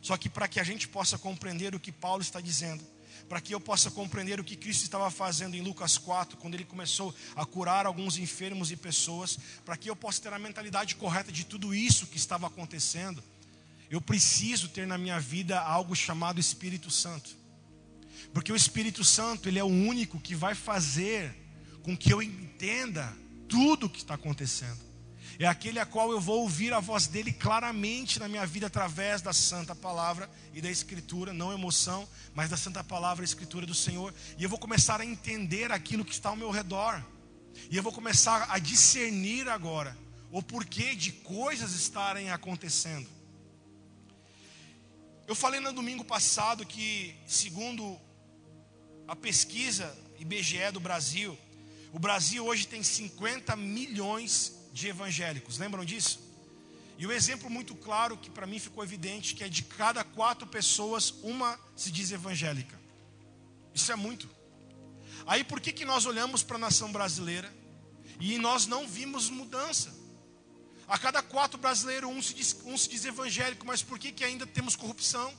Só 0.00 0.16
que 0.16 0.28
para 0.28 0.48
que 0.48 0.60
a 0.60 0.64
gente 0.64 0.88
possa 0.88 1.18
compreender 1.18 1.74
o 1.74 1.80
que 1.80 1.92
Paulo 1.92 2.22
está 2.22 2.40
dizendo, 2.40 2.82
para 3.28 3.40
que 3.40 3.54
eu 3.54 3.60
possa 3.60 3.90
compreender 3.90 4.38
o 4.38 4.44
que 4.44 4.56
Cristo 4.56 4.82
estava 4.82 5.10
fazendo 5.10 5.56
em 5.56 5.62
Lucas 5.62 5.98
4, 5.98 6.36
quando 6.36 6.54
ele 6.54 6.64
começou 6.64 7.14
a 7.34 7.44
curar 7.44 7.86
alguns 7.86 8.18
enfermos 8.18 8.70
e 8.70 8.76
pessoas, 8.76 9.38
para 9.64 9.76
que 9.76 9.88
eu 9.88 9.96
possa 9.96 10.22
ter 10.22 10.32
a 10.32 10.38
mentalidade 10.38 10.94
correta 10.96 11.32
de 11.32 11.44
tudo 11.44 11.74
isso 11.74 12.06
que 12.06 12.16
estava 12.16 12.46
acontecendo, 12.46 13.22
eu 13.90 14.00
preciso 14.00 14.68
ter 14.68 14.86
na 14.86 14.98
minha 14.98 15.20
vida 15.20 15.60
algo 15.60 15.94
chamado 15.94 16.40
Espírito 16.40 16.90
Santo. 16.90 17.36
Porque 18.32 18.52
o 18.52 18.56
Espírito 18.56 19.04
Santo, 19.04 19.48
ele 19.48 19.58
é 19.58 19.64
o 19.64 19.68
único 19.68 20.18
que 20.20 20.34
vai 20.34 20.54
fazer 20.54 21.34
com 21.82 21.96
que 21.96 22.12
eu 22.12 22.22
entenda 22.22 23.16
tudo 23.48 23.86
o 23.86 23.90
que 23.90 23.98
está 23.98 24.14
acontecendo. 24.14 24.93
É 25.38 25.46
aquele 25.46 25.80
a 25.80 25.86
qual 25.86 26.12
eu 26.12 26.20
vou 26.20 26.42
ouvir 26.42 26.72
a 26.72 26.80
voz 26.80 27.06
dele 27.06 27.32
claramente 27.32 28.20
na 28.20 28.28
minha 28.28 28.46
vida 28.46 28.66
através 28.66 29.20
da 29.20 29.32
santa 29.32 29.74
palavra 29.74 30.30
e 30.52 30.60
da 30.60 30.70
escritura, 30.70 31.32
não 31.32 31.52
emoção, 31.52 32.08
mas 32.34 32.50
da 32.50 32.56
santa 32.56 32.84
palavra 32.84 33.24
e 33.24 33.26
escritura 33.26 33.66
do 33.66 33.74
Senhor. 33.74 34.14
E 34.38 34.44
eu 34.44 34.48
vou 34.48 34.58
começar 34.58 35.00
a 35.00 35.04
entender 35.04 35.72
aquilo 35.72 36.04
que 36.04 36.12
está 36.12 36.28
ao 36.28 36.36
meu 36.36 36.50
redor. 36.50 37.02
E 37.70 37.76
eu 37.76 37.82
vou 37.82 37.92
começar 37.92 38.46
a 38.48 38.58
discernir 38.58 39.48
agora 39.48 39.96
o 40.30 40.42
porquê 40.42 40.94
de 40.94 41.12
coisas 41.12 41.74
estarem 41.74 42.30
acontecendo. 42.30 43.08
Eu 45.26 45.34
falei 45.34 45.58
no 45.58 45.72
domingo 45.72 46.04
passado 46.04 46.66
que, 46.66 47.14
segundo 47.26 47.98
a 49.08 49.16
pesquisa 49.16 49.96
IBGE 50.18 50.70
do 50.72 50.80
Brasil, 50.80 51.36
o 51.92 51.98
Brasil 51.98 52.44
hoje 52.44 52.66
tem 52.66 52.82
50 52.82 53.56
milhões 53.56 54.63
de 54.74 54.88
evangélicos. 54.88 55.56
Lembram 55.56 55.84
disso? 55.84 56.20
E 56.98 57.06
o 57.06 57.08
um 57.08 57.12
exemplo 57.12 57.48
muito 57.48 57.74
claro 57.76 58.18
que 58.18 58.28
para 58.28 58.46
mim 58.46 58.58
ficou 58.58 58.84
evidente 58.84 59.34
que 59.34 59.42
é 59.42 59.48
de 59.48 59.62
cada 59.62 60.04
quatro 60.04 60.46
pessoas 60.46 61.14
uma 61.22 61.58
se 61.76 61.90
diz 61.90 62.10
evangélica. 62.10 62.78
Isso 63.72 63.90
é 63.90 63.96
muito. 63.96 64.28
Aí 65.26 65.42
por 65.44 65.60
que 65.60 65.72
que 65.72 65.84
nós 65.84 66.04
olhamos 66.04 66.42
para 66.42 66.56
a 66.56 66.58
nação 66.58 66.92
brasileira 66.92 67.50
e 68.20 68.36
nós 68.36 68.66
não 68.66 68.86
vimos 68.86 69.30
mudança? 69.30 69.94
A 70.86 70.98
cada 70.98 71.22
quatro 71.22 71.58
brasileiros 71.58 72.10
um 72.10 72.20
se 72.20 72.34
diz, 72.34 72.56
um 72.66 72.76
se 72.76 72.88
diz 72.88 73.04
evangélico, 73.04 73.64
mas 73.64 73.82
por 73.82 73.98
que 73.98 74.12
que 74.12 74.24
ainda 74.24 74.46
temos 74.46 74.76
corrupção? 74.76 75.32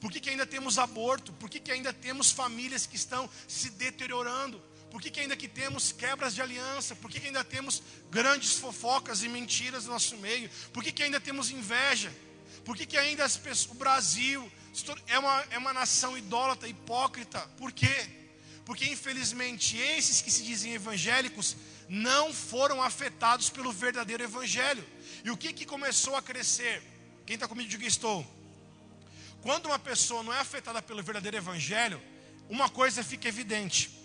Por 0.00 0.12
que, 0.12 0.20
que 0.20 0.30
ainda 0.30 0.46
temos 0.46 0.78
aborto? 0.78 1.32
Por 1.32 1.48
que, 1.48 1.58
que 1.58 1.72
ainda 1.72 1.92
temos 1.92 2.30
famílias 2.30 2.86
que 2.86 2.96
estão 2.96 3.28
se 3.48 3.70
deteriorando? 3.70 4.62
Por 4.94 5.02
que, 5.02 5.10
que 5.10 5.18
ainda 5.18 5.36
que 5.36 5.48
temos 5.48 5.90
quebras 5.90 6.36
de 6.36 6.40
aliança? 6.40 6.94
Por 6.94 7.10
que, 7.10 7.18
que 7.18 7.26
ainda 7.26 7.42
temos 7.42 7.82
grandes 8.12 8.52
fofocas 8.52 9.24
e 9.24 9.28
mentiras 9.28 9.86
no 9.86 9.92
nosso 9.92 10.16
meio? 10.18 10.48
Por 10.72 10.84
que, 10.84 10.92
que 10.92 11.02
ainda 11.02 11.20
temos 11.20 11.50
inveja? 11.50 12.14
Por 12.64 12.76
que, 12.76 12.86
que 12.86 12.96
ainda 12.96 13.28
pessoas, 13.28 13.68
o 13.72 13.74
Brasil 13.74 14.52
é 15.08 15.18
uma, 15.18 15.44
é 15.50 15.58
uma 15.58 15.72
nação 15.72 16.16
idólatra, 16.16 16.68
hipócrita? 16.68 17.40
Por 17.58 17.72
quê? 17.72 18.08
Porque 18.64 18.84
infelizmente 18.84 19.76
esses 19.76 20.22
que 20.22 20.30
se 20.30 20.44
dizem 20.44 20.74
evangélicos 20.74 21.56
não 21.88 22.32
foram 22.32 22.80
afetados 22.80 23.50
pelo 23.50 23.72
verdadeiro 23.72 24.22
evangelho. 24.22 24.86
E 25.24 25.30
o 25.32 25.36
que, 25.36 25.52
que 25.52 25.66
começou 25.66 26.14
a 26.14 26.22
crescer? 26.22 26.80
Quem 27.26 27.34
está 27.34 27.48
comigo, 27.48 27.68
diga 27.68 27.84
estou. 27.84 28.24
Quando 29.42 29.66
uma 29.66 29.78
pessoa 29.80 30.22
não 30.22 30.32
é 30.32 30.38
afetada 30.38 30.80
pelo 30.80 31.02
verdadeiro 31.02 31.36
evangelho, 31.36 32.00
uma 32.48 32.68
coisa 32.68 33.02
fica 33.02 33.26
evidente 33.26 34.03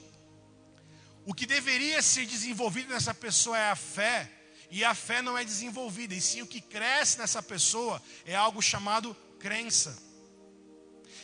o 1.26 1.34
que 1.34 1.46
deveria 1.46 2.02
ser 2.02 2.26
desenvolvido 2.26 2.94
nessa 2.94 3.14
pessoa 3.14 3.58
é 3.58 3.70
a 3.70 3.76
fé, 3.76 4.30
e 4.72 4.84
a 4.84 4.94
fé 4.94 5.22
não 5.22 5.38
é 5.38 5.44
desenvolvida, 5.44 6.14
e 6.14 6.22
sim 6.22 6.42
o 6.42 6.48
que 6.48 6.62
cresce 6.62 7.18
nessa 7.18 7.42
pessoa 7.42 8.02
é 8.26 8.36
algo 8.36 8.62
chamado 8.62 9.16
crença. 9.40 9.98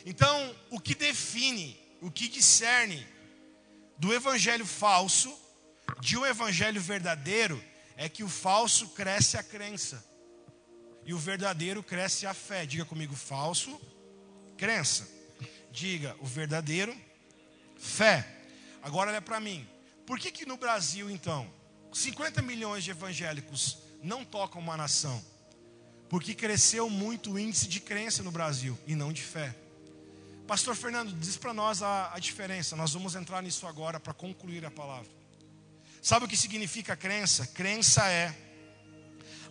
Então, 0.04 0.54
o 0.70 0.80
que 0.80 0.94
define, 0.94 1.78
o 2.00 2.10
que 2.10 2.28
discerne 2.28 3.06
do 3.98 4.12
evangelho 4.12 4.66
falso 4.66 5.36
de 6.00 6.16
um 6.16 6.26
evangelho 6.26 6.80
verdadeiro 6.80 7.62
é 7.96 8.08
que 8.08 8.22
o 8.22 8.28
falso 8.28 8.88
cresce 8.90 9.36
a 9.36 9.42
crença 9.42 10.04
e 11.04 11.14
o 11.14 11.18
verdadeiro 11.18 11.82
cresce 11.82 12.26
a 12.26 12.34
fé. 12.34 12.66
Diga 12.66 12.84
comigo, 12.84 13.14
falso, 13.14 13.80
crença. 14.58 15.08
Diga, 15.70 16.16
o 16.20 16.26
verdadeiro, 16.26 16.94
fé. 17.78 18.26
Agora 18.82 19.10
olha 19.10 19.22
para 19.22 19.38
mim. 19.38 19.66
Por 20.06 20.20
que, 20.20 20.30
que 20.30 20.46
no 20.46 20.56
Brasil, 20.56 21.10
então, 21.10 21.50
50 21.92 22.40
milhões 22.40 22.84
de 22.84 22.92
evangélicos 22.92 23.78
não 24.00 24.24
tocam 24.24 24.60
uma 24.60 24.76
nação? 24.76 25.22
Porque 26.08 26.32
cresceu 26.32 26.88
muito 26.88 27.32
o 27.32 27.38
índice 27.38 27.66
de 27.66 27.80
crença 27.80 28.22
no 28.22 28.30
Brasil 28.30 28.78
e 28.86 28.94
não 28.94 29.12
de 29.12 29.22
fé. 29.22 29.54
Pastor 30.46 30.76
Fernando, 30.76 31.12
diz 31.12 31.36
para 31.36 31.52
nós 31.52 31.82
a, 31.82 32.14
a 32.14 32.20
diferença. 32.20 32.76
Nós 32.76 32.92
vamos 32.92 33.16
entrar 33.16 33.42
nisso 33.42 33.66
agora 33.66 33.98
para 33.98 34.14
concluir 34.14 34.64
a 34.64 34.70
palavra. 34.70 35.10
Sabe 36.00 36.24
o 36.24 36.28
que 36.28 36.36
significa 36.36 36.94
crença? 36.94 37.44
Crença 37.48 38.08
é 38.08 38.32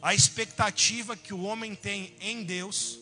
a 0.01 0.13
expectativa 0.13 1.17
que 1.17 1.33
o 1.33 1.41
homem 1.41 1.75
tem 1.75 2.15
em 2.21 2.43
Deus, 2.43 2.97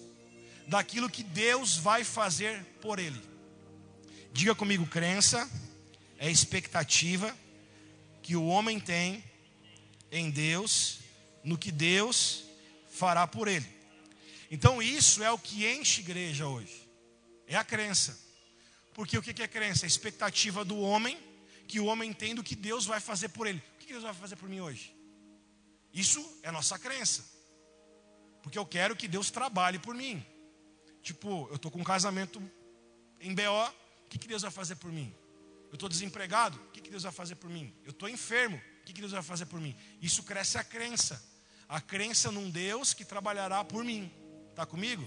daquilo 0.67 1.07
que 1.07 1.21
Deus 1.21 1.77
vai 1.77 2.03
fazer 2.03 2.63
por 2.81 2.97
ele. 2.97 3.21
Diga 4.31 4.55
comigo, 4.55 4.87
crença 4.87 5.47
é 6.17 6.31
expectativa 6.31 7.42
que 8.23 8.35
o 8.35 8.47
homem 8.47 8.79
tem 8.79 9.23
em 10.09 10.31
Deus, 10.31 10.99
no 11.43 11.57
que 11.57 11.71
Deus 11.71 12.45
fará 12.89 13.27
por 13.27 13.47
ele. 13.47 13.67
Então, 14.49 14.81
isso 14.81 15.21
é 15.21 15.29
o 15.29 15.37
que 15.37 15.67
enche 15.67 16.01
igreja 16.01 16.47
hoje, 16.47 16.89
é 17.45 17.55
a 17.55 17.63
crença. 17.63 18.17
Porque 18.93 19.17
o 19.17 19.21
que 19.21 19.41
é 19.41 19.47
crença? 19.47 19.85
A 19.85 19.87
expectativa 19.87 20.63
do 20.63 20.79
homem, 20.79 21.19
que 21.67 21.79
o 21.79 21.85
homem 21.85 22.13
tem 22.13 22.33
do 22.33 22.43
que 22.43 22.55
Deus 22.55 22.85
vai 22.85 22.99
fazer 22.99 23.29
por 23.29 23.45
ele. 23.45 23.61
O 23.75 23.77
que 23.79 23.87
Deus 23.87 24.03
vai 24.03 24.13
fazer 24.13 24.35
por 24.35 24.47
mim 24.47 24.59
hoje? 24.59 24.95
Isso 25.91 26.39
é 26.43 26.51
nossa 26.51 26.79
crença. 26.79 27.25
Porque 28.41 28.57
eu 28.57 28.65
quero 28.65 28.95
que 28.95 29.07
Deus 29.07 29.31
trabalhe 29.31 29.79
por 29.79 29.95
mim. 29.95 30.23
Tipo, 31.01 31.47
eu 31.49 31.55
estou 31.55 31.71
com 31.71 31.79
um 31.79 31.83
casamento 31.83 32.41
em 33.19 33.33
BO, 33.33 33.73
o 34.05 34.09
que 34.09 34.27
Deus 34.27 34.43
vai 34.43 34.51
fazer 34.51 34.75
por 34.75 34.91
mim? 34.91 35.13
Eu 35.73 35.75
estou 35.75 35.89
desempregado, 35.89 36.55
o 36.67 36.71
que, 36.71 36.79
que 36.79 36.91
Deus 36.91 37.01
vai 37.01 37.11
fazer 37.11 37.33
por 37.33 37.49
mim? 37.49 37.73
Eu 37.83 37.89
estou 37.89 38.07
enfermo, 38.07 38.57
o 38.57 38.83
que, 38.85 38.93
que 38.93 39.01
Deus 39.01 39.11
vai 39.11 39.23
fazer 39.23 39.47
por 39.47 39.59
mim? 39.59 39.75
Isso 39.99 40.21
cresce 40.21 40.55
a 40.59 40.63
crença. 40.63 41.19
A 41.67 41.81
crença 41.81 42.31
num 42.31 42.47
Deus 42.47 42.93
que 42.93 43.03
trabalhará 43.03 43.63
por 43.63 43.83
mim. 43.83 44.11
Está 44.51 44.67
comigo? 44.67 45.03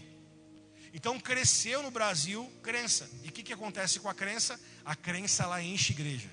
Então 0.93 1.21
cresceu 1.21 1.85
no 1.85 1.91
Brasil 1.93 2.53
crença. 2.65 3.09
E 3.23 3.29
o 3.29 3.33
que, 3.33 3.45
que 3.45 3.53
acontece 3.53 4.01
com 4.01 4.09
a 4.09 4.15
crença? 4.15 4.59
A 4.85 4.97
crença 4.97 5.45
ela 5.45 5.63
enche 5.63 5.93
igreja. 5.93 6.29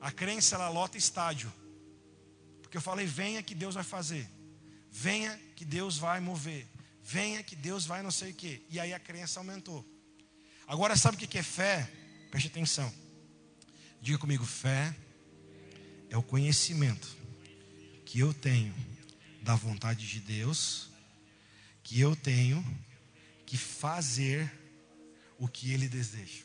A 0.00 0.10
crença 0.10 0.56
ela 0.56 0.68
lota 0.68 0.98
estádio. 0.98 1.52
Porque 2.62 2.76
eu 2.76 2.82
falei, 2.82 3.06
venha 3.06 3.44
que 3.44 3.54
Deus 3.54 3.76
vai 3.76 3.84
fazer. 3.84 4.28
Venha 4.90 5.40
que 5.54 5.64
Deus 5.64 5.96
vai 5.96 6.18
mover. 6.18 6.66
Venha 7.00 7.44
que 7.44 7.54
Deus 7.54 7.86
vai 7.86 8.02
não 8.02 8.10
sei 8.10 8.32
o 8.32 8.34
quê. 8.34 8.60
E 8.68 8.80
aí 8.80 8.92
a 8.92 8.98
crença 8.98 9.38
aumentou. 9.38 9.88
Agora 10.66 10.96
sabe 10.96 11.16
o 11.16 11.28
que 11.28 11.38
é 11.38 11.44
fé? 11.44 11.88
Preste 12.28 12.48
atenção. 12.48 13.01
Diga 14.02 14.18
comigo: 14.18 14.44
fé 14.44 14.92
é 16.10 16.16
o 16.18 16.22
conhecimento 16.24 17.16
que 18.04 18.18
eu 18.18 18.34
tenho 18.34 18.74
da 19.40 19.54
vontade 19.54 20.08
de 20.08 20.18
Deus, 20.18 20.90
que 21.84 22.00
eu 22.00 22.16
tenho 22.16 22.64
que 23.46 23.56
fazer 23.56 24.52
o 25.38 25.46
que 25.46 25.72
Ele 25.72 25.88
deseja. 25.88 26.42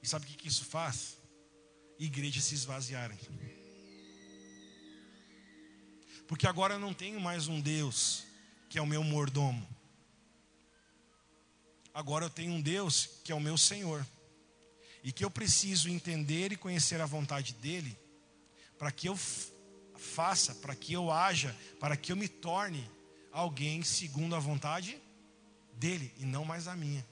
E 0.00 0.06
sabe 0.06 0.24
o 0.24 0.28
que 0.28 0.46
isso 0.46 0.64
faz? 0.64 1.16
Igrejas 1.98 2.44
se 2.44 2.54
esvaziarem. 2.54 3.18
Porque 6.28 6.46
agora 6.46 6.74
eu 6.74 6.78
não 6.78 6.94
tenho 6.94 7.20
mais 7.20 7.48
um 7.48 7.60
Deus 7.60 8.22
que 8.68 8.78
é 8.78 8.82
o 8.82 8.86
meu 8.86 9.02
mordomo. 9.02 9.68
Agora 11.92 12.26
eu 12.26 12.30
tenho 12.30 12.52
um 12.52 12.62
Deus 12.62 13.08
que 13.24 13.32
é 13.32 13.34
o 13.34 13.40
meu 13.40 13.58
Senhor 13.58 14.06
e 15.08 15.12
que 15.12 15.24
eu 15.24 15.30
preciso 15.30 15.88
entender 15.88 16.52
e 16.52 16.56
conhecer 16.56 17.00
a 17.00 17.06
vontade 17.06 17.54
dele 17.54 17.96
para 18.78 18.92
que 18.92 19.08
eu 19.08 19.18
faça, 19.96 20.54
para 20.56 20.74
que 20.74 20.92
eu 20.92 21.10
haja, 21.10 21.56
para 21.80 21.96
que 21.96 22.12
eu 22.12 22.16
me 22.16 22.28
torne 22.28 22.86
alguém 23.32 23.82
segundo 23.82 24.36
a 24.36 24.38
vontade 24.38 25.00
dele 25.72 26.12
e 26.18 26.26
não 26.26 26.44
mais 26.44 26.68
a 26.68 26.76
minha. 26.76 27.02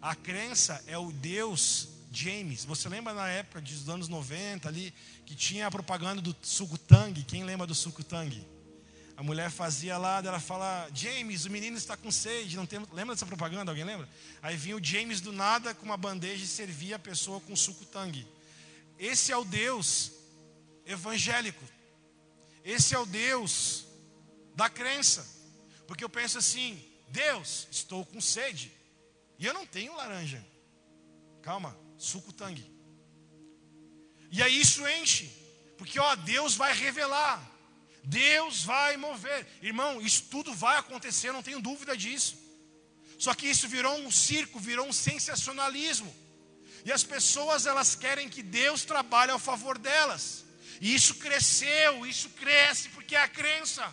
A 0.00 0.14
crença 0.14 0.80
é 0.86 0.96
o 0.96 1.10
Deus 1.10 1.88
James. 2.12 2.64
Você 2.64 2.88
lembra 2.88 3.12
na 3.12 3.28
época 3.28 3.60
dos 3.60 3.88
anos 3.88 4.08
90 4.08 4.68
ali, 4.68 4.94
que 5.26 5.34
tinha 5.34 5.66
a 5.66 5.70
propaganda 5.72 6.22
do 6.22 6.36
suco 6.40 6.78
Tang? 6.78 7.20
Quem 7.24 7.42
lembra 7.42 7.66
do 7.66 7.74
suco 7.74 8.04
Tang? 8.04 8.46
A 9.18 9.22
mulher 9.24 9.50
fazia 9.50 9.98
lá, 9.98 10.22
ela 10.24 10.38
fala, 10.38 10.88
James, 10.94 11.44
o 11.44 11.50
menino 11.50 11.76
está 11.76 11.96
com 11.96 12.08
sede. 12.08 12.56
Não 12.56 12.64
tem... 12.64 12.78
Lembra 12.92 13.16
dessa 13.16 13.26
propaganda? 13.26 13.72
Alguém 13.72 13.82
lembra? 13.82 14.08
Aí 14.40 14.56
vinha 14.56 14.76
o 14.76 14.84
James 14.84 15.20
do 15.20 15.32
nada 15.32 15.74
com 15.74 15.84
uma 15.84 15.96
bandeja 15.96 16.44
e 16.44 16.46
servia 16.46 16.94
a 16.94 17.00
pessoa 17.00 17.40
com 17.40 17.56
suco 17.56 17.84
Tang. 17.84 18.24
Esse 18.96 19.32
é 19.32 19.36
o 19.36 19.44
Deus 19.44 20.12
evangélico. 20.86 21.64
Esse 22.64 22.94
é 22.94 22.98
o 23.00 23.04
Deus 23.04 23.86
da 24.54 24.70
crença. 24.70 25.26
Porque 25.88 26.04
eu 26.04 26.08
penso 26.08 26.38
assim: 26.38 26.80
Deus, 27.08 27.66
estou 27.72 28.06
com 28.06 28.20
sede. 28.20 28.70
E 29.36 29.44
eu 29.44 29.52
não 29.52 29.66
tenho 29.66 29.96
laranja. 29.96 30.46
Calma, 31.42 31.76
suco 31.96 32.32
tangue. 32.32 32.70
E 34.30 34.40
aí 34.44 34.60
isso 34.60 34.86
enche. 34.86 35.26
Porque 35.76 35.98
ó, 35.98 36.14
Deus 36.14 36.54
vai 36.54 36.72
revelar. 36.72 37.57
Deus 38.08 38.64
vai 38.64 38.96
mover. 38.96 39.46
Irmão, 39.60 40.00
isso 40.00 40.24
tudo 40.30 40.54
vai 40.54 40.78
acontecer, 40.78 41.30
não 41.30 41.42
tenho 41.42 41.60
dúvida 41.60 41.94
disso. 41.94 42.38
Só 43.18 43.34
que 43.34 43.46
isso 43.46 43.68
virou 43.68 43.94
um 43.98 44.10
circo, 44.10 44.58
virou 44.58 44.86
um 44.86 44.92
sensacionalismo. 44.92 46.14
E 46.86 46.92
as 46.92 47.02
pessoas 47.02 47.66
elas 47.66 47.94
querem 47.94 48.28
que 48.28 48.42
Deus 48.42 48.82
trabalhe 48.84 49.30
ao 49.30 49.38
favor 49.38 49.76
delas. 49.76 50.44
E 50.80 50.94
isso 50.94 51.16
cresceu, 51.16 52.06
isso 52.06 52.30
cresce 52.30 52.88
porque 52.90 53.14
é 53.14 53.20
a 53.20 53.28
crença. 53.28 53.84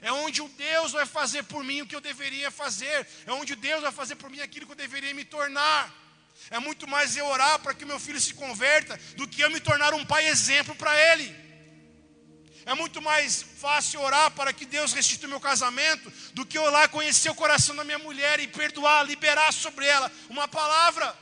É 0.00 0.10
onde 0.10 0.40
o 0.40 0.48
Deus 0.48 0.92
vai 0.92 1.04
fazer 1.04 1.42
por 1.42 1.62
mim 1.62 1.82
o 1.82 1.86
que 1.86 1.96
eu 1.96 2.00
deveria 2.00 2.50
fazer. 2.50 3.06
É 3.26 3.32
onde 3.32 3.54
Deus 3.54 3.82
vai 3.82 3.92
fazer 3.92 4.16
por 4.16 4.30
mim 4.30 4.40
aquilo 4.40 4.64
que 4.64 4.72
eu 4.72 4.76
deveria 4.76 5.12
me 5.12 5.24
tornar. 5.24 5.92
É 6.50 6.58
muito 6.58 6.88
mais 6.88 7.14
eu 7.14 7.26
orar 7.26 7.58
para 7.58 7.74
que 7.74 7.84
meu 7.84 8.00
filho 8.00 8.20
se 8.20 8.32
converta 8.32 8.98
do 9.16 9.28
que 9.28 9.42
eu 9.42 9.50
me 9.50 9.60
tornar 9.60 9.92
um 9.92 10.04
pai 10.04 10.28
exemplo 10.28 10.74
para 10.76 10.98
ele. 11.12 11.44
É 12.66 12.74
muito 12.74 13.00
mais 13.02 13.42
fácil 13.42 14.00
orar 14.00 14.30
para 14.30 14.52
que 14.52 14.64
Deus 14.64 14.92
restitua 14.92 15.28
meu 15.28 15.40
casamento 15.40 16.10
do 16.32 16.46
que 16.46 16.58
lá 16.58 16.88
conhecer 16.88 17.30
o 17.30 17.34
coração 17.34 17.76
da 17.76 17.84
minha 17.84 17.98
mulher 17.98 18.40
e 18.40 18.48
perdoar, 18.48 19.02
liberar 19.04 19.52
sobre 19.52 19.86
ela 19.86 20.10
uma 20.30 20.48
palavra. 20.48 21.14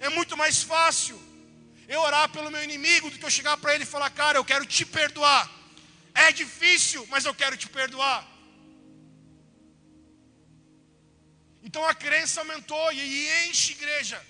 É 0.00 0.08
muito 0.08 0.36
mais 0.36 0.62
fácil 0.62 1.20
eu 1.86 2.00
orar 2.00 2.30
pelo 2.30 2.50
meu 2.50 2.64
inimigo 2.64 3.10
do 3.10 3.18
que 3.18 3.24
eu 3.24 3.30
chegar 3.30 3.56
para 3.58 3.74
ele 3.74 3.84
e 3.84 3.86
falar, 3.86 4.08
cara, 4.10 4.38
eu 4.38 4.44
quero 4.44 4.64
te 4.64 4.86
perdoar. 4.86 5.50
É 6.14 6.32
difícil, 6.32 7.06
mas 7.10 7.26
eu 7.26 7.34
quero 7.34 7.56
te 7.56 7.68
perdoar. 7.68 8.26
Então 11.62 11.84
a 11.86 11.94
crença 11.94 12.40
aumentou 12.40 12.92
e 12.92 13.48
enche 13.48 13.72
igreja. 13.72 14.24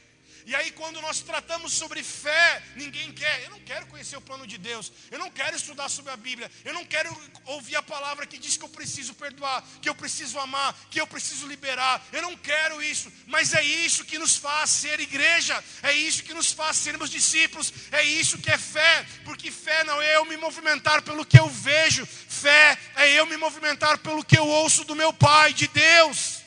E 0.47 0.55
aí, 0.55 0.71
quando 0.73 1.01
nós 1.01 1.21
tratamos 1.21 1.73
sobre 1.73 2.03
fé, 2.03 2.63
ninguém 2.77 3.11
quer. 3.13 3.45
Eu 3.45 3.51
não 3.51 3.61
quero 3.61 3.87
conhecer 3.87 4.17
o 4.17 4.21
plano 4.21 4.47
de 4.47 4.59
Deus. 4.59 4.93
Eu 5.11 5.19
não 5.19 5.31
quero 5.31 5.57
estudar 5.57 5.89
sobre 5.89 6.13
a 6.13 6.17
Bíblia. 6.19 6.51
Eu 6.67 6.75
não 6.75 6.85
quero 6.85 7.09
ouvir 7.47 7.77
a 7.77 7.83
palavra 7.83 8.27
que 8.27 8.37
diz 8.37 8.59
que 8.59 8.65
eu 8.65 8.69
preciso 8.69 9.15
perdoar, 9.15 9.65
que 9.81 9.89
eu 9.89 9.95
preciso 9.95 10.39
amar, 10.39 10.77
que 10.91 11.01
eu 11.01 11.07
preciso 11.07 11.47
liberar. 11.47 12.07
Eu 12.13 12.21
não 12.21 12.37
quero 12.37 12.83
isso. 12.83 13.11
Mas 13.27 13.55
é 13.55 13.63
isso 13.65 14.05
que 14.05 14.19
nos 14.19 14.37
faz 14.37 14.69
ser 14.69 15.01
igreja. 15.01 15.65
É 15.83 15.95
isso 15.95 16.23
que 16.23 16.35
nos 16.35 16.53
faz 16.53 16.77
sermos 16.77 17.09
discípulos. 17.09 17.73
É 17.91 18.05
isso 18.05 18.37
que 18.37 18.51
é 18.51 18.59
fé. 18.59 19.07
Porque 19.25 19.51
fé 19.51 19.83
não 19.85 20.01
é 20.03 20.17
eu 20.17 20.27
me 20.27 20.37
movimentar 20.37 21.01
pelo 21.01 21.25
que 21.25 21.41
eu 21.41 21.49
vejo. 21.49 22.05
Fé 22.07 22.79
é 22.97 23.13
eu 23.13 23.25
me 23.25 23.39
movimentar 23.39 23.97
pelo 23.97 24.23
que 24.23 24.37
eu 24.37 24.47
ouço 24.47 24.85
do 24.85 24.95
meu 24.95 25.11
Pai, 25.11 25.55
de 25.55 25.69
Deus. 25.69 26.43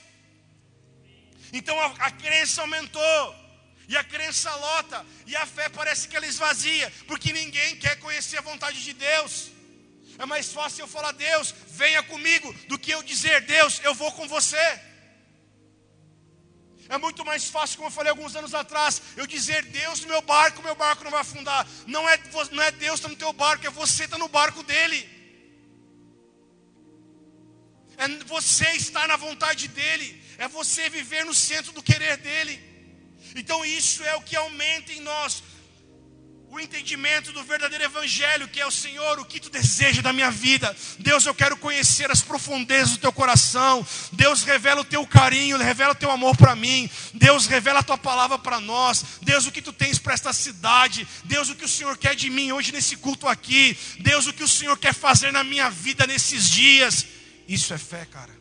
Então 1.51 1.79
a, 1.81 1.87
a 1.97 2.11
crença 2.11 2.61
aumentou. 2.61 3.46
E 3.87 3.95
a 3.95 4.03
crença 4.03 4.53
lota, 4.55 5.05
e 5.25 5.35
a 5.35 5.45
fé 5.45 5.69
parece 5.69 6.07
que 6.07 6.15
ela 6.17 6.25
esvazia, 6.25 6.91
porque 7.07 7.31
ninguém 7.31 7.77
quer 7.77 7.97
conhecer 7.99 8.37
a 8.37 8.41
vontade 8.41 8.83
de 8.83 8.93
Deus. 8.93 9.51
É 10.17 10.25
mais 10.25 10.51
fácil 10.51 10.83
eu 10.83 10.87
falar, 10.87 11.13
Deus, 11.13 11.53
venha 11.67 12.03
comigo, 12.03 12.51
do 12.67 12.77
que 12.77 12.91
eu 12.91 13.01
dizer, 13.03 13.41
Deus, 13.41 13.79
eu 13.83 13.93
vou 13.93 14.11
com 14.11 14.27
você. 14.27 14.81
É 16.89 16.97
muito 16.97 17.23
mais 17.25 17.49
fácil, 17.49 17.77
como 17.77 17.87
eu 17.87 17.93
falei 17.93 18.09
alguns 18.09 18.35
anos 18.35 18.53
atrás, 18.53 19.01
eu 19.15 19.27
dizer, 19.27 19.63
Deus 19.65 20.05
meu 20.05 20.21
barco, 20.21 20.63
meu 20.63 20.75
barco 20.75 21.03
não 21.03 21.11
vai 21.11 21.21
afundar. 21.21 21.67
Não 21.85 22.07
é, 22.09 22.17
não 22.51 22.63
é 22.63 22.71
Deus 22.71 22.99
está 22.99 23.09
no 23.09 23.15
teu 23.15 23.31
barco, 23.33 23.67
é 23.67 23.69
você 23.69 24.05
está 24.05 24.17
no 24.17 24.27
barco 24.27 24.63
dele. 24.63 25.07
É 27.97 28.07
você 28.25 28.69
estar 28.71 29.07
na 29.07 29.17
vontade 29.17 29.67
dele, 29.67 30.21
é 30.37 30.47
você 30.47 30.89
viver 30.89 31.25
no 31.25 31.33
centro 31.33 31.71
do 31.71 31.83
querer 31.83 32.17
dele. 32.17 32.76
Então 33.37 33.63
isso 33.65 34.03
é 34.03 34.15
o 34.15 34.21
que 34.21 34.35
aumenta 34.35 34.91
em 34.91 35.01
nós 35.01 35.43
o 36.49 36.59
entendimento 36.59 37.33
do 37.33 37.43
verdadeiro 37.43 37.83
evangelho, 37.83 38.47
que 38.47 38.59
é 38.59 38.65
o 38.65 38.71
Senhor, 38.71 39.19
o 39.19 39.25
que 39.25 39.39
tu 39.39 39.49
deseja 39.49 40.01
da 40.01 40.13
minha 40.13 40.31
vida. 40.31 40.75
Deus, 40.97 41.25
eu 41.25 41.35
quero 41.35 41.57
conhecer 41.57 42.09
as 42.09 42.21
profundezas 42.21 42.91
do 42.91 42.99
teu 42.99 43.11
coração. 43.11 43.85
Deus, 44.13 44.43
revela 44.43 44.81
o 44.81 44.85
teu 44.85 45.05
carinho, 45.05 45.57
revela 45.57 45.91
o 45.91 45.95
teu 45.95 46.09
amor 46.09 46.37
para 46.37 46.55
mim. 46.55 46.89
Deus, 47.13 47.47
revela 47.47 47.81
a 47.81 47.83
tua 47.83 47.97
palavra 47.97 48.39
para 48.39 48.61
nós. 48.61 49.03
Deus, 49.21 49.45
o 49.45 49.51
que 49.51 49.61
tu 49.61 49.73
tens 49.73 49.99
para 49.99 50.13
esta 50.13 50.31
cidade. 50.31 51.05
Deus, 51.25 51.49
o 51.49 51.55
que 51.55 51.65
o 51.65 51.69
Senhor 51.69 51.97
quer 51.97 52.15
de 52.15 52.29
mim 52.29 52.53
hoje 52.53 52.71
nesse 52.71 52.95
culto 52.95 53.27
aqui. 53.27 53.77
Deus, 53.99 54.25
o 54.25 54.33
que 54.33 54.43
o 54.43 54.47
Senhor 54.47 54.77
quer 54.77 54.93
fazer 54.93 55.31
na 55.31 55.43
minha 55.43 55.69
vida 55.69 56.07
nesses 56.07 56.49
dias. 56.49 57.05
Isso 57.45 57.73
é 57.73 57.77
fé, 57.77 58.05
cara. 58.05 58.35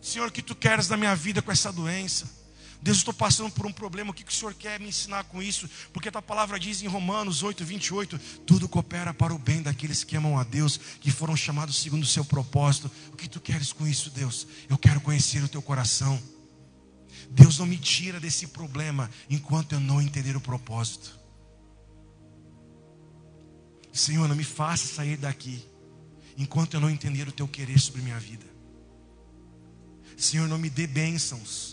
Senhor, 0.00 0.28
o 0.28 0.32
que 0.32 0.42
tu 0.42 0.54
queres 0.54 0.88
da 0.88 0.96
minha 0.96 1.14
vida 1.14 1.42
com 1.42 1.52
essa 1.52 1.70
doença? 1.70 2.41
Deus, 2.82 2.98
estou 2.98 3.14
passando 3.14 3.52
por 3.52 3.64
um 3.64 3.72
problema, 3.72 4.10
o 4.10 4.14
que, 4.14 4.24
que 4.24 4.32
o 4.32 4.34
Senhor 4.34 4.52
quer 4.54 4.80
me 4.80 4.88
ensinar 4.88 5.22
com 5.24 5.40
isso? 5.40 5.70
Porque 5.92 6.08
a 6.08 6.12
tua 6.12 6.20
palavra 6.20 6.58
diz 6.58 6.82
em 6.82 6.88
Romanos 6.88 7.44
8, 7.44 7.64
28, 7.64 8.18
tudo 8.44 8.68
coopera 8.68 9.14
para 9.14 9.32
o 9.32 9.38
bem 9.38 9.62
daqueles 9.62 10.02
que 10.02 10.16
amam 10.16 10.36
a 10.36 10.42
Deus, 10.42 10.80
que 11.00 11.12
foram 11.12 11.36
chamados 11.36 11.80
segundo 11.80 12.02
o 12.02 12.06
seu 12.06 12.24
propósito. 12.24 12.90
O 13.12 13.16
que 13.16 13.28
tu 13.28 13.40
queres 13.40 13.72
com 13.72 13.86
isso, 13.86 14.10
Deus? 14.10 14.48
Eu 14.68 14.76
quero 14.76 15.00
conhecer 15.00 15.44
o 15.44 15.48
teu 15.48 15.62
coração. 15.62 16.20
Deus 17.30 17.56
não 17.56 17.66
me 17.66 17.78
tira 17.78 18.18
desse 18.18 18.48
problema 18.48 19.08
enquanto 19.30 19.74
eu 19.74 19.80
não 19.80 20.02
entender 20.02 20.36
o 20.36 20.40
propósito. 20.40 21.16
Senhor, 23.92 24.26
não 24.26 24.34
me 24.34 24.44
faça 24.44 24.92
sair 24.92 25.16
daqui 25.16 25.64
enquanto 26.36 26.74
eu 26.74 26.80
não 26.80 26.90
entender 26.90 27.28
o 27.28 27.32
teu 27.32 27.46
querer 27.46 27.78
sobre 27.78 28.02
minha 28.02 28.18
vida. 28.18 28.46
Senhor, 30.16 30.48
não 30.48 30.58
me 30.58 30.68
dê 30.68 30.84
bênçãos 30.84 31.71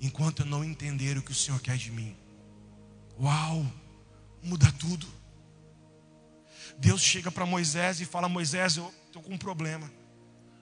enquanto 0.00 0.40
eu 0.40 0.46
não 0.46 0.64
entender 0.64 1.16
o 1.16 1.22
que 1.22 1.32
o 1.32 1.34
Senhor 1.34 1.60
quer 1.60 1.76
de 1.76 1.90
mim. 1.90 2.16
Uau, 3.18 3.66
muda 4.42 4.70
tudo. 4.72 5.06
Deus 6.78 7.00
chega 7.00 7.30
para 7.30 7.46
Moisés 7.46 8.00
e 8.00 8.04
fala: 8.04 8.28
Moisés, 8.28 8.76
eu 8.76 8.92
estou 9.06 9.22
com 9.22 9.34
um 9.34 9.38
problema. 9.38 9.90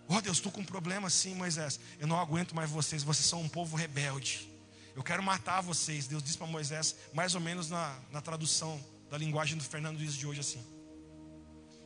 Oh 0.07 0.21
Deus, 0.21 0.37
estou 0.37 0.53
com 0.53 0.61
um 0.61 0.65
problema 0.65 1.09
sim, 1.09 1.35
Moisés. 1.35 1.81
Eu 1.99 2.07
não 2.07 2.19
aguento 2.19 2.55
mais 2.55 2.71
vocês, 2.71 3.03
vocês 3.03 3.27
são 3.27 3.41
um 3.41 3.49
povo 3.49 3.77
rebelde. 3.77 4.49
Eu 4.95 5.03
quero 5.03 5.23
matar 5.23 5.61
vocês. 5.61 6.07
Deus 6.07 6.23
disse 6.23 6.39
para 6.39 6.47
Moisés, 6.47 6.95
mais 7.13 7.35
ou 7.35 7.41
menos 7.41 7.71
na, 7.71 7.99
na 8.13 8.21
tradução 8.21 8.81
da 9.11 9.19
linguagem 9.19 9.57
do 9.57 9.65
Fernando 9.65 9.99
Luiz 9.99 10.15
de 10.15 10.27
hoje 10.27 10.41
assim. 10.41 10.65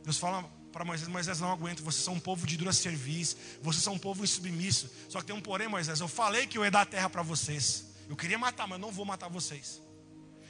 Deus 0.03 0.17
fala 0.17 0.49
para 0.71 0.85
Moisés: 0.85 1.07
Moisés, 1.07 1.39
não 1.39 1.51
aguento, 1.51 1.83
vocês 1.83 2.03
são 2.03 2.15
um 2.15 2.19
povo 2.19 2.45
de 2.45 2.57
dura 2.57 2.73
serviço, 2.73 3.37
vocês 3.61 3.83
são 3.83 3.93
um 3.93 3.99
povo 3.99 4.23
insubmisso. 4.23 4.89
Só 5.07 5.19
que 5.19 5.27
tem 5.27 5.35
um 5.35 5.41
porém, 5.41 5.67
Moisés, 5.67 5.99
eu 5.99 6.07
falei 6.07 6.47
que 6.47 6.57
eu 6.57 6.63
ia 6.63 6.71
dar 6.71 6.81
a 6.81 6.85
terra 6.85 7.09
para 7.09 7.21
vocês. 7.21 7.85
Eu 8.07 8.15
queria 8.15 8.37
matar, 8.37 8.67
mas 8.67 8.79
não 8.79 8.91
vou 8.91 9.05
matar 9.05 9.29
vocês. 9.29 9.81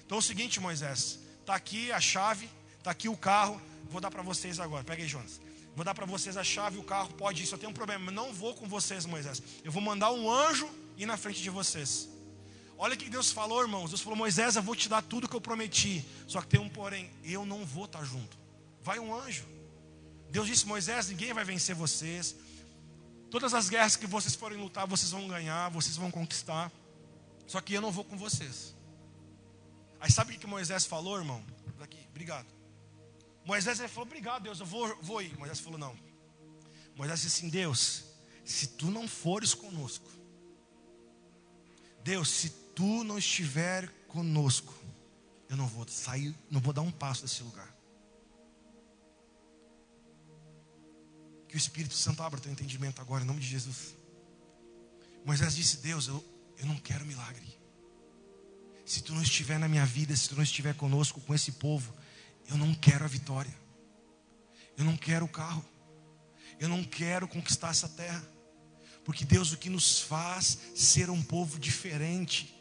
Então 0.05 0.17
é 0.17 0.19
o 0.19 0.21
seguinte, 0.21 0.59
Moisés, 0.59 1.19
está 1.39 1.55
aqui 1.55 1.91
a 1.91 1.99
chave, 1.99 2.49
está 2.77 2.91
aqui 2.91 3.09
o 3.09 3.17
carro, 3.17 3.61
vou 3.89 4.01
dar 4.01 4.09
para 4.09 4.21
vocês 4.21 4.59
agora. 4.59 4.83
Pega 4.83 5.01
aí, 5.01 5.07
Jonas. 5.07 5.41
Vou 5.75 5.85
dar 5.85 5.93
para 5.93 6.05
vocês 6.05 6.35
a 6.35 6.43
chave, 6.43 6.77
o 6.77 6.83
carro 6.83 7.13
pode 7.13 7.43
ir, 7.43 7.45
só 7.45 7.57
tem 7.57 7.69
um 7.69 7.73
problema, 7.73 8.11
não 8.11 8.33
vou 8.33 8.53
com 8.53 8.67
vocês, 8.67 9.05
Moisés. 9.05 9.41
Eu 9.63 9.71
vou 9.71 9.81
mandar 9.81 10.11
um 10.11 10.29
anjo 10.31 10.69
ir 10.97 11.05
na 11.05 11.15
frente 11.15 11.41
de 11.41 11.49
vocês. 11.49 12.09
Olha 12.77 12.95
o 12.95 12.97
que 12.97 13.09
Deus 13.09 13.31
falou, 13.31 13.61
irmãos. 13.61 13.89
Deus 13.89 13.99
falou: 13.99 14.17
Moisés, 14.17 14.55
eu 14.55 14.63
vou 14.63 14.73
te 14.73 14.87
dar 14.87 15.01
tudo 15.01 15.27
que 15.27 15.35
eu 15.35 15.41
prometi. 15.41 16.05
Só 16.27 16.41
que 16.41 16.47
tem 16.47 16.59
um 16.59 16.69
porém, 16.69 17.11
eu 17.25 17.45
não 17.45 17.65
vou 17.65 17.85
estar 17.85 18.03
junto. 18.05 18.37
Vai 18.81 18.99
um 18.99 19.13
anjo. 19.13 19.43
Deus 20.29 20.47
disse: 20.47 20.65
Moisés, 20.65 21.09
ninguém 21.09 21.33
vai 21.33 21.43
vencer 21.43 21.75
vocês. 21.75 22.35
Todas 23.29 23.53
as 23.53 23.69
guerras 23.69 23.95
que 23.95 24.07
vocês 24.07 24.35
forem 24.35 24.57
lutar, 24.57 24.87
vocês 24.87 25.11
vão 25.11 25.27
ganhar, 25.27 25.69
vocês 25.69 25.95
vão 25.95 26.09
conquistar. 26.09 26.71
Só 27.47 27.59
que 27.61 27.73
eu 27.73 27.81
não 27.81 27.91
vou 27.91 28.03
com 28.03 28.17
vocês. 28.17 28.75
Aí 29.99 30.11
sabe 30.11 30.35
o 30.35 30.39
que 30.39 30.47
Moisés 30.47 30.85
falou, 30.85 31.17
irmão? 31.17 31.43
Daqui, 31.77 31.99
obrigado. 32.09 32.47
Moisés 33.45 33.79
ele 33.79 33.87
falou: 33.87 34.05
Obrigado, 34.05 34.43
Deus, 34.43 34.59
eu 34.59 34.65
vou, 34.65 34.95
vou 35.01 35.21
ir. 35.21 35.37
Moisés 35.37 35.59
falou: 35.59 35.79
Não. 35.79 35.97
Moisés 36.95 37.21
disse 37.21 37.37
assim: 37.37 37.49
Deus, 37.49 38.03
se 38.45 38.67
tu 38.67 38.87
não 38.91 39.07
fores 39.07 39.53
conosco, 39.53 40.09
Deus, 42.03 42.29
se 42.29 42.49
tu 42.75 43.03
não 43.03 43.17
estiver 43.17 43.87
conosco, 44.07 44.73
eu 45.47 45.57
não 45.57 45.67
vou 45.67 45.87
sair, 45.87 46.35
não 46.49 46.61
vou 46.61 46.73
dar 46.73 46.81
um 46.81 46.91
passo 46.91 47.23
desse 47.23 47.43
lugar. 47.43 47.78
Que 51.49 51.55
o 51.55 51.57
Espírito 51.57 51.95
Santo 51.95 52.23
abra 52.23 52.39
teu 52.39 52.51
entendimento 52.51 53.01
agora, 53.01 53.23
em 53.23 53.27
nome 53.27 53.41
de 53.41 53.47
Jesus. 53.47 53.95
Moisés 55.25 55.55
disse: 55.55 55.77
Deus, 55.77 56.07
eu, 56.07 56.23
eu 56.57 56.65
não 56.65 56.77
quero 56.77 57.05
milagre. 57.05 57.59
Se 58.85 59.01
tu 59.01 59.13
não 59.13 59.21
estiver 59.21 59.59
na 59.59 59.67
minha 59.67 59.85
vida, 59.85 60.15
se 60.15 60.29
tu 60.29 60.35
não 60.35 60.43
estiver 60.43 60.73
conosco, 60.75 61.19
com 61.21 61.33
esse 61.33 61.53
povo, 61.53 61.93
eu 62.47 62.57
não 62.57 62.73
quero 62.73 63.03
a 63.03 63.07
vitória. 63.07 63.53
Eu 64.77 64.85
não 64.85 64.95
quero 64.95 65.25
o 65.25 65.29
carro. 65.29 65.65
Eu 66.59 66.69
não 66.69 66.83
quero 66.83 67.27
conquistar 67.27 67.69
essa 67.69 67.89
terra. 67.89 68.25
Porque 69.03 69.25
Deus 69.25 69.51
o 69.51 69.57
que 69.57 69.69
nos 69.69 69.99
faz 69.99 70.57
ser 70.75 71.09
um 71.09 71.21
povo 71.21 71.59
diferente 71.59 72.55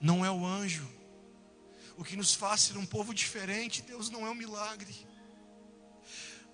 não 0.00 0.24
é 0.24 0.30
o 0.30 0.44
anjo. 0.44 0.88
O 1.96 2.04
que 2.04 2.16
nos 2.16 2.34
faz 2.34 2.60
ser 2.60 2.76
um 2.76 2.86
povo 2.86 3.14
diferente, 3.14 3.82
Deus 3.82 4.10
não 4.10 4.26
é 4.26 4.30
um 4.30 4.34
milagre. 4.34 4.94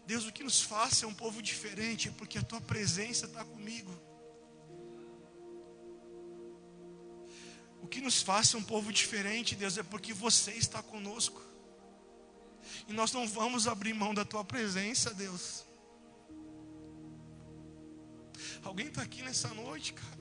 Deus, 0.06 0.26
o 0.26 0.32
que 0.32 0.44
nos 0.44 0.60
faz 0.60 0.98
ser 0.98 1.06
um 1.06 1.14
povo 1.14 1.40
diferente 1.42 2.08
é 2.08 2.12
porque 2.12 2.38
a 2.38 2.42
tua 2.42 2.60
presença 2.60 3.26
está 3.26 3.44
comigo. 3.44 3.92
O 7.80 7.86
que 7.86 8.00
nos 8.00 8.22
faz 8.22 8.48
ser 8.48 8.56
um 8.56 8.62
povo 8.62 8.92
diferente, 8.92 9.54
Deus, 9.54 9.78
é 9.78 9.82
porque 9.82 10.12
você 10.12 10.52
está 10.52 10.82
conosco. 10.82 11.42
E 12.88 12.92
nós 12.92 13.12
não 13.12 13.26
vamos 13.28 13.66
abrir 13.66 13.94
mão 13.94 14.14
da 14.14 14.24
tua 14.24 14.44
presença, 14.44 15.12
Deus. 15.14 15.64
Alguém 18.62 18.88
está 18.88 19.02
aqui 19.02 19.22
nessa 19.22 19.48
noite, 19.48 19.92
cara. 19.92 20.18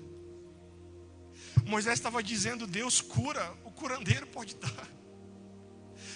Moisés 1.66 1.98
estava 1.98 2.22
dizendo: 2.22 2.68
Deus 2.68 3.02
cura, 3.02 3.56
o 3.64 3.72
curandeiro 3.72 4.28
pode 4.28 4.56
dar. 4.56 4.88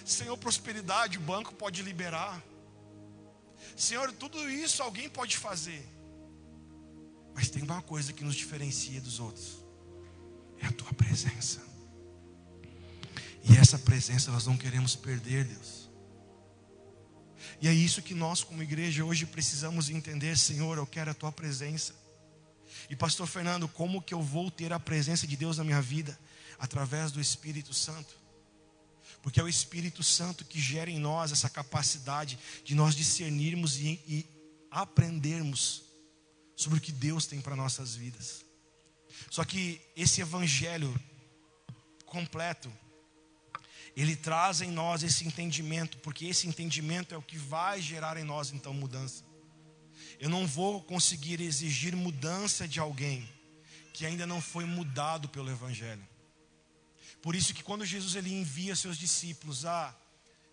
Senhor, 0.06 0.38
prosperidade, 0.38 1.18
o 1.18 1.22
banco 1.22 1.54
pode 1.54 1.82
liberar. 1.82 2.42
Senhor, 3.78 4.12
tudo 4.12 4.50
isso 4.50 4.82
alguém 4.82 5.08
pode 5.08 5.38
fazer. 5.38 5.88
Mas 7.36 7.50
tem 7.50 7.62
uma 7.62 7.82
coisa 7.84 8.12
que 8.12 8.24
nos 8.24 8.36
diferencia 8.36 9.00
dos 9.00 9.20
outros: 9.20 9.64
é 10.60 10.66
a 10.66 10.72
tua 10.72 10.92
presença. 10.94 11.62
E 13.48 13.56
essa 13.56 13.78
presença 13.78 14.32
nós 14.32 14.48
não 14.48 14.58
queremos 14.58 14.96
perder, 14.96 15.46
Deus. 15.46 15.90
E 17.62 17.68
é 17.68 17.74
isso 17.74 18.02
que 18.02 18.14
nós, 18.14 18.44
como 18.44 18.62
igreja, 18.62 19.06
hoje 19.06 19.26
precisamos 19.26 19.90
entender, 19.90 20.38
Senhor, 20.38 20.78
eu 20.78 20.86
quero 20.86 21.12
a 21.12 21.14
tua 21.14 21.32
presença. 21.32 21.96
E 22.90 22.96
pastor 22.96 23.28
Fernando, 23.28 23.68
como 23.68 24.02
que 24.02 24.14
eu 24.14 24.22
vou 24.22 24.52
ter 24.52 24.74
a 24.74 24.80
presença 24.80 25.26
de 25.28 25.38
Deus 25.38 25.58
na 25.58 25.64
minha 25.64 25.82
vida? 25.82 26.18
Através 26.60 27.12
do 27.12 27.22
Espírito 27.22 27.74
Santo. 27.74 28.16
Porque 29.28 29.42
é 29.42 29.44
o 29.44 29.50
Espírito 29.50 30.06
Santo 30.06 30.46
que 30.46 30.58
gera 30.58 30.90
em 30.90 31.00
nós 31.00 31.34
essa 31.34 31.50
capacidade 31.50 32.40
de 32.64 32.74
nós 32.74 32.96
discernirmos 32.96 33.76
e, 33.76 34.00
e 34.08 34.26
aprendermos 34.72 35.84
sobre 36.56 36.78
o 36.78 36.82
que 36.82 36.94
Deus 36.94 37.26
tem 37.26 37.42
para 37.42 37.54
nossas 37.54 37.94
vidas. 37.94 38.46
Só 39.30 39.44
que 39.44 39.82
esse 39.98 40.22
evangelho 40.22 40.98
completo, 42.06 42.72
ele 43.98 44.16
traz 44.16 44.62
em 44.62 44.72
nós 44.72 45.04
esse 45.04 45.28
entendimento, 45.28 45.98
porque 45.98 46.28
esse 46.28 46.48
entendimento 46.48 47.14
é 47.14 47.18
o 47.18 47.22
que 47.22 47.38
vai 47.38 47.82
gerar 47.82 48.16
em 48.16 48.24
nós 48.24 48.52
então 48.52 48.74
mudança. 48.74 49.26
Eu 50.22 50.30
não 50.30 50.48
vou 50.48 50.82
conseguir 50.82 51.42
exigir 51.42 51.94
mudança 51.98 52.66
de 52.66 52.80
alguém 52.80 53.30
que 53.94 54.06
ainda 54.06 54.26
não 54.26 54.40
foi 54.40 54.64
mudado 54.64 55.28
pelo 55.28 55.52
Evangelho. 55.52 56.08
Por 57.28 57.36
isso 57.36 57.54
que 57.54 57.62
quando 57.62 57.84
Jesus 57.84 58.16
ele 58.16 58.34
envia 58.34 58.74
seus 58.74 58.98
discípulos 58.98 59.66
a 59.66 59.94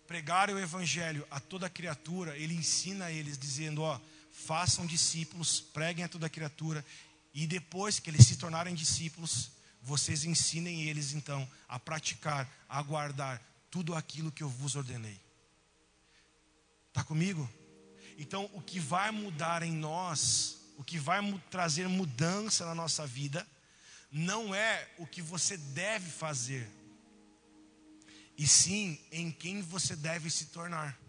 pregar 0.05 0.49
o 0.49 0.59
Evangelho 0.59 1.25
a 1.31 1.39
toda 1.39 1.69
criatura, 1.69 2.37
ele 2.37 2.53
ensina 2.53 3.05
a 3.05 3.11
eles 3.13 3.37
dizendo: 3.37 3.81
ó, 3.81 3.97
façam 4.33 4.85
discípulos, 4.85 5.61
preguem 5.61 6.03
a 6.03 6.09
toda 6.09 6.29
criatura 6.29 6.85
e 7.33 7.47
depois 7.47 7.97
que 7.97 8.09
eles 8.09 8.27
se 8.27 8.35
tornarem 8.35 8.75
discípulos, 8.75 9.51
vocês 9.81 10.25
ensinem 10.25 10.89
eles 10.89 11.13
então 11.13 11.49
a 11.65 11.79
praticar, 11.79 12.45
a 12.67 12.81
guardar 12.81 13.41
tudo 13.71 13.95
aquilo 13.95 14.29
que 14.29 14.43
eu 14.43 14.49
vos 14.49 14.75
ordenei. 14.75 15.17
Está 16.89 17.05
comigo? 17.05 17.49
Então, 18.17 18.49
o 18.51 18.61
que 18.61 18.81
vai 18.81 19.11
mudar 19.11 19.63
em 19.63 19.71
nós, 19.71 20.57
o 20.77 20.83
que 20.83 20.99
vai 20.99 21.21
trazer 21.49 21.87
mudança 21.87 22.65
na 22.65 22.75
nossa 22.75 23.07
vida, 23.07 23.47
não 24.11 24.53
é 24.53 24.87
o 24.97 25.05
que 25.05 25.21
você 25.21 25.57
deve 25.57 26.09
fazer, 26.09 26.69
e 28.37 28.47
sim 28.47 28.99
em 29.11 29.31
quem 29.31 29.61
você 29.61 29.95
deve 29.95 30.29
se 30.29 30.47
tornar. 30.47 30.99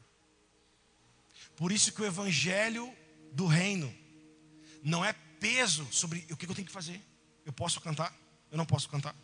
Por 1.56 1.72
isso 1.72 1.92
que 1.92 2.02
o 2.02 2.06
evangelho 2.06 2.92
do 3.32 3.46
reino 3.46 3.92
não 4.82 5.04
é 5.04 5.12
peso 5.12 5.86
sobre 5.90 6.26
o 6.30 6.36
que 6.36 6.46
eu 6.46 6.54
tenho 6.54 6.66
que 6.66 6.72
fazer. 6.72 7.00
Eu 7.44 7.52
posso 7.52 7.80
cantar, 7.80 8.14
eu 8.50 8.58
não 8.58 8.66
posso 8.66 8.88
cantar. 8.88 9.14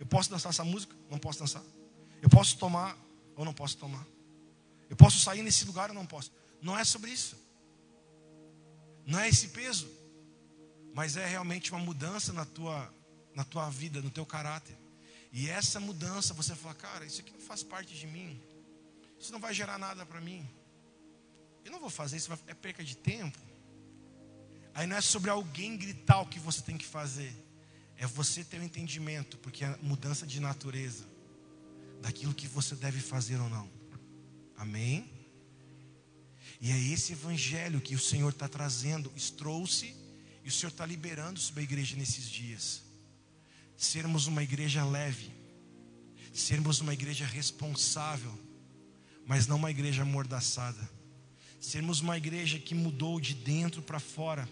Eu 0.00 0.06
posso 0.06 0.30
dançar 0.30 0.50
essa 0.50 0.64
música, 0.64 0.96
não 1.10 1.18
posso 1.18 1.38
dançar. 1.38 1.62
Eu 2.20 2.28
posso 2.28 2.56
tomar 2.58 2.96
ou 3.36 3.44
não 3.44 3.54
posso 3.54 3.76
tomar. 3.76 4.04
Eu 4.88 4.96
posso 4.96 5.18
sair 5.20 5.42
nesse 5.42 5.64
lugar 5.64 5.90
ou 5.90 5.94
não 5.94 6.06
posso. 6.06 6.32
Não 6.60 6.78
é 6.78 6.84
sobre 6.84 7.10
isso. 7.10 7.36
Não 9.06 9.18
é 9.18 9.28
esse 9.28 9.48
peso. 9.48 9.88
Mas 10.94 11.16
é 11.16 11.26
realmente 11.26 11.70
uma 11.70 11.80
mudança 11.80 12.32
na 12.32 12.44
tua, 12.44 12.92
na 13.34 13.44
tua 13.44 13.68
vida, 13.70 14.00
no 14.00 14.10
teu 14.10 14.26
caráter. 14.26 14.76
E 15.32 15.48
essa 15.48 15.80
mudança, 15.80 16.34
você 16.34 16.54
fala, 16.54 16.74
cara, 16.74 17.06
isso 17.06 17.20
aqui 17.20 17.32
não 17.32 17.40
faz 17.40 17.62
parte 17.62 17.94
de 17.94 18.06
mim. 18.06 18.40
Isso 19.18 19.32
não 19.32 19.40
vai 19.40 19.54
gerar 19.54 19.78
nada 19.78 20.04
para 20.04 20.20
mim. 20.20 20.48
Eu 21.64 21.72
não 21.72 21.80
vou 21.80 21.90
fazer 21.90 22.16
isso, 22.16 22.32
é 22.46 22.54
perca 22.54 22.84
de 22.84 22.96
tempo. 22.96 23.38
Aí 24.74 24.86
não 24.86 24.96
é 24.96 25.00
sobre 25.00 25.30
alguém 25.30 25.76
gritar 25.76 26.20
o 26.20 26.26
que 26.26 26.38
você 26.38 26.60
tem 26.62 26.76
que 26.76 26.84
fazer. 26.84 27.32
É 27.96 28.06
você 28.06 28.42
ter 28.42 28.58
o 28.58 28.60
um 28.60 28.64
entendimento, 28.64 29.38
porque 29.38 29.64
é 29.64 29.76
mudança 29.80 30.26
de 30.26 30.40
natureza 30.40 31.06
daquilo 32.00 32.34
que 32.34 32.48
você 32.48 32.74
deve 32.74 33.00
fazer 33.00 33.40
ou 33.40 33.48
não. 33.48 33.70
Amém? 34.56 35.10
E 36.60 36.70
é 36.70 36.78
esse 36.78 37.12
evangelho 37.12 37.80
que 37.80 37.94
o 37.94 37.98
Senhor 37.98 38.30
está 38.30 38.48
trazendo, 38.48 39.10
trouxe, 39.36 39.94
e 40.44 40.48
o 40.48 40.52
Senhor 40.52 40.70
está 40.70 40.84
liberando 40.84 41.38
sobre 41.38 41.60
a 41.60 41.64
igreja 41.64 41.96
nesses 41.96 42.28
dias. 42.28 42.82
Sermos 43.82 44.28
uma 44.28 44.44
igreja 44.44 44.84
leve, 44.84 45.32
sermos 46.32 46.80
uma 46.80 46.92
igreja 46.92 47.26
responsável, 47.26 48.32
mas 49.26 49.48
não 49.48 49.56
uma 49.56 49.72
igreja 49.72 50.02
amordaçada. 50.02 50.88
Sermos 51.60 51.98
uma 51.98 52.16
igreja 52.16 52.60
que 52.60 52.76
mudou 52.76 53.18
de 53.18 53.34
dentro 53.34 53.82
para 53.82 53.98
fora, 53.98 54.48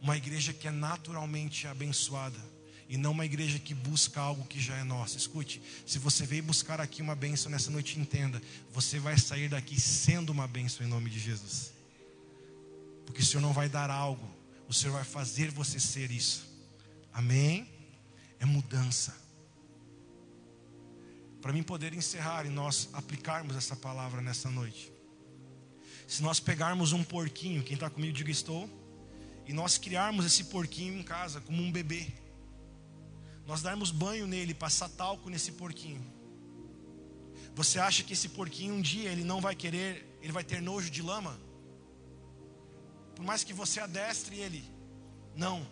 uma 0.00 0.16
igreja 0.16 0.54
que 0.54 0.66
é 0.66 0.70
naturalmente 0.70 1.66
abençoada 1.66 2.40
e 2.88 2.96
não 2.96 3.10
uma 3.10 3.26
igreja 3.26 3.58
que 3.58 3.74
busca 3.74 4.18
algo 4.18 4.46
que 4.46 4.58
já 4.58 4.74
é 4.74 4.84
nosso. 4.84 5.18
Escute, 5.18 5.60
se 5.86 5.98
você 5.98 6.24
veio 6.24 6.42
buscar 6.42 6.80
aqui 6.80 7.02
uma 7.02 7.14
bênção 7.14 7.52
nessa 7.52 7.70
noite, 7.70 8.00
entenda, 8.00 8.40
você 8.72 8.98
vai 8.98 9.18
sair 9.18 9.50
daqui 9.50 9.78
sendo 9.78 10.30
uma 10.30 10.48
bênção 10.48 10.86
em 10.86 10.88
nome 10.88 11.10
de 11.10 11.20
Jesus. 11.20 11.74
Porque 13.04 13.20
o 13.20 13.26
Senhor 13.26 13.42
não 13.42 13.52
vai 13.52 13.68
dar 13.68 13.90
algo, 13.90 14.26
o 14.66 14.72
Senhor 14.72 14.94
vai 14.94 15.04
fazer 15.04 15.50
você 15.50 15.78
ser 15.78 16.10
isso. 16.10 16.48
Amém? 17.12 17.79
É 18.40 18.44
mudança. 18.44 19.16
Para 21.40 21.52
mim 21.52 21.62
poder 21.62 21.94
encerrar 21.94 22.44
e 22.44 22.48
nós 22.48 22.88
aplicarmos 22.92 23.56
essa 23.56 23.76
palavra 23.76 24.20
nessa 24.20 24.50
noite. 24.50 24.92
Se 26.08 26.22
nós 26.22 26.40
pegarmos 26.40 26.92
um 26.92 27.04
porquinho, 27.04 27.62
quem 27.62 27.74
está 27.74 27.88
comigo, 27.88 28.12
diga 28.12 28.32
estou, 28.32 28.68
e 29.46 29.52
nós 29.52 29.78
criarmos 29.78 30.26
esse 30.26 30.44
porquinho 30.44 30.98
em 30.98 31.02
casa 31.04 31.40
como 31.40 31.62
um 31.62 31.70
bebê 31.70 32.12
nós 33.50 33.62
darmos 33.62 33.90
banho 33.90 34.28
nele, 34.28 34.54
passar 34.54 34.88
talco 34.88 35.28
nesse 35.28 35.50
porquinho. 35.50 36.00
Você 37.56 37.80
acha 37.80 38.04
que 38.04 38.12
esse 38.12 38.28
porquinho 38.28 38.74
um 38.74 38.80
dia 38.80 39.10
ele 39.10 39.24
não 39.24 39.40
vai 39.40 39.56
querer, 39.56 40.06
ele 40.22 40.30
vai 40.30 40.44
ter 40.44 40.62
nojo 40.62 40.88
de 40.88 41.02
lama? 41.02 41.36
Por 43.16 43.24
mais 43.24 43.42
que 43.42 43.52
você 43.52 43.80
adestre 43.80 44.38
ele, 44.38 44.64
não, 45.34 45.66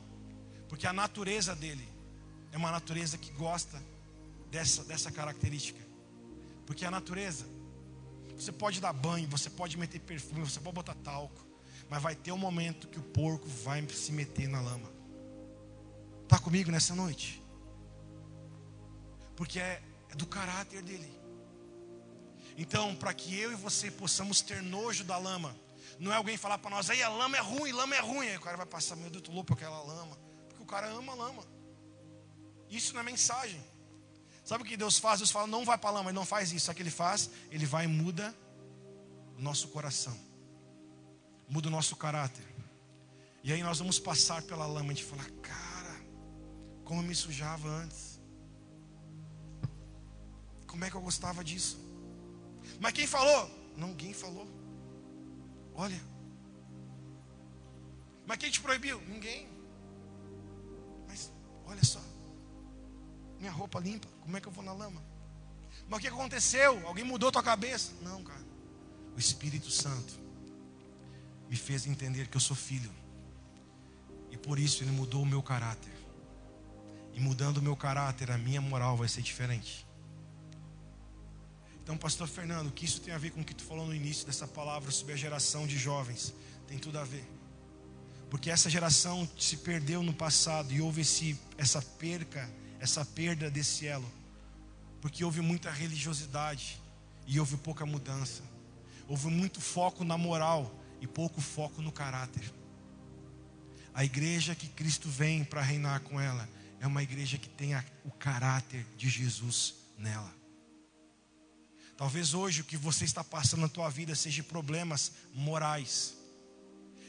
porque 0.69 0.89
a 0.89 0.93
natureza 0.93 1.55
dele 1.55 1.89
é 2.53 2.57
uma 2.57 2.71
natureza 2.71 3.19
que 3.19 3.31
gosta 3.33 3.83
dessa, 4.51 4.85
dessa 4.85 5.11
característica. 5.11 5.81
Porque 6.67 6.85
a 6.85 6.91
natureza, 6.91 7.47
você 8.37 8.53
pode 8.53 8.81
dar 8.81 8.93
banho, 8.93 9.29
você 9.29 9.51
pode 9.51 9.77
meter 9.77 10.01
perfume, 10.01 10.49
você 10.49 10.61
pode 10.61 10.75
botar 10.75 10.95
talco, 10.95 11.47
mas 11.89 12.03
vai 12.03 12.15
ter 12.15 12.33
um 12.33 12.39
momento 12.39 12.89
que 12.89 12.99
o 12.99 13.03
porco 13.03 13.47
vai 13.49 13.87
se 13.89 14.13
meter 14.13 14.49
na 14.49 14.61
lama. 14.61 14.91
Está 16.25 16.39
comigo 16.39 16.71
nessa 16.71 16.95
noite? 16.95 17.43
porque 19.39 19.61
é, 19.61 19.81
é 20.11 20.17
do 20.17 20.27
caráter 20.27 20.83
dele. 20.83 21.09
Então, 22.57 22.93
para 22.97 23.15
que 23.15 23.39
eu 23.39 23.53
e 23.53 23.55
você 23.55 23.89
possamos 23.89 24.41
ter 24.41 24.61
nojo 24.61 25.05
da 25.05 25.17
lama, 25.17 25.57
não 25.97 26.13
é 26.13 26.17
alguém 26.17 26.37
falar 26.37 26.59
para 26.59 26.73
nós, 26.73 26.91
aí 26.91 27.01
a 27.01 27.09
lama 27.09 27.37
é 27.37 27.41
ruim, 27.41 27.71
lama 27.71 27.95
é 27.95 28.01
ruim. 28.01 28.27
Aí 28.27 28.37
o 28.37 28.41
cara 28.41 28.57
vai 28.57 28.67
passar, 28.67 28.97
meu 28.97 29.09
Deus, 29.09 29.23
tô 29.23 29.31
louco 29.31 29.55
aquela 29.55 29.81
lama. 29.81 30.19
Porque 30.49 30.61
o 30.61 30.67
cara 30.67 30.89
ama 30.89 31.13
a 31.13 31.15
lama. 31.15 31.45
Isso 32.71 32.99
é 32.99 33.03
mensagem. 33.03 33.61
Sabe 34.45 34.63
o 34.63 34.67
que 34.67 34.77
Deus 34.77 34.99
faz? 34.99 35.21
Deus 35.21 35.31
fala, 35.31 35.47
não 35.47 35.65
vai 35.65 35.77
para 35.77 35.91
lama, 35.91 36.11
ele 36.11 36.19
não 36.19 36.25
faz 36.25 36.53
isso. 36.53 36.67
Sabe 36.67 36.75
o 36.75 36.77
que 36.77 36.83
ele 36.83 36.91
faz? 36.91 37.31
Ele 37.51 37.67
vai 37.67 37.85
e 37.85 37.89
muda 37.89 38.35
o 39.37 39.41
nosso 39.43 39.69
coração, 39.69 40.19
muda 41.49 41.69
o 41.69 41.71
nosso 41.71 41.95
caráter. 41.97 42.47
E 43.45 43.53
aí 43.53 43.63
nós 43.63 43.79
vamos 43.79 43.99
passar 43.99 44.43
pela 44.43 44.67
lama 44.67 44.91
a 44.91 44.95
gente 44.95 45.05
falar, 45.05 45.29
cara, 45.43 46.01
como 46.85 47.03
eu 47.03 47.07
me 47.07 47.15
sujava 47.15 47.69
antes. 47.69 48.19
Como 50.67 50.85
é 50.85 50.91
que 50.91 50.97
eu 50.97 51.01
gostava 51.01 51.45
disso? 51.45 51.79
Mas 52.81 52.93
quem 52.93 53.07
falou? 53.07 53.51
Ninguém 53.77 54.13
falou. 54.13 54.47
Olha. 55.75 56.01
Mas 58.27 58.39
quem 58.39 58.51
te 58.51 58.61
proibiu? 58.61 59.01
Ninguém. 59.03 59.49
Mas 61.07 61.33
olha 61.67 61.85
só. 61.85 62.08
Minha 63.39 63.53
roupa 63.53 63.79
limpa, 63.79 64.09
como 64.21 64.37
é 64.37 64.41
que 64.41 64.49
eu 64.49 64.53
vou 64.53 64.65
na 64.65 64.73
lama? 64.73 65.03
Mas 65.89 65.99
o 65.99 66.03
que 66.03 66.09
aconteceu? 66.09 66.87
Alguém 66.87 67.05
mudou 67.05 67.33
tua 67.33 67.43
cabeça? 67.43 67.93
Não, 68.03 68.23
cara. 68.23 68.45
O 69.17 69.19
Espírito 69.19 69.71
Santo 69.71 70.13
me 71.49 71.57
fez 71.57 71.87
entender 71.87 72.29
que 72.29 72.37
eu 72.37 72.41
sou 72.41 72.57
filho. 72.57 72.91
E 74.31 74.37
por 74.37 74.59
isso 74.59 74.83
ele 74.83 74.91
mudou 74.91 75.23
o 75.23 75.27
meu 75.27 75.43
caráter. 75.43 75.93
E 77.15 77.21
mudando 77.21 77.59
o 77.59 77.63
meu 77.63 77.77
caráter, 77.77 78.31
a 78.31 78.39
minha 78.39 78.61
moral 78.61 78.97
vai 78.97 79.09
ser 79.09 79.23
diferente. 79.23 79.87
Então, 81.83 81.97
pastor 81.97 82.29
Fernando, 82.29 82.69
o 82.69 82.71
que 82.71 82.85
isso 82.85 83.01
tem 83.01 83.15
a 83.15 83.19
ver 83.19 83.31
com 83.31 83.41
o 83.41 83.45
que 83.45 83.55
tu 83.55 83.65
falou 83.65 83.87
no 83.87 83.95
início 83.95 84.27
dessa 84.27 84.47
palavra 84.47 84.91
sobre 84.91 85.15
a 85.15 85.17
geração 85.17 85.67
de 85.67 85.79
jovens? 85.79 86.35
Tem 86.67 86.79
tudo 86.79 86.99
a 86.99 87.05
ver. 87.05 87.27
Porque 88.29 88.51
essa 88.51 88.69
geração 88.69 89.27
se 89.39 89.57
perdeu 89.57 90.03
no 90.03 90.13
passado 90.13 90.71
e 90.71 90.83
houve 90.83 91.01
esse, 91.01 91.41
essa 91.57 91.81
perca, 91.81 92.49
essa 92.81 93.05
perda 93.05 93.51
desse 93.51 93.87
elo. 93.87 94.11
Porque 95.01 95.25
houve 95.25 95.41
muita 95.41 95.71
religiosidade 95.71 96.81
e 97.27 97.39
houve 97.39 97.57
pouca 97.57 97.87
mudança. 97.87 98.43
Houve 99.07 99.29
muito 99.29 99.61
foco 99.61 100.05
na 100.05 100.19
moral 100.19 100.75
e 101.01 101.07
pouco 101.07 101.41
foco 101.41 101.81
no 101.81 101.93
caráter. 101.93 102.53
A 103.95 104.05
igreja 104.05 104.55
que 104.55 104.69
Cristo 104.69 105.09
vem 105.09 105.45
para 105.45 105.63
reinar 105.63 106.01
com 106.01 106.21
ela 106.21 106.49
é 106.81 106.87
uma 106.87 107.03
igreja 107.03 107.39
que 107.39 107.49
tenha 107.49 107.85
o 108.05 108.11
caráter 108.11 108.87
de 108.97 109.09
Jesus 109.09 109.75
nela. 109.97 110.33
Talvez 111.97 112.33
hoje 112.33 112.61
o 112.61 112.65
que 112.65 112.77
você 112.77 113.05
está 113.05 113.25
passando 113.25 113.63
na 113.63 113.69
tua 113.69 113.89
vida 113.89 114.15
seja 114.15 114.43
problemas 114.45 115.13
morais. 115.35 116.15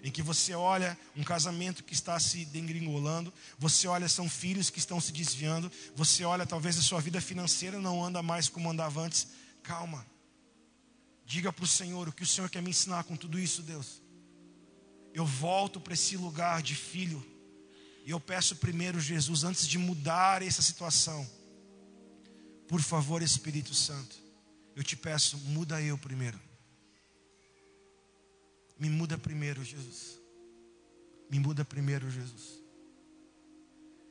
Em 0.03 0.11
que 0.11 0.21
você 0.21 0.53
olha 0.53 0.97
um 1.15 1.23
casamento 1.23 1.83
que 1.83 1.93
está 1.93 2.19
se 2.19 2.45
dengringolando, 2.45 3.33
você 3.57 3.87
olha 3.87 4.07
são 4.07 4.29
filhos 4.29 4.69
que 4.69 4.79
estão 4.79 4.99
se 5.01 5.11
desviando, 5.11 5.71
você 5.95 6.23
olha 6.23 6.45
talvez 6.45 6.77
a 6.77 6.81
sua 6.81 7.01
vida 7.01 7.19
financeira 7.19 7.79
não 7.79 8.03
anda 8.03 8.23
mais 8.23 8.47
como 8.47 8.69
andava 8.69 9.01
antes. 9.01 9.27
Calma. 9.61 10.05
Diga 11.25 11.51
para 11.51 11.65
o 11.65 11.67
Senhor 11.67 12.07
o 12.07 12.11
que 12.13 12.23
o 12.23 12.27
Senhor 12.27 12.49
quer 12.49 12.61
me 12.61 12.69
ensinar 12.69 13.03
com 13.03 13.15
tudo 13.15 13.37
isso, 13.37 13.61
Deus. 13.61 14.01
Eu 15.13 15.25
volto 15.25 15.79
para 15.79 15.93
esse 15.93 16.15
lugar 16.17 16.61
de 16.61 16.75
filho. 16.75 17.25
E 18.05 18.11
eu 18.11 18.19
peço 18.19 18.55
primeiro, 18.55 18.99
Jesus, 18.99 19.43
antes 19.43 19.67
de 19.67 19.77
mudar 19.77 20.41
essa 20.41 20.61
situação, 20.61 21.29
por 22.67 22.81
favor, 22.81 23.21
Espírito 23.21 23.73
Santo, 23.73 24.15
eu 24.75 24.83
te 24.83 24.95
peço, 24.95 25.37
muda 25.39 25.81
eu 25.81 25.97
primeiro. 25.97 26.39
Me 28.79 28.89
muda 28.89 29.17
primeiro, 29.17 29.63
Jesus. 29.63 30.19
Me 31.29 31.37
muda 31.37 31.65
primeiro, 31.65 32.09
Jesus. 32.09 32.63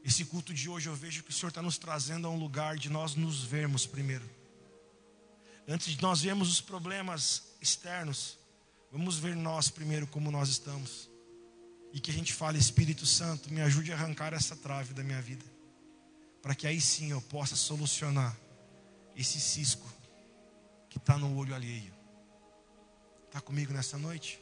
Esse 0.05 0.25
culto 0.25 0.53
de 0.53 0.69
hoje 0.69 0.89
eu 0.89 0.95
vejo 0.95 1.23
que 1.23 1.31
o 1.31 1.33
Senhor 1.33 1.49
está 1.49 1.63
nos 1.63 1.79
trazendo 1.79 2.27
a 2.27 2.31
um 2.31 2.39
lugar 2.39 2.77
de 2.77 2.89
nós 2.89 3.15
nos 3.15 3.43
vermos 3.43 3.87
primeiro. 3.87 4.25
Antes 5.67 5.95
de 5.95 6.03
nós 6.03 6.21
vermos 6.21 6.51
os 6.51 6.61
problemas 6.61 7.55
externos, 7.61 8.39
vamos 8.93 9.19
ver 9.19 9.35
nós 9.35 9.69
primeiro 9.71 10.07
como 10.07 10.31
nós 10.31 10.49
estamos. 10.49 11.11
E 11.93 12.01
que 12.01 12.11
a 12.11 12.15
gente 12.15 12.33
fale, 12.33 12.59
Espírito 12.59 13.07
Santo, 13.07 13.53
me 13.53 13.61
ajude 13.63 13.93
a 13.93 13.97
arrancar 13.97 14.33
essa 14.33 14.55
trave 14.55 14.95
da 14.95 15.03
minha 15.03 15.21
vida. 15.21 15.45
Para 16.43 16.55
que 16.55 16.67
aí 16.67 16.81
sim 16.81 17.11
eu 17.11 17.21
possa 17.23 17.57
solucionar 17.57 18.39
esse 19.17 19.41
cisco 19.41 19.87
que 20.89 20.99
está 20.99 21.19
no 21.19 21.37
olho 21.37 21.55
alheio. 21.55 21.93
Está 23.27 23.41
comigo 23.41 23.73
nessa 23.73 23.99
noite? 23.99 24.41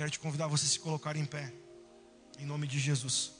Quero 0.00 0.10
te 0.10 0.18
convidar 0.18 0.46
a 0.46 0.48
você 0.48 0.64
se 0.64 0.80
colocar 0.80 1.14
em 1.14 1.26
pé, 1.26 1.52
em 2.38 2.46
nome 2.46 2.66
de 2.66 2.78
Jesus. 2.78 3.32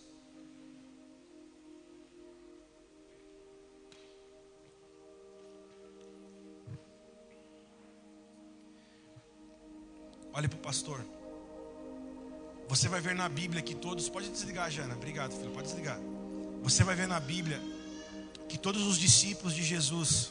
Olhe 10.34 10.48
para 10.48 10.58
o 10.58 10.60
pastor. 10.60 11.02
Você 12.68 12.90
vai 12.90 13.00
ver 13.00 13.14
na 13.14 13.26
Bíblia 13.26 13.62
que 13.62 13.74
todos. 13.74 14.10
Pode 14.10 14.28
desligar, 14.28 14.70
Jana. 14.70 14.94
Obrigado, 14.94 15.32
filho. 15.32 15.52
Pode 15.52 15.68
desligar. 15.68 15.98
Você 16.62 16.84
vai 16.84 16.94
ver 16.94 17.08
na 17.08 17.18
Bíblia 17.18 17.58
que 18.50 18.58
todos 18.58 18.82
os 18.82 18.98
discípulos 18.98 19.54
de 19.54 19.62
Jesus 19.62 20.30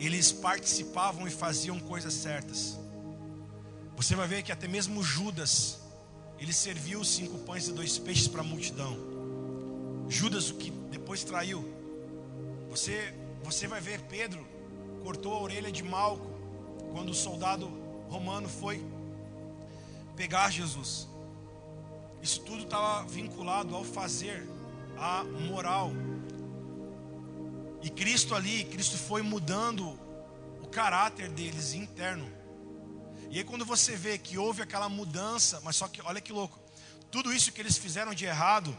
eles 0.00 0.32
participavam 0.32 1.28
e 1.28 1.30
faziam 1.30 1.78
coisas 1.78 2.12
certas. 2.12 2.76
Você 3.96 4.14
vai 4.14 4.26
ver 4.26 4.42
que 4.42 4.52
até 4.52 4.66
mesmo 4.66 5.02
Judas, 5.02 5.80
ele 6.38 6.52
serviu 6.52 7.04
cinco 7.04 7.38
pães 7.38 7.68
e 7.68 7.72
dois 7.72 7.98
peixes 7.98 8.28
para 8.28 8.40
a 8.40 8.44
multidão. 8.44 8.96
Judas, 10.08 10.50
o 10.50 10.54
que 10.54 10.70
depois 10.70 11.24
traiu. 11.24 11.64
Você, 12.70 13.14
você 13.42 13.66
vai 13.66 13.80
ver 13.80 14.00
Pedro 14.02 14.44
cortou 15.02 15.34
a 15.34 15.40
orelha 15.40 15.70
de 15.70 15.82
Malco 15.82 16.26
quando 16.92 17.10
o 17.10 17.14
soldado 17.14 17.66
romano 18.08 18.48
foi 18.48 18.82
pegar 20.16 20.50
Jesus. 20.50 21.06
Isso 22.22 22.40
tudo 22.40 22.64
estava 22.64 23.06
vinculado 23.06 23.76
ao 23.76 23.84
fazer, 23.84 24.48
à 24.96 25.22
moral, 25.24 25.92
e 27.84 27.90
Cristo 27.90 28.34
ali, 28.34 28.64
Cristo 28.64 28.96
foi 28.96 29.20
mudando 29.20 29.86
o 30.62 30.66
caráter 30.66 31.28
deles 31.28 31.74
interno. 31.74 32.26
E 33.34 33.38
aí 33.38 33.44
quando 33.44 33.64
você 33.64 33.96
vê 33.96 34.16
que 34.16 34.38
houve 34.38 34.62
aquela 34.62 34.88
mudança, 34.88 35.60
mas 35.64 35.74
só 35.74 35.88
que 35.88 36.00
olha 36.02 36.20
que 36.20 36.32
louco, 36.32 36.56
tudo 37.10 37.32
isso 37.32 37.50
que 37.50 37.60
eles 37.60 37.76
fizeram 37.76 38.14
de 38.14 38.24
errado 38.24 38.78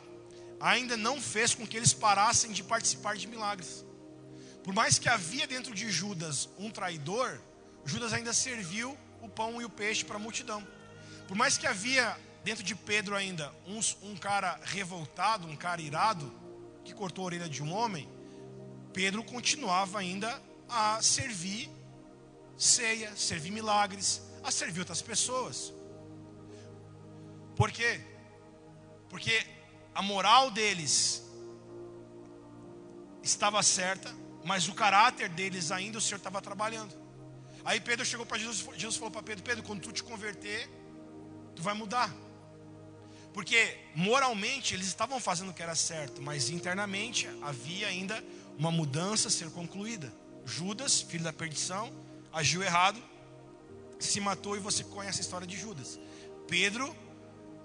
ainda 0.62 0.96
não 0.96 1.20
fez 1.20 1.54
com 1.54 1.68
que 1.68 1.76
eles 1.76 1.92
parassem 1.92 2.54
de 2.54 2.64
participar 2.64 3.18
de 3.18 3.28
milagres. 3.28 3.84
Por 4.64 4.74
mais 4.74 4.98
que 4.98 5.10
havia 5.10 5.46
dentro 5.46 5.76
de 5.76 5.92
Judas 5.92 6.48
um 6.58 6.72
traidor, 6.72 7.38
Judas 7.84 8.14
ainda 8.14 8.32
serviu 8.32 8.98
o 9.22 9.28
pão 9.28 9.62
e 9.62 9.66
o 9.66 9.70
peixe 9.70 10.06
para 10.06 10.16
a 10.16 10.20
multidão. 10.20 10.66
Por 11.28 11.36
mais 11.36 11.58
que 11.58 11.68
havia 11.68 12.18
dentro 12.42 12.64
de 12.64 12.76
Pedro 12.76 13.14
ainda 13.14 13.54
um, 13.68 13.82
um 14.10 14.16
cara 14.16 14.58
revoltado, 14.64 15.50
um 15.50 15.58
cara 15.58 15.82
irado, 15.82 16.32
que 16.86 16.94
cortou 16.94 17.24
a 17.24 17.26
orelha 17.26 17.50
de 17.50 17.62
um 17.62 17.74
homem, 17.74 18.08
Pedro 18.94 19.22
continuava 19.22 20.00
ainda 20.00 20.42
a 20.70 21.02
servir 21.02 21.70
ceia, 22.58 23.14
servir 23.18 23.52
milagres, 23.52 24.22
a 24.46 24.52
servir 24.52 24.80
outras 24.80 25.02
pessoas. 25.02 25.74
Por 27.56 27.72
quê? 27.72 28.00
Porque 29.10 29.46
a 29.94 30.02
moral 30.02 30.52
deles 30.52 31.24
estava 33.24 33.62
certa, 33.64 34.14
mas 34.44 34.68
o 34.68 34.74
caráter 34.74 35.30
deles 35.30 35.72
ainda 35.72 35.98
o 35.98 36.02
Senhor 36.02 36.18
estava 36.18 36.42
trabalhando. 36.42 36.94
Aí 37.64 37.82
Pedro 37.82 38.06
chegou 38.06 38.26
para 38.26 38.38
Jesus, 38.38 38.64
Jesus 38.78 38.98
falou 38.98 39.10
para 39.10 39.24
Pedro: 39.24 39.44
Pedro, 39.44 39.64
quando 39.64 39.82
tu 39.82 39.92
te 39.92 40.04
converter, 40.04 40.70
tu 41.56 41.64
vai 41.64 41.74
mudar. 41.74 42.14
Porque 43.34 43.78
moralmente 43.96 44.76
eles 44.76 44.88
estavam 44.88 45.20
fazendo 45.20 45.50
o 45.50 45.54
que 45.54 45.64
era 45.64 45.76
certo, 45.76 46.22
mas 46.22 46.50
internamente 46.50 47.28
havia 47.42 47.88
ainda 47.88 48.24
uma 48.58 48.72
mudança 48.72 49.28
a 49.28 49.32
ser 49.32 49.50
concluída. 49.50 50.14
Judas, 50.46 51.02
filho 51.02 51.24
da 51.24 51.34
perdição, 51.34 51.92
agiu 52.32 52.62
errado, 52.62 53.02
se 54.00 54.20
matou 54.20 54.56
e 54.56 54.60
você 54.60 54.84
conhece 54.84 55.20
a 55.20 55.22
história 55.22 55.48
de 55.48 55.58
Judas. 55.58 56.00
Pedro, 56.48 56.96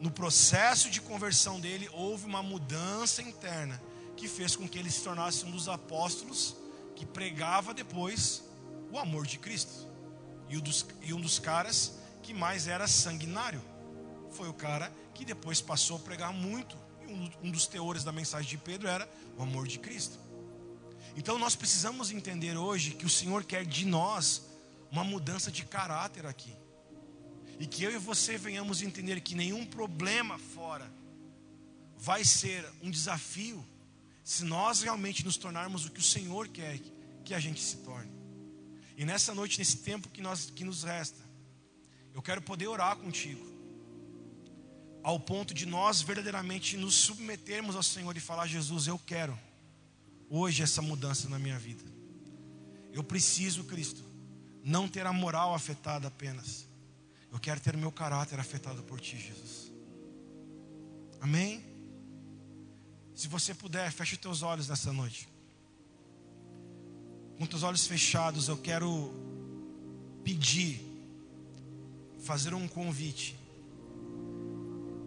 no 0.01 0.11
processo 0.11 0.91
de 0.91 1.01
conversão 1.01 1.61
dele, 1.61 1.89
houve 1.93 2.27
uma 2.27 2.43
mudança 2.43 3.23
interna 3.23 3.81
que 4.17 4.29
fez 4.29 4.55
com 4.55 4.69
que 4.69 4.79
ele 4.79 4.91
se 4.91 5.03
tornasse 5.03 5.45
um 5.45 5.51
dos 5.51 5.69
apóstolos 5.69 6.57
que 6.95 7.07
pregava 7.07 7.73
depois 7.73 8.43
o 8.91 8.99
amor 8.99 9.27
de 9.27 9.39
Cristo. 9.39 9.89
E 10.49 10.57
um 10.57 10.61
dos, 10.61 10.87
e 11.03 11.15
um 11.15 11.21
dos 11.21 11.39
caras 11.39 11.95
que 12.23 12.35
mais 12.35 12.67
era 12.67 12.87
sanguinário. 12.87 13.63
Foi 14.31 14.49
o 14.49 14.55
cara 14.55 14.93
que 15.15 15.25
depois 15.25 15.61
passou 15.61 15.97
a 15.97 16.01
pregar 16.01 16.33
muito. 16.33 16.77
E 17.03 17.13
um, 17.13 17.31
um 17.45 17.51
dos 17.51 17.67
teores 17.67 18.05
da 18.05 18.13
mensagem 18.13 18.51
de 18.51 18.59
Pedro 18.59 18.89
era 18.89 19.09
o 19.39 19.43
amor 19.43 19.67
de 19.67 19.79
Cristo. 19.79 20.19
Então 21.17 21.39
nós 21.39 21.57
precisamos 21.57 22.11
entender 22.11 22.57
hoje 22.57 22.93
que 22.93 23.07
o 23.07 23.11
Senhor 23.11 23.45
quer 23.45 23.65
de 23.65 23.85
nós 23.87 24.50
uma 24.91 25.05
mudança 25.05 25.51
de 25.51 25.65
caráter 25.65 26.27
aqui. 26.27 26.55
E 27.59 27.67
que 27.67 27.85
eu 27.85 27.93
e 27.93 27.99
você 27.99 28.39
venhamos 28.39 28.83
entender 28.83 29.21
que 29.21 29.35
nenhum 29.35 29.67
problema 29.67 30.39
fora 30.39 30.91
vai 31.97 32.25
ser 32.25 32.67
um 32.83 32.91
desafio 32.91 33.65
se 34.25 34.45
nós 34.45 34.83
realmente 34.83 35.25
nos 35.25 35.37
tornarmos 35.37 35.85
o 35.85 35.91
que 35.91 36.01
o 36.01 36.03
Senhor 36.03 36.49
quer 36.49 36.79
que 37.25 37.35
a 37.35 37.41
gente 37.41 37.61
se 37.61 37.79
torne. 37.79 38.11
E 38.97 39.05
nessa 39.05 39.35
noite, 39.35 39.59
nesse 39.59 39.79
tempo 39.79 40.09
que, 40.09 40.21
nós, 40.21 40.51
que 40.51 40.65
nos 40.65 40.83
resta, 40.83 41.21
eu 42.13 42.21
quero 42.21 42.43
poder 42.43 42.67
orar 42.67 42.97
contigo, 42.97 43.49
ao 45.03 45.19
ponto 45.19 45.55
de 45.55 45.65
nós 45.65 46.03
verdadeiramente 46.03 46.77
nos 46.77 46.95
submetermos 46.95 47.77
ao 47.77 47.83
Senhor 47.83 48.17
e 48.17 48.21
falar: 48.21 48.47
Jesus, 48.47 48.87
eu 48.87 48.99
quero 48.99 49.39
hoje 50.29 50.63
essa 50.63 50.83
mudança 50.83 51.29
na 51.29 51.39
minha 51.39 51.59
vida. 51.59 51.85
Eu 52.93 53.03
preciso, 53.05 53.65
Cristo, 53.65 54.03
não 54.65 54.89
ter 54.89 55.07
a 55.07 55.13
moral 55.13 55.55
afetada 55.55 56.09
apenas. 56.09 56.67
Eu 57.33 57.39
quero 57.39 57.61
ter 57.61 57.75
o 57.75 57.79
meu 57.79 57.93
caráter 57.93 58.39
afetado 58.39 58.83
por 58.83 59.01
Ti, 59.01 59.17
Jesus. 59.17 59.73
Amém? 61.21 61.65
Se 63.15 63.29
você 63.29 63.55
puder, 63.55 63.93
feche 63.93 64.15
os 64.15 64.21
teus 64.21 64.43
olhos 64.43 64.69
nessa 64.69 64.93
noite. 64.93 65.29
Com 67.39 67.45
os 67.45 67.63
olhos 67.63 67.87
fechados, 67.87 68.49
eu 68.49 68.57
quero 68.57 69.13
pedir, 70.25 70.81
fazer 72.19 72.53
um 72.55 72.69
convite 72.69 73.41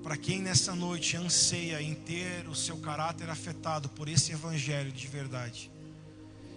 para 0.04 0.18
quem 0.18 0.42
nessa 0.42 0.76
noite 0.76 1.16
anseia 1.16 1.82
em 1.82 1.96
ter 1.96 2.48
o 2.50 2.54
seu 2.56 2.78
caráter 2.78 3.30
afetado 3.30 3.88
por 3.88 4.10
esse 4.10 4.34
evangelho 4.34 4.92
de 4.92 5.08
verdade. 5.08 5.72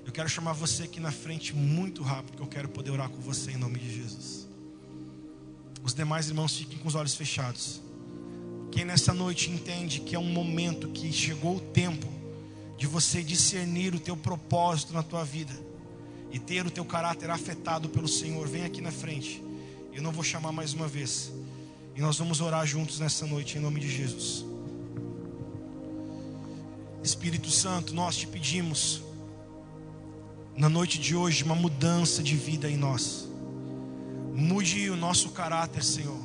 Eu 0.07 0.12
quero 0.12 0.28
chamar 0.28 0.52
você 0.52 0.84
aqui 0.84 1.00
na 1.00 1.11
frente 1.11 1.52
muito 1.52 2.00
rápido, 2.04 2.28
porque 2.28 2.42
eu 2.42 2.46
quero 2.46 2.68
poder 2.68 2.92
orar 2.92 3.11
com 3.11 3.20
você 3.20 3.50
em 3.50 3.57
nome 3.57 3.80
de 3.80 3.92
Jesus. 3.92 4.46
Os 5.82 5.92
demais 5.92 6.28
irmãos 6.28 6.57
fiquem 6.57 6.78
com 6.78 6.86
os 6.86 6.94
olhos 6.94 7.16
fechados. 7.16 7.82
Quem 8.70 8.84
nessa 8.84 9.12
noite 9.12 9.50
entende 9.50 10.00
que 10.00 10.14
é 10.14 10.18
um 10.18 10.32
momento 10.32 10.88
que 10.88 11.12
chegou 11.12 11.57
o 11.57 11.61
tempo 11.61 12.07
de 12.78 12.86
você 12.86 13.20
discernir 13.20 13.96
o 13.96 14.00
teu 14.00 14.16
propósito 14.16 14.92
na 14.92 15.02
tua 15.02 15.24
vida 15.24 15.52
e 16.30 16.38
ter 16.38 16.64
o 16.64 16.70
teu 16.70 16.84
caráter 16.84 17.28
afetado 17.28 17.88
pelo 17.88 18.07
Senhor, 18.07 18.46
vem 18.46 18.64
aqui 18.64 18.80
na 18.80 18.92
frente. 18.92 19.42
Eu 19.92 20.02
não 20.02 20.12
vou 20.12 20.22
chamar 20.22 20.52
mais 20.52 20.72
uma 20.72 20.86
vez. 20.86 21.32
E 21.96 22.00
nós 22.00 22.16
vamos 22.16 22.40
orar 22.40 22.64
juntos 22.64 23.00
nessa 23.00 23.26
noite 23.26 23.59
em 23.59 23.61
nome 23.61 23.80
de 23.80 23.90
Jesus. 23.90 24.44
Espírito 27.02 27.50
Santo, 27.50 27.92
nós 27.92 28.16
te 28.16 28.26
pedimos 28.26 29.05
na 30.57 30.70
noite 30.70 30.98
de 30.98 31.14
hoje 31.14 31.44
uma 31.44 31.54
mudança 31.54 32.22
de 32.22 32.34
vida 32.34 32.70
em 32.70 32.76
nós. 32.76 33.28
Mude 34.34 34.88
o 34.88 34.96
nosso 34.96 35.30
caráter, 35.30 35.84
Senhor. 35.84 36.20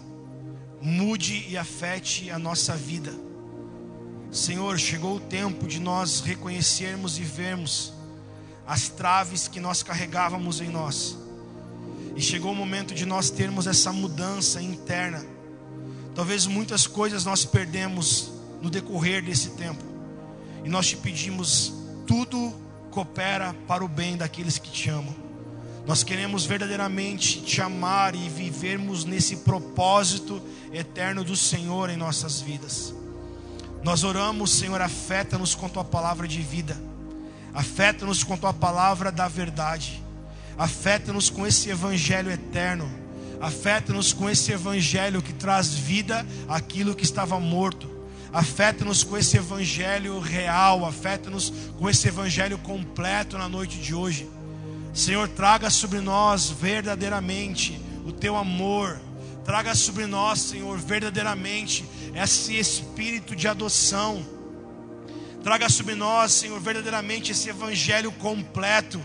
Mude 0.82 1.46
e 1.50 1.58
afete 1.58 2.30
a 2.32 2.40
nossa 2.40 2.76
vida. 2.76 3.14
Senhor, 4.32 4.80
chegou 4.80 5.18
o 5.18 5.20
tempo 5.20 5.68
de 5.68 5.80
nós 5.80 6.22
reconhecermos 6.22 7.20
e 7.20 7.24
vermos 7.24 7.94
as 8.66 8.88
traves 8.88 9.50
que 9.50 9.60
nós 9.60 9.84
carregávamos 9.84 10.62
em 10.62 10.70
nós. 10.70 11.18
E 12.16 12.22
chegou 12.22 12.54
o 12.54 12.56
momento 12.56 12.94
de 12.94 13.06
nós 13.06 13.30
termos 13.30 13.68
essa 13.68 13.92
mudança 13.92 14.62
interna. 14.62 15.26
Talvez 16.16 16.46
muitas 16.46 16.88
coisas 16.88 17.26
nós 17.26 17.44
perdemos 17.44 18.32
no 18.62 18.70
decorrer 18.70 19.24
desse 19.24 19.52
tempo. 19.52 19.84
E 20.64 20.70
nós 20.70 20.88
te 20.88 20.96
pedimos 20.96 21.74
tudo 22.08 22.54
coopera 22.92 23.56
para 23.68 23.84
o 23.84 23.88
bem 23.88 24.18
daqueles 24.18 24.58
que 24.58 24.70
te 24.70 24.90
amam. 24.90 25.16
Nós 25.88 26.04
queremos 26.04 26.46
verdadeiramente 26.46 27.42
te 27.42 27.62
amar 27.62 28.14
e 28.14 28.30
vivermos 28.30 29.04
nesse 29.04 29.38
propósito 29.38 30.42
eterno 30.72 31.24
do 31.24 31.36
Senhor 31.36 31.90
em 31.90 31.98
nossas 31.98 32.40
vidas. 32.40 32.94
Nós 33.82 34.04
oramos, 34.04 34.52
Senhor, 34.52 34.80
afeta-nos 34.80 35.56
com 35.56 35.68
tua 35.68 35.84
palavra 35.84 36.28
de 36.28 36.40
vida, 36.42 36.78
afeta-nos 37.52 38.24
com 38.24 38.38
tua 38.38 38.54
palavra 38.54 39.12
da 39.12 39.28
verdade, 39.28 40.04
afeta-nos 40.56 41.32
com 41.32 41.48
esse 41.48 41.70
evangelho 41.72 42.30
eterno, 42.30 42.88
afeta-nos 43.40 44.14
com 44.14 44.30
esse 44.30 44.52
evangelho 44.52 45.20
que 45.20 45.34
traz 45.34 45.74
vida 45.74 46.24
àquilo 46.48 46.94
que 46.94 47.04
estava 47.04 47.40
morto 47.40 47.91
Afeta-nos 48.34 49.04
com 49.04 49.18
esse 49.18 49.36
evangelho 49.38 50.20
real, 50.20 50.86
afeta-nos 50.86 51.52
com 51.78 51.90
esse 51.90 52.08
evangelho 52.08 52.58
completo 52.60 53.38
na 53.38 53.50
noite 53.50 53.78
de 53.78 53.94
hoje. 53.94 54.30
Senhor, 54.94 55.28
traga 55.28 55.70
sobre 55.70 56.00
nós 56.00 56.50
verdadeiramente 56.50 57.80
o 58.06 58.12
teu 58.12 58.38
amor. 58.38 59.00
Traga 59.44 59.76
sobre 59.76 60.06
nós, 60.06 60.40
Senhor, 60.40 60.78
verdadeiramente 60.78 61.84
esse 62.16 62.58
espírito 62.58 63.36
de 63.36 63.48
adoção. 63.48 64.26
Traga 65.44 65.68
sobre 65.70 65.96
nós, 65.96 66.32
Senhor, 66.32 66.60
verdadeiramente 66.60 67.32
esse 67.32 67.50
evangelho 67.50 68.12
completo. 68.14 69.02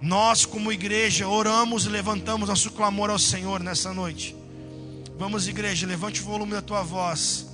Nós, 0.00 0.44
como 0.44 0.72
igreja, 0.72 1.28
oramos 1.28 1.86
e 1.86 1.88
levantamos 1.88 2.48
nosso 2.48 2.70
clamor 2.72 3.10
ao 3.10 3.18
Senhor 3.18 3.62
nessa 3.62 3.92
noite. 3.92 4.34
Vamos, 5.18 5.46
igreja, 5.46 5.86
levante 5.86 6.20
o 6.20 6.24
volume 6.24 6.52
da 6.52 6.62
tua 6.62 6.82
voz. 6.82 7.53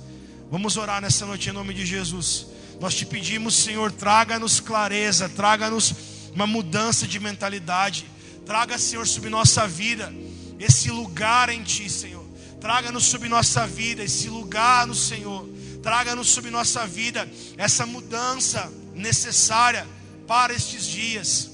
Vamos 0.51 0.75
orar 0.75 1.01
nessa 1.01 1.25
noite 1.25 1.47
em 1.47 1.53
nome 1.53 1.73
de 1.73 1.85
Jesus. 1.85 2.47
Nós 2.77 2.93
te 2.93 3.05
pedimos, 3.05 3.55
Senhor, 3.55 3.89
traga-nos 3.89 4.59
clareza, 4.59 5.29
traga-nos 5.29 5.95
uma 6.35 6.45
mudança 6.45 7.07
de 7.07 7.21
mentalidade. 7.21 8.05
Traga, 8.45 8.77
Senhor, 8.77 9.07
sobre 9.07 9.29
nossa 9.29 9.65
vida 9.65 10.13
esse 10.59 10.91
lugar 10.91 11.47
em 11.47 11.63
Ti, 11.63 11.89
Senhor. 11.89 12.25
Traga-nos 12.59 13.05
sobre 13.05 13.29
nossa 13.29 13.65
vida 13.65 14.03
esse 14.03 14.27
lugar 14.27 14.85
no 14.85 14.93
Senhor. 14.93 15.47
Traga-nos 15.81 16.27
sobre 16.27 16.51
nossa 16.51 16.85
vida 16.85 17.31
essa 17.57 17.85
mudança 17.85 18.69
necessária 18.93 19.87
para 20.27 20.53
estes 20.53 20.85
dias. 20.85 21.49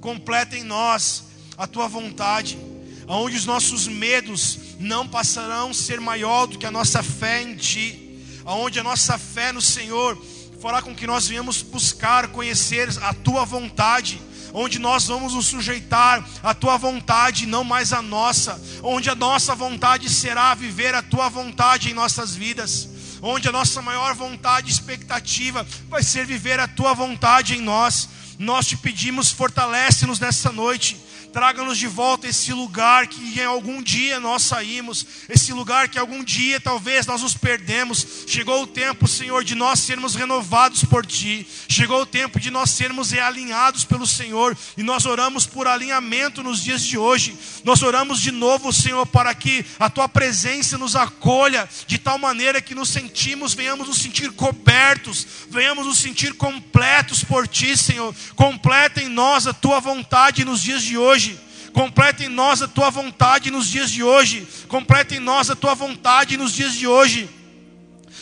Completa 0.00 0.56
em 0.56 0.64
nós 0.64 1.24
a 1.58 1.66
Tua 1.66 1.86
vontade, 1.86 2.58
aonde 3.06 3.36
os 3.36 3.44
nossos 3.44 3.86
medos 3.86 4.58
não 4.80 5.06
passarão 5.06 5.68
a 5.68 5.74
ser 5.74 6.00
maior 6.00 6.46
do 6.46 6.56
que 6.56 6.64
a 6.64 6.70
nossa 6.70 7.02
fé 7.02 7.42
em 7.42 7.54
Ti 7.56 8.05
aonde 8.46 8.78
a 8.78 8.84
nossa 8.84 9.18
fé 9.18 9.52
no 9.52 9.60
Senhor 9.60 10.16
fará 10.62 10.80
com 10.80 10.94
que 10.94 11.06
nós 11.06 11.26
venhamos 11.26 11.60
buscar 11.62 12.28
conhecer 12.28 12.88
a 13.02 13.12
tua 13.12 13.44
vontade, 13.44 14.22
onde 14.54 14.78
nós 14.78 15.06
vamos 15.06 15.34
nos 15.34 15.46
sujeitar 15.46 16.24
à 16.42 16.54
tua 16.54 16.78
vontade, 16.78 17.44
não 17.44 17.64
mais 17.64 17.92
a 17.92 18.00
nossa, 18.00 18.60
onde 18.82 19.10
a 19.10 19.14
nossa 19.14 19.54
vontade 19.54 20.08
será 20.08 20.54
viver 20.54 20.94
a 20.94 21.02
tua 21.02 21.28
vontade 21.28 21.90
em 21.90 21.94
nossas 21.94 22.34
vidas, 22.34 22.88
onde 23.20 23.48
a 23.48 23.52
nossa 23.52 23.82
maior 23.82 24.14
vontade 24.14 24.68
e 24.68 24.72
expectativa 24.72 25.66
vai 25.88 26.02
ser 26.02 26.24
viver 26.24 26.60
a 26.60 26.68
tua 26.68 26.94
vontade 26.94 27.54
em 27.54 27.60
nós. 27.60 28.08
Nós 28.38 28.66
te 28.66 28.76
pedimos, 28.76 29.30
fortalece-nos 29.30 30.20
nessa 30.20 30.52
noite 30.52 30.96
traga-nos 31.32 31.76
de 31.76 31.86
volta 31.86 32.26
esse 32.26 32.52
lugar 32.52 33.06
que 33.06 33.40
em 33.40 33.44
algum 33.44 33.82
dia 33.82 34.18
nós 34.18 34.42
saímos, 34.42 35.06
esse 35.28 35.52
lugar 35.52 35.88
que 35.88 35.98
algum 35.98 36.24
dia 36.24 36.58
talvez 36.58 37.06
nós 37.06 37.22
nos 37.22 37.34
perdemos. 37.34 38.24
Chegou 38.26 38.62
o 38.62 38.66
tempo, 38.66 39.06
Senhor, 39.06 39.44
de 39.44 39.54
nós 39.54 39.80
sermos 39.80 40.14
renovados 40.14 40.84
por 40.84 41.04
Ti, 41.04 41.46
chegou 41.68 42.02
o 42.02 42.06
tempo 42.06 42.40
de 42.40 42.50
nós 42.50 42.70
sermos 42.70 43.10
realinhados 43.10 43.84
pelo 43.84 44.06
Senhor, 44.06 44.56
e 44.76 44.82
nós 44.82 45.04
oramos 45.04 45.46
por 45.46 45.66
alinhamento 45.66 46.42
nos 46.42 46.62
dias 46.62 46.82
de 46.82 46.96
hoje. 46.96 47.36
Nós 47.64 47.82
oramos 47.82 48.20
de 48.20 48.30
novo, 48.30 48.72
Senhor, 48.72 49.06
para 49.06 49.34
que 49.34 49.64
a 49.78 49.90
Tua 49.90 50.08
presença 50.08 50.78
nos 50.78 50.96
acolha 50.96 51.68
de 51.86 51.98
tal 51.98 52.18
maneira 52.18 52.62
que 52.62 52.74
nos 52.74 52.88
sentimos, 52.88 53.54
venhamos 53.54 53.88
nos 53.88 53.98
sentir 53.98 54.32
cobertos, 54.32 55.26
venhamos 55.50 55.86
nos 55.86 55.98
sentir 55.98 56.34
completos 56.34 57.22
por 57.24 57.46
Ti, 57.46 57.76
Senhor. 57.76 58.14
Completa 58.34 59.02
em 59.02 59.08
nós 59.08 59.46
a 59.46 59.52
Tua 59.52 59.80
vontade 59.80 60.44
nos 60.44 60.62
dias 60.62 60.82
de 60.82 60.96
hoje 60.96 61.25
Completa 61.72 62.24
em 62.24 62.28
nós 62.28 62.62
a 62.62 62.68
tua 62.68 62.90
vontade 62.90 63.50
nos 63.50 63.68
dias 63.68 63.90
de 63.90 64.02
hoje. 64.02 64.46
Completa 64.68 65.14
em 65.14 65.20
nós 65.20 65.50
a 65.50 65.56
tua 65.56 65.74
vontade 65.74 66.36
nos 66.36 66.52
dias 66.52 66.74
de 66.74 66.86
hoje. 66.86 67.28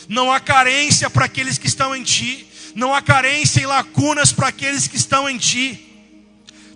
Não 0.09 0.33
há 0.33 0.41
carência 0.41 1.09
para 1.09 1.25
aqueles 1.25 1.59
que 1.59 1.67
estão 1.67 1.95
em 1.95 2.03
ti. 2.03 2.47
Não 2.75 2.95
há 2.95 3.01
carência 3.01 3.61
e 3.61 3.67
lacunas 3.67 4.33
para 4.33 4.49
aqueles 4.49 4.89
que 4.89 4.97
estão 4.97 5.29
em 5.29 5.39
ti. 5.39 5.81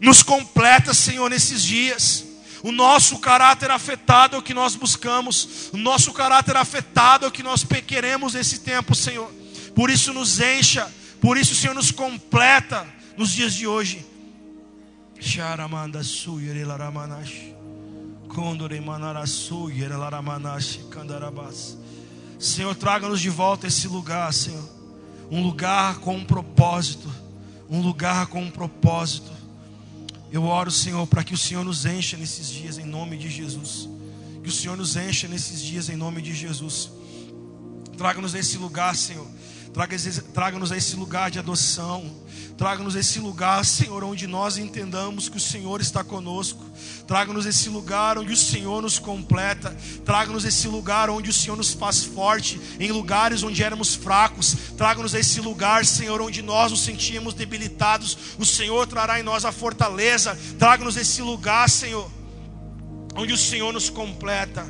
Nos 0.00 0.22
completa, 0.22 0.94
Senhor, 0.94 1.28
nesses 1.28 1.62
dias. 1.62 2.24
O 2.62 2.72
nosso 2.72 3.18
caráter 3.18 3.70
afetado 3.70 4.36
é 4.36 4.38
o 4.38 4.42
que 4.42 4.54
nós 4.54 4.74
buscamos. 4.74 5.70
O 5.72 5.76
nosso 5.76 6.12
caráter 6.12 6.56
afetado 6.56 7.24
é 7.24 7.28
o 7.28 7.32
que 7.32 7.42
nós 7.42 7.64
queremos 7.86 8.34
nesse 8.34 8.60
tempo, 8.60 8.94
Senhor. 8.94 9.30
Por 9.74 9.90
isso 9.90 10.12
nos 10.12 10.40
encha. 10.40 10.90
Por 11.20 11.36
isso, 11.36 11.54
Senhor, 11.54 11.74
nos 11.74 11.90
completa 11.90 12.86
nos 13.16 13.32
dias 13.32 13.54
de 13.54 13.66
hoje. 13.66 14.04
Sharamanda 15.20 16.02
suyere 16.02 16.64
laramanash. 16.64 17.52
Condore 18.28 18.80
manarasuyere 18.80 19.96
laramanash 19.96 20.80
kandarabas. 20.90 21.76
Senhor, 22.38 22.74
traga-nos 22.74 23.20
de 23.20 23.30
volta 23.30 23.66
esse 23.66 23.88
lugar, 23.88 24.32
Senhor. 24.32 24.64
Um 25.30 25.42
lugar 25.42 25.98
com 25.98 26.16
um 26.16 26.24
propósito. 26.24 27.10
Um 27.68 27.80
lugar 27.82 28.28
com 28.28 28.42
um 28.42 28.50
propósito. 28.50 29.30
Eu 30.30 30.44
oro, 30.44 30.70
Senhor, 30.70 31.06
para 31.06 31.24
que 31.24 31.34
o 31.34 31.38
Senhor 31.38 31.64
nos 31.64 31.84
encha 31.84 32.16
nesses 32.16 32.48
dias 32.48 32.78
em 32.78 32.84
nome 32.84 33.16
de 33.16 33.28
Jesus. 33.28 33.88
Que 34.42 34.48
o 34.48 34.52
Senhor 34.52 34.76
nos 34.76 34.96
encha 34.96 35.26
nesses 35.26 35.60
dias 35.60 35.88
em 35.88 35.96
nome 35.96 36.22
de 36.22 36.34
Jesus. 36.34 36.90
Traga-nos 37.96 38.34
nesse 38.34 38.56
lugar, 38.56 38.94
Senhor 38.94 39.26
Traga-nos 40.32 40.72
a 40.72 40.76
esse 40.76 40.96
lugar 40.96 41.30
de 41.30 41.38
adoção. 41.38 42.10
Traga-nos 42.56 42.96
esse 42.96 43.20
lugar, 43.20 43.64
Senhor, 43.64 44.02
onde 44.02 44.26
nós 44.26 44.58
entendamos 44.58 45.28
que 45.28 45.36
o 45.36 45.40
Senhor 45.40 45.80
está 45.80 46.02
conosco. 46.02 46.64
Traga-nos 47.06 47.46
esse 47.46 47.68
lugar 47.68 48.18
onde 48.18 48.32
o 48.32 48.36
Senhor 48.36 48.82
nos 48.82 48.98
completa. 48.98 49.76
Traga-nos 50.04 50.44
esse 50.44 50.66
lugar 50.66 51.08
onde 51.08 51.30
o 51.30 51.32
Senhor 51.32 51.56
nos 51.56 51.72
faz 51.72 52.02
forte. 52.02 52.60
Em 52.80 52.90
lugares 52.90 53.44
onde 53.44 53.62
éramos 53.62 53.94
fracos. 53.94 54.56
Traga-nos 54.76 55.14
esse 55.14 55.40
lugar, 55.40 55.86
Senhor, 55.86 56.20
onde 56.20 56.42
nós 56.42 56.72
nos 56.72 56.82
sentíamos 56.82 57.32
debilitados. 57.32 58.18
O 58.38 58.44
Senhor 58.44 58.88
trará 58.88 59.20
em 59.20 59.22
nós 59.22 59.44
a 59.44 59.52
fortaleza. 59.52 60.36
Traga-nos 60.58 60.96
esse 60.96 61.22
lugar, 61.22 61.70
Senhor, 61.70 62.10
onde 63.14 63.32
o 63.32 63.38
Senhor 63.38 63.72
nos 63.72 63.88
completa. 63.88 64.66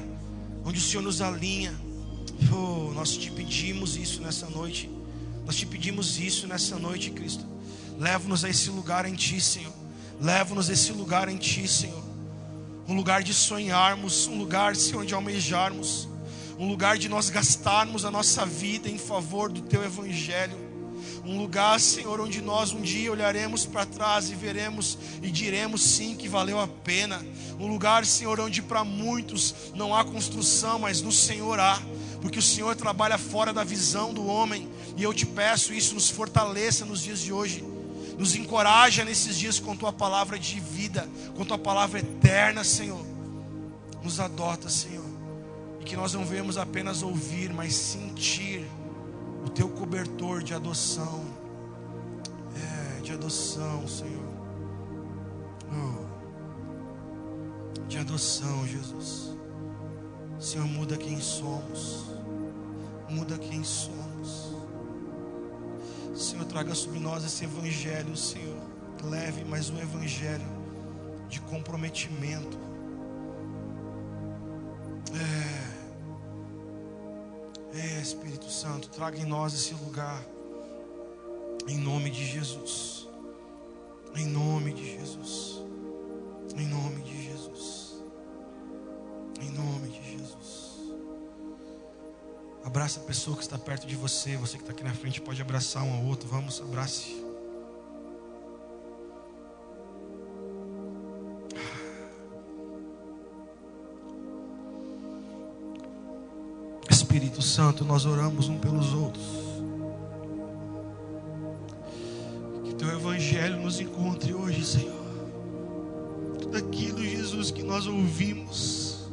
Onde 0.62 0.78
o 0.78 0.82
Senhor 0.82 1.02
nos 1.02 1.22
alinha. 1.22 1.87
Oh, 2.52 2.92
nós 2.94 3.16
te 3.16 3.30
pedimos 3.30 3.96
isso 3.96 4.20
nessa 4.22 4.46
noite. 4.48 4.88
Nós 5.44 5.56
te 5.56 5.66
pedimos 5.66 6.18
isso 6.18 6.46
nessa 6.46 6.78
noite, 6.78 7.10
Cristo. 7.10 7.44
Leva-nos 7.98 8.44
a 8.44 8.48
esse 8.48 8.70
lugar 8.70 9.06
em 9.06 9.14
Ti, 9.14 9.40
Senhor. 9.40 9.72
Leva-nos 10.20 10.70
a 10.70 10.72
esse 10.72 10.92
lugar 10.92 11.28
em 11.28 11.36
Ti, 11.36 11.66
Senhor. 11.66 12.04
Um 12.86 12.94
lugar 12.94 13.22
de 13.22 13.34
sonharmos, 13.34 14.26
um 14.26 14.38
lugar, 14.38 14.76
Senhor, 14.76 15.04
de 15.04 15.14
almejarmos. 15.14 16.08
Um 16.58 16.68
lugar 16.68 16.98
de 16.98 17.08
nós 17.08 17.30
gastarmos 17.30 18.04
a 18.04 18.10
nossa 18.10 18.44
vida 18.46 18.88
em 18.88 18.98
favor 18.98 19.50
do 19.50 19.62
Teu 19.62 19.84
Evangelho. 19.84 20.68
Um 21.24 21.38
lugar, 21.38 21.78
Senhor, 21.78 22.20
onde 22.20 22.40
nós 22.40 22.72
um 22.72 22.80
dia 22.80 23.12
olharemos 23.12 23.66
para 23.66 23.84
trás 23.84 24.30
e 24.30 24.34
veremos 24.34 24.98
e 25.22 25.30
diremos 25.30 25.82
sim 25.82 26.16
que 26.16 26.28
valeu 26.28 26.58
a 26.58 26.66
pena. 26.66 27.24
Um 27.60 27.66
lugar, 27.66 28.06
Senhor, 28.06 28.40
onde 28.40 28.62
para 28.62 28.84
muitos 28.84 29.54
não 29.74 29.94
há 29.94 30.04
construção, 30.04 30.78
mas 30.78 31.02
no 31.02 31.12
Senhor 31.12 31.60
há, 31.60 31.80
porque 32.20 32.38
o 32.38 32.42
Senhor 32.42 32.74
trabalha 32.74 33.16
fora 33.16 33.52
da 33.52 33.64
visão 33.64 34.12
do 34.12 34.26
homem. 34.26 34.68
E 34.96 35.02
eu 35.02 35.14
te 35.14 35.24
peço 35.24 35.72
isso, 35.72 35.94
nos 35.94 36.10
fortaleça 36.10 36.84
nos 36.84 37.02
dias 37.02 37.20
de 37.20 37.32
hoje. 37.32 37.64
Nos 38.18 38.34
encoraja 38.34 39.04
nesses 39.04 39.38
dias 39.38 39.60
com 39.60 39.76
tua 39.76 39.92
palavra 39.92 40.38
de 40.38 40.58
vida, 40.58 41.08
com 41.36 41.44
tua 41.44 41.58
palavra 41.58 42.00
eterna, 42.00 42.64
Senhor. 42.64 43.04
Nos 44.02 44.18
adota, 44.18 44.68
Senhor. 44.68 45.04
E 45.80 45.84
que 45.84 45.94
nós 45.96 46.12
não 46.14 46.24
venhamos 46.24 46.58
apenas 46.58 47.02
ouvir, 47.02 47.52
mas 47.52 47.74
sentir 47.74 48.66
o 49.46 49.48
teu 49.48 49.68
cobertor 49.68 50.42
de 50.42 50.52
adoção. 50.52 51.24
É, 52.56 53.00
de 53.02 53.12
adoção, 53.12 53.86
Senhor. 53.86 54.26
Oh, 55.70 56.08
de 57.86 57.98
adoção, 57.98 58.66
Jesus. 58.66 59.27
Senhor, 60.48 60.66
muda 60.66 60.96
quem 60.96 61.20
somos. 61.20 62.06
Muda 63.10 63.36
quem 63.36 63.62
somos. 63.62 64.56
Senhor, 66.16 66.46
traga 66.46 66.74
sobre 66.74 66.98
nós 66.98 67.22
esse 67.22 67.44
evangelho, 67.44 68.16
Senhor. 68.16 68.56
Leve 69.04 69.44
mais 69.44 69.68
um 69.68 69.78
evangelho 69.78 70.46
de 71.28 71.38
comprometimento. 71.42 72.56
É, 77.74 77.78
é, 77.78 78.00
Espírito 78.00 78.50
Santo, 78.50 78.88
traga 78.88 79.18
em 79.18 79.26
nós 79.26 79.52
esse 79.52 79.74
lugar. 79.74 80.24
Em 81.68 81.76
nome 81.76 82.08
de 82.08 82.24
Jesus. 82.24 83.06
Em 84.16 84.24
nome 84.24 84.72
de 84.72 84.96
Jesus. 84.96 85.62
Em 86.56 86.66
nome 86.66 87.02
de 87.02 87.22
Jesus. 87.22 88.02
Em 89.42 89.50
nome 89.50 89.88
de 89.88 89.96
Jesus. 89.96 90.07
Abraça 92.68 93.00
a 93.00 93.02
pessoa 93.02 93.34
que 93.34 93.42
está 93.42 93.56
perto 93.56 93.86
de 93.86 93.96
você. 93.96 94.36
Você 94.36 94.58
que 94.58 94.62
está 94.62 94.72
aqui 94.74 94.84
na 94.84 94.92
frente 94.92 95.22
pode 95.22 95.40
abraçar 95.40 95.82
um 95.82 95.94
ao 95.94 96.04
outro. 96.04 96.28
Vamos, 96.28 96.60
abrace. 96.60 97.16
Espírito 106.90 107.40
Santo, 107.40 107.86
nós 107.86 108.04
oramos 108.04 108.50
um 108.50 108.58
pelos 108.58 108.92
outros. 108.92 109.24
Que 112.64 112.74
teu 112.74 112.90
Evangelho 112.90 113.62
nos 113.62 113.80
encontre 113.80 114.34
hoje, 114.34 114.62
Senhor. 114.62 115.06
Tudo 116.38 116.58
aquilo, 116.58 117.02
Jesus, 117.02 117.50
que 117.50 117.62
nós 117.62 117.86
ouvimos 117.86 119.08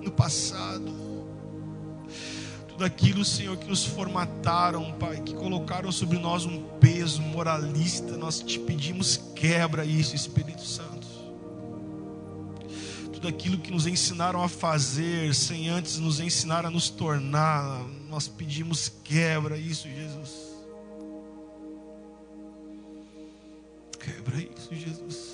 no 0.00 0.10
passado 0.10 1.11
tudo 2.72 2.86
aquilo, 2.86 3.22
Senhor, 3.22 3.56
que 3.58 3.68
nos 3.68 3.84
formataram, 3.84 4.92
Pai, 4.92 5.20
que 5.20 5.34
colocaram 5.34 5.92
sobre 5.92 6.18
nós 6.18 6.46
um 6.46 6.62
peso 6.80 7.20
moralista, 7.20 8.16
nós 8.16 8.40
te 8.40 8.58
pedimos 8.58 9.20
quebra 9.34 9.84
isso, 9.84 10.16
Espírito 10.16 10.64
Santo. 10.64 11.06
Tudo 13.12 13.28
aquilo 13.28 13.58
que 13.58 13.70
nos 13.70 13.86
ensinaram 13.86 14.42
a 14.42 14.48
fazer, 14.48 15.34
sem 15.34 15.68
antes 15.68 15.98
nos 15.98 16.18
ensinar 16.18 16.64
a 16.64 16.70
nos 16.70 16.88
tornar, 16.88 17.84
nós 18.08 18.26
pedimos 18.26 18.90
quebra 19.04 19.58
isso, 19.58 19.86
Jesus. 19.88 20.30
Quebra 24.00 24.38
isso, 24.38 24.74
Jesus. 24.74 25.32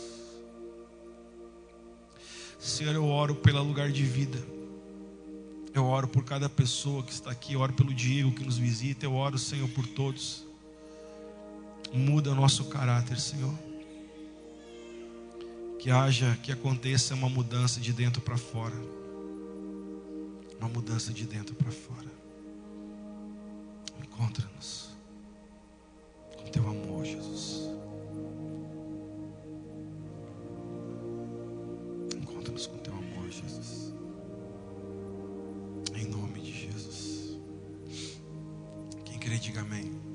Senhor, 2.59 2.95
eu 2.95 3.07
oro 3.07 3.37
pelo 3.37 3.63
lugar 3.63 3.93
de 3.93 4.03
vida. 4.03 4.58
Eu 5.79 5.87
oro 5.87 6.09
por 6.09 6.25
cada 6.25 6.49
pessoa 6.49 7.05
que 7.05 7.13
está 7.13 7.31
aqui, 7.31 7.53
eu 7.53 7.61
oro 7.61 7.73
pelo 7.73 7.95
Diego 7.95 8.33
que 8.33 8.43
nos 8.43 8.59
visita, 8.59 9.07
eu 9.07 9.15
oro, 9.15 9.39
Senhor, 9.39 9.69
por 9.69 9.87
todos. 9.87 10.45
Muda 11.93 12.35
nosso 12.35 12.65
caráter, 12.65 13.17
Senhor. 13.17 13.55
Que 15.79 15.89
haja, 15.89 16.37
que 16.43 16.51
aconteça 16.51 17.15
uma 17.15 17.29
mudança 17.29 17.79
de 17.79 17.93
dentro 17.93 18.21
para 18.21 18.37
fora. 18.37 18.75
Uma 20.59 20.69
mudança 20.69 21.13
de 21.13 21.25
dentro 21.25 21.55
para 21.55 21.71
fora. 21.71 22.11
Encontra-nos 24.03 24.91
com 26.37 26.51
teu 26.51 26.69
amor, 26.69 27.05
Jesus. 27.05 27.71
Encontra-nos 32.17 32.67
com 32.67 32.79
teu 32.79 32.93
amor, 32.95 32.98
Em 35.99 36.07
nome 36.07 36.41
de 36.41 36.53
Jesus. 36.53 37.41
Quem 39.05 39.19
crê, 39.19 39.37
diga 39.37 39.63
amém. 39.63 40.08